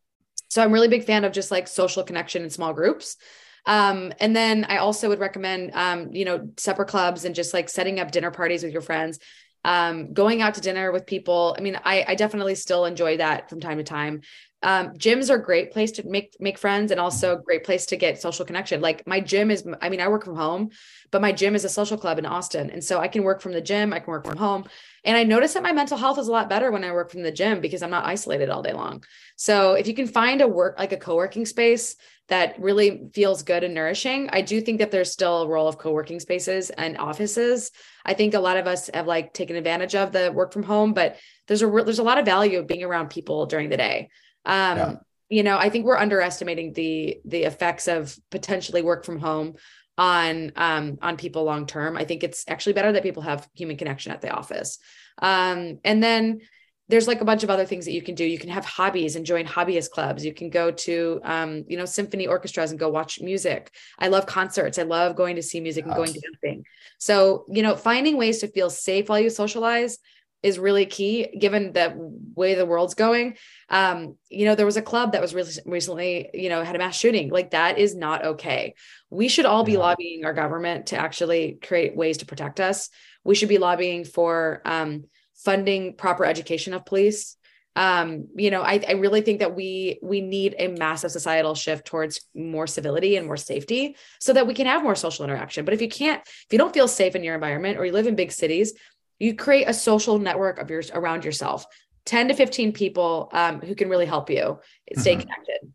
so 0.53 0.63
i'm 0.63 0.71
really 0.71 0.89
big 0.89 1.05
fan 1.05 1.25
of 1.25 1.33
just 1.33 1.51
like 1.51 1.67
social 1.67 2.05
connection 2.05 2.43
in 2.43 2.51
small 2.51 2.75
groups. 2.75 3.17
Um 3.65 4.13
and 4.21 4.37
then 4.37 4.67
i 4.69 4.77
also 4.77 5.09
would 5.09 5.19
recommend 5.21 5.71
um 5.73 6.13
you 6.13 6.27
know 6.27 6.51
supper 6.59 6.85
clubs 6.85 7.25
and 7.25 7.35
just 7.35 7.55
like 7.55 7.71
setting 7.71 8.01
up 8.01 8.11
dinner 8.11 8.31
parties 8.31 8.63
with 8.63 8.73
your 8.73 8.83
friends. 8.83 9.19
Um, 9.65 10.13
going 10.13 10.43
out 10.43 10.55
to 10.55 10.61
dinner 10.61 10.91
with 10.91 11.07
people. 11.07 11.55
I 11.57 11.61
mean, 11.63 11.79
I, 11.85 12.05
I 12.09 12.15
definitely 12.17 12.57
still 12.57 12.85
enjoy 12.85 13.19
that 13.19 13.49
from 13.49 13.61
time 13.61 13.79
to 13.79 13.85
time. 13.85 14.23
Um, 14.65 14.91
gyms 14.95 15.31
are 15.31 15.37
a 15.37 15.43
great 15.43 15.73
place 15.73 15.93
to 15.93 16.03
make 16.07 16.37
make 16.39 16.59
friends 16.59 16.91
and 16.91 17.01
also 17.01 17.37
a 17.37 17.41
great 17.41 17.65
place 17.65 17.87
to 17.87 17.97
get 17.97 18.21
social 18.21 18.45
connection. 18.45 18.81
Like 18.81 19.07
my 19.07 19.21
gym 19.21 19.51
is 19.51 19.65
i 19.81 19.89
mean 19.89 20.01
i 20.01 20.09
work 20.09 20.25
from 20.25 20.37
home 20.37 20.71
but 21.13 21.23
my 21.23 21.33
gym 21.33 21.55
is 21.55 21.65
a 21.65 21.69
social 21.69 21.97
club 21.97 22.19
in 22.19 22.27
austin. 22.27 22.71
And 22.71 22.83
so 22.83 23.01
i 23.01 23.09
can 23.09 23.23
work 23.23 23.41
from 23.41 23.53
the 23.53 23.61
gym 23.61 23.93
i 23.93 23.99
can 23.99 24.11
work 24.11 24.25
from 24.25 24.37
home 24.37 24.65
and 25.05 25.17
i 25.17 25.25
notice 25.25 25.55
that 25.55 25.63
my 25.63 25.73
mental 25.73 25.99
health 25.99 26.19
is 26.19 26.29
a 26.29 26.33
lot 26.33 26.49
better 26.49 26.71
when 26.71 26.85
i 26.85 26.93
work 26.93 27.11
from 27.11 27.23
the 27.23 27.33
gym 27.33 27.61
because 27.61 27.83
i'm 27.83 27.91
not 27.91 28.07
isolated 28.07 28.49
all 28.51 28.63
day 28.63 28.73
long. 28.73 29.03
So 29.37 29.73
if 29.73 29.89
you 29.89 29.95
can 29.95 30.07
find 30.07 30.41
a 30.41 30.47
work 30.47 30.79
like 30.79 30.93
a 30.93 30.97
co-working 30.97 31.47
space 31.47 31.97
that 32.29 32.55
really 32.61 33.09
feels 33.13 33.43
good 33.43 33.65
and 33.65 33.75
nourishing 33.75 34.31
i 34.33 34.41
do 34.41 34.61
think 34.61 34.79
that 34.79 34.91
there's 34.91 35.11
still 35.11 35.43
a 35.43 35.49
role 35.49 35.69
of 35.69 35.79
co-working 35.79 36.21
spaces 36.21 36.71
and 36.71 36.99
offices. 36.99 37.71
I 38.05 38.15
think 38.15 38.35
a 38.35 38.41
lot 38.41 38.57
of 38.57 38.67
us 38.67 38.91
have 38.93 39.07
like 39.07 39.33
taken 39.33 39.57
advantage 39.57 39.95
of 39.95 40.13
the 40.13 40.33
work 40.33 40.53
from 40.53 40.63
home 40.63 40.93
but 40.93 41.17
there's 41.47 41.63
a 41.63 41.67
there's 41.67 41.99
a 41.99 42.05
lot 42.05 42.19
of 42.19 42.25
value 42.25 42.59
of 42.59 42.67
being 42.67 42.83
around 42.83 43.11
people 43.11 43.47
during 43.47 43.69
the 43.69 43.77
day. 43.77 44.09
Um, 44.45 44.79
yeah. 44.79 44.95
You 45.29 45.43
know, 45.43 45.57
I 45.57 45.71
think 45.71 45.87
we're 45.87 45.99
underestimating 45.99 46.73
the 46.75 47.19
the 47.25 47.45
effects 47.45 47.89
of 47.89 48.17
potentially 48.31 48.83
work 48.83 49.05
from 49.05 49.19
home 49.19 49.55
on 49.99 50.53
um, 50.57 50.99
on 51.03 51.17
people 51.17 51.45
long 51.45 51.67
term. 51.67 51.97
I 51.97 52.05
think 52.05 52.25
it's 52.25 52.45
actually 52.49 52.73
better 52.73 52.93
that 52.93 53.03
people 53.03 53.23
have 53.23 53.49
human 53.55 53.77
connection 53.77 54.13
at 54.13 54.21
the 54.21 54.31
office. 54.31 54.79
Um, 55.21 55.79
and 55.85 56.03
then 56.03 56.41
there's 56.89 57.09
like 57.09 57.21
a 57.21 57.25
bunch 57.25 57.43
of 57.43 57.51
other 57.51 57.65
things 57.65 57.85
that 57.87 57.93
you 57.93 58.03
can 58.03 58.15
do. 58.15 58.25
You 58.25 58.39
can 58.39 58.51
have 58.51 58.65
hobbies 58.65 59.17
and 59.17 59.25
join 59.25 59.47
hobbyist 59.47 59.91
clubs. 59.91 60.25
You 60.25 60.35
can 60.35 60.51
go 60.51 60.71
to, 60.71 61.21
um, 61.23 61.65
you 61.67 61.77
know, 61.79 61.85
symphony 61.85 62.27
orchestras 62.27 62.71
and 62.71 62.79
go 62.79 62.91
watch 62.91 63.21
music. 63.21 63.73
I 63.99 64.09
love 64.09 64.27
concerts. 64.27 64.79
I 64.79 64.83
love 64.83 65.17
going 65.17 65.37
to 65.37 65.43
see 65.43 65.61
music 65.61 65.87
and 65.87 65.95
going 65.95 66.13
to 66.13 66.21
dancing. 66.21 66.65
So, 66.99 67.47
you 67.49 67.63
know, 67.63 67.77
finding 67.77 68.17
ways 68.17 68.39
to 68.41 68.49
feel 68.49 68.69
safe 68.69 69.09
while 69.09 69.21
you 69.21 69.31
socialize 69.31 69.99
is 70.43 70.59
really 70.59 70.87
key 70.87 71.29
given 71.39 71.73
the 71.73 71.95
way 72.35 72.55
the 72.55 72.67
world's 72.67 72.95
going. 72.95 73.37
Um, 73.69 74.17
you 74.29 74.45
know, 74.45 74.55
there 74.55 74.67
was 74.67 74.77
a 74.77 74.83
club 74.83 75.13
that 75.13 75.21
was 75.21 75.35
really 75.35 75.53
recently, 75.65 76.31
you 76.35 76.49
know, 76.49 76.63
had 76.65 76.75
a 76.75 76.79
mass 76.79 76.97
shooting. 76.97 77.31
Like 77.31 77.51
that 77.51 77.79
is 77.79 77.95
not 77.95 78.25
okay. 78.25 78.75
We 79.11 79.29
should 79.29 79.47
all 79.47 79.65
be 79.65 79.73
yeah. 79.73 79.79
lobbying 79.79 80.25
our 80.25 80.35
government 80.35 80.87
to 80.87 80.97
actually 80.97 81.59
create 81.63 81.97
ways 81.97 82.19
to 82.19 82.27
protect 82.27 82.61
us. 82.61 82.91
We 83.25 83.35
should 83.35 83.49
be 83.49 83.59
lobbying 83.59 84.05
for 84.05 84.63
um, 84.65 85.05
funding 85.37 85.95
proper 85.97 86.25
education 86.25 86.75
of 86.75 86.85
police. 86.85 87.37
Um, 87.75 88.29
you 88.37 88.51
know, 88.51 88.61
I, 88.61 88.85
I 88.87 88.93
really 88.93 89.23
think 89.23 89.39
that 89.39 89.55
we 89.55 89.99
we 90.03 90.21
need 90.21 90.55
a 90.59 90.69
massive 90.69 91.11
societal 91.11 91.55
shift 91.55 91.87
towards 91.87 92.21
more 92.35 92.67
civility 92.67 93.17
and 93.17 93.27
more 93.27 93.39
safety 93.39 93.97
so 94.21 94.35
that 94.35 94.47
we 94.47 94.53
can 94.53 94.67
have 94.67 94.83
more 94.83 94.95
social 94.95 95.25
interaction. 95.25 95.65
But 95.65 95.73
if 95.73 95.81
you 95.81 95.89
can't, 95.89 96.21
if 96.23 96.47
you 96.51 96.59
don't 96.59 96.75
feel 96.75 96.87
safe 96.87 97.15
in 97.15 97.25
your 97.25 97.35
environment 97.35 97.79
or 97.79 97.87
you 97.87 97.93
live 97.93 98.07
in 98.07 98.15
big 98.15 98.31
cities, 98.31 98.75
you 99.23 99.37
create 99.37 99.69
a 99.69 99.75
social 99.75 100.19
network 100.19 100.59
of 100.59 100.69
yours 100.69 100.91
around 100.93 101.25
yourself. 101.25 101.65
10 102.07 102.29
to 102.29 102.35
15 102.35 102.73
people 102.73 103.31
um, 103.33 103.61
who 103.61 103.77
can 103.77 103.89
really 103.89 104.07
help 104.07 104.29
you 104.29 104.59
stay 104.99 105.13
mm-hmm. 105.13 105.21
connected. 105.21 105.73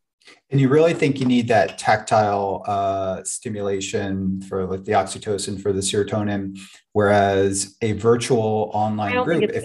And 0.49 0.60
you 0.60 0.67
really 0.67 0.93
think 0.93 1.21
you 1.21 1.25
need 1.25 1.47
that 1.47 1.77
tactile 1.77 2.63
uh, 2.67 3.23
stimulation 3.23 4.41
for 4.41 4.65
like 4.65 4.83
the 4.83 4.91
oxytocin 4.91 5.62
for 5.62 5.71
the 5.71 5.79
serotonin 5.79 6.60
whereas 6.91 7.77
a 7.81 7.93
virtual 7.93 8.69
online 8.73 9.23
group 9.23 9.43
if, 9.43 9.63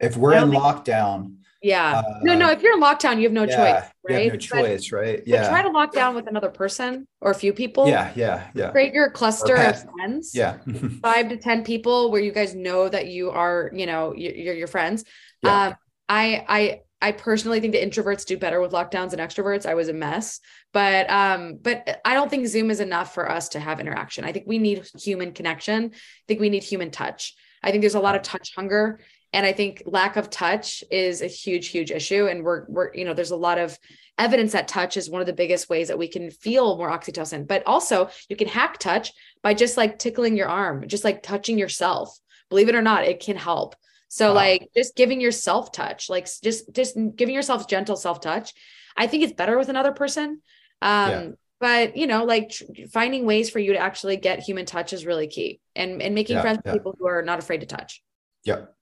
if 0.00 0.16
we're 0.16 0.34
in 0.34 0.50
lockdown 0.50 1.36
yeah. 1.62 1.98
Uh, 1.98 2.18
no, 2.22 2.34
no. 2.34 2.50
If 2.50 2.62
you're 2.62 2.74
in 2.74 2.80
lockdown, 2.80 3.18
you 3.18 3.22
have 3.22 3.32
no 3.32 3.44
yeah, 3.44 3.80
choice, 3.80 3.90
right? 4.08 4.32
no 4.32 4.38
choice, 4.38 4.90
but, 4.90 4.96
right? 4.96 5.22
Yeah. 5.26 5.48
try 5.48 5.62
to 5.62 5.70
lock 5.70 5.92
down 5.92 6.14
with 6.14 6.26
another 6.26 6.50
person 6.50 7.06
or 7.20 7.30
a 7.30 7.34
few 7.34 7.52
people. 7.52 7.88
Yeah, 7.88 8.12
yeah, 8.16 8.48
yeah. 8.54 8.70
Create 8.70 8.92
your 8.92 9.10
cluster 9.10 9.54
of 9.54 9.82
friends. 9.92 10.32
Yeah. 10.34 10.58
five 11.02 11.28
to 11.28 11.36
ten 11.36 11.64
people 11.64 12.10
where 12.10 12.20
you 12.20 12.32
guys 12.32 12.54
know 12.54 12.88
that 12.88 13.06
you 13.06 13.30
are, 13.30 13.70
you 13.72 13.86
know, 13.86 14.12
you're 14.14 14.54
your 14.54 14.66
friends. 14.66 15.04
Yeah. 15.42 15.68
Um, 15.68 15.74
I, 16.08 16.44
I, 16.48 16.80
I 17.00 17.12
personally 17.12 17.60
think 17.60 17.72
the 17.72 17.82
introverts 17.82 18.26
do 18.26 18.36
better 18.36 18.60
with 18.60 18.72
lockdowns 18.72 19.10
than 19.10 19.18
extroverts. 19.18 19.66
I 19.66 19.74
was 19.74 19.88
a 19.88 19.92
mess, 19.92 20.40
but 20.72 21.10
um, 21.10 21.58
but 21.60 22.00
I 22.04 22.14
don't 22.14 22.30
think 22.30 22.46
Zoom 22.46 22.70
is 22.70 22.78
enough 22.78 23.12
for 23.12 23.28
us 23.30 23.50
to 23.50 23.60
have 23.60 23.80
interaction. 23.80 24.24
I 24.24 24.32
think 24.32 24.46
we 24.46 24.58
need 24.58 24.88
human 25.00 25.32
connection. 25.32 25.90
I 25.94 25.98
think 26.28 26.40
we 26.40 26.48
need 26.48 26.62
human 26.62 26.92
touch. 26.92 27.34
I 27.62 27.70
think 27.70 27.82
there's 27.82 27.96
a 27.96 28.00
lot 28.00 28.14
of 28.14 28.22
touch 28.22 28.52
hunger 28.54 29.00
and 29.32 29.46
i 29.46 29.52
think 29.52 29.82
lack 29.86 30.16
of 30.16 30.30
touch 30.30 30.84
is 30.90 31.22
a 31.22 31.26
huge 31.26 31.68
huge 31.68 31.90
issue. 31.90 32.26
And 32.26 32.44
we're 32.44 32.64
we're 32.68 32.94
you 32.94 33.04
know 33.04 33.14
there's 33.14 33.30
a 33.30 33.36
lot 33.36 33.58
of 33.58 33.78
evidence 34.18 34.52
that 34.52 34.68
touch 34.68 34.96
is 34.96 35.08
one 35.08 35.20
of 35.20 35.26
the 35.26 35.32
biggest 35.32 35.68
ways 35.68 35.88
that 35.88 35.98
we 35.98 36.08
can 36.08 36.30
feel 36.30 36.76
more 36.76 36.90
oxytocin. 36.90 37.46
But 37.46 37.66
also 37.66 38.10
you 38.28 38.36
can 38.36 38.48
hack 38.48 38.78
touch 38.78 39.12
by 39.42 39.54
just 39.54 39.76
like 39.76 39.98
tickling 39.98 40.36
your 40.36 40.48
arm 40.48 40.86
just 40.86 41.04
like 41.04 41.22
touching 41.22 41.58
yourself. 41.58 42.18
Believe 42.50 42.68
it 42.68 42.74
or 42.74 42.82
not 42.82 43.04
it 43.04 43.20
can 43.20 43.36
help. 43.36 43.74
So 44.08 44.28
wow. 44.28 44.34
like 44.34 44.68
just 44.76 44.94
giving 44.94 45.20
yourself 45.20 45.72
touch 45.72 46.10
like 46.10 46.28
just 46.42 46.72
just 46.74 46.96
giving 47.16 47.34
yourself 47.34 47.66
gentle 47.66 47.96
self 47.96 48.20
touch 48.20 48.52
i 48.94 49.06
think 49.06 49.22
it's 49.22 49.32
better 49.32 49.56
with 49.56 49.70
another 49.70 49.92
person. 49.92 50.42
Um 50.82 51.10
yeah. 51.10 51.28
but 51.60 51.96
you 51.96 52.06
know 52.06 52.24
like 52.24 52.50
tr- 52.50 52.64
finding 52.92 53.24
ways 53.24 53.48
for 53.48 53.58
you 53.58 53.72
to 53.72 53.78
actually 53.78 54.18
get 54.18 54.40
human 54.40 54.66
touch 54.66 54.92
is 54.92 55.06
really 55.06 55.28
key. 55.28 55.60
And 55.74 56.02
and 56.02 56.14
making 56.14 56.36
yeah, 56.36 56.42
friends 56.42 56.60
with 56.62 56.74
people 56.74 56.94
who 56.98 57.06
are 57.06 57.22
not 57.22 57.38
afraid 57.38 57.60
to 57.60 57.66
touch. 57.66 58.02
Yep 58.44 58.74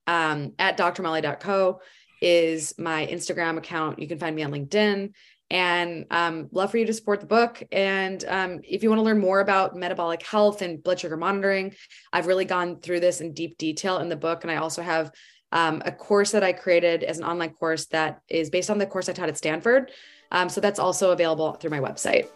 Um, 0.06 0.54
at 0.58 0.76
drmolly.co 0.76 1.80
is 2.20 2.76
my 2.78 3.06
Instagram 3.06 3.56
account. 3.58 4.00
You 4.00 4.08
can 4.08 4.18
find 4.18 4.34
me 4.34 4.42
on 4.42 4.50
LinkedIn 4.50 5.12
and 5.51 6.07
um, 6.11 6.48
love 6.53 6.70
for 6.70 6.78
you 6.78 6.86
to 6.86 6.92
support 6.92 7.20
the 7.20 7.26
book. 7.26 7.62
And 7.72 8.24
um, 8.28 8.61
if 8.62 8.82
you 8.82 8.88
want 8.88 9.01
to 9.01 9.03
learn 9.03 9.18
more 9.18 9.40
about 9.40 9.74
metabolic 9.74 10.22
health 10.22 10.62
and 10.62 10.82
blood 10.82 11.01
sugar 11.01 11.16
monitoring, 11.16 11.74
I've 12.12 12.26
really 12.26 12.44
gone 12.44 12.80
through 12.80 13.01
this 13.01 13.20
in 13.20 13.32
deep 13.32 13.59
detail 13.59 13.98
in 13.98 14.09
the 14.09 14.16
book. 14.16 14.44
And 14.44 14.51
I 14.51 14.57
also 14.57 14.82
have 14.82 15.11
um, 15.53 15.82
a 15.84 15.90
course 15.90 16.30
that 16.30 16.44
I 16.44 16.53
created 16.53 17.03
as 17.03 17.18
an 17.18 17.24
online 17.24 17.51
course 17.51 17.86
that 17.86 18.22
is 18.28 18.51
based 18.51 18.70
on 18.70 18.78
the 18.78 18.86
course 18.86 19.09
I 19.09 19.12
taught 19.12 19.28
at 19.28 19.36
Stanford. 19.36 19.90
Um, 20.30 20.48
so 20.48 20.61
that's 20.61 20.78
also 20.78 21.11
available 21.11 21.55
through 21.55 21.70
my 21.70 21.80
website. 21.80 22.28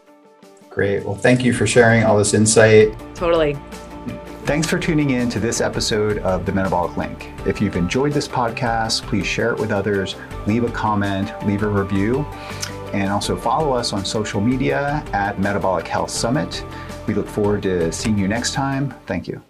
Great. 0.69 1.05
Well, 1.05 1.15
thank 1.15 1.45
you 1.45 1.53
for 1.53 1.65
sharing 1.65 2.03
all 2.03 2.17
this 2.17 2.33
insight. 2.33 2.93
Totally. 3.15 3.57
Thanks 4.43 4.67
for 4.67 4.77
tuning 4.77 5.11
in 5.11 5.29
to 5.29 5.39
this 5.39 5.61
episode 5.61 6.19
of 6.19 6.45
The 6.45 6.51
Metabolic 6.51 6.97
Link. 6.97 7.31
If 7.47 7.61
you've 7.61 7.77
enjoyed 7.77 8.11
this 8.11 8.27
podcast, 8.27 9.03
please 9.03 9.25
share 9.25 9.53
it 9.53 9.59
with 9.59 9.71
others, 9.71 10.17
leave 10.45 10.65
a 10.65 10.69
comment, 10.69 11.33
leave 11.47 11.63
a 11.63 11.67
review 11.67 12.27
and 12.93 13.09
also 13.09 13.35
follow 13.35 13.73
us 13.73 13.93
on 13.93 14.03
social 14.03 14.41
media 14.41 15.03
at 15.13 15.39
Metabolic 15.39 15.87
Health 15.87 16.09
Summit. 16.09 16.65
We 17.07 17.13
look 17.13 17.27
forward 17.27 17.63
to 17.63 17.91
seeing 17.91 18.17
you 18.17 18.27
next 18.27 18.53
time. 18.53 18.93
Thank 19.05 19.27
you. 19.27 19.45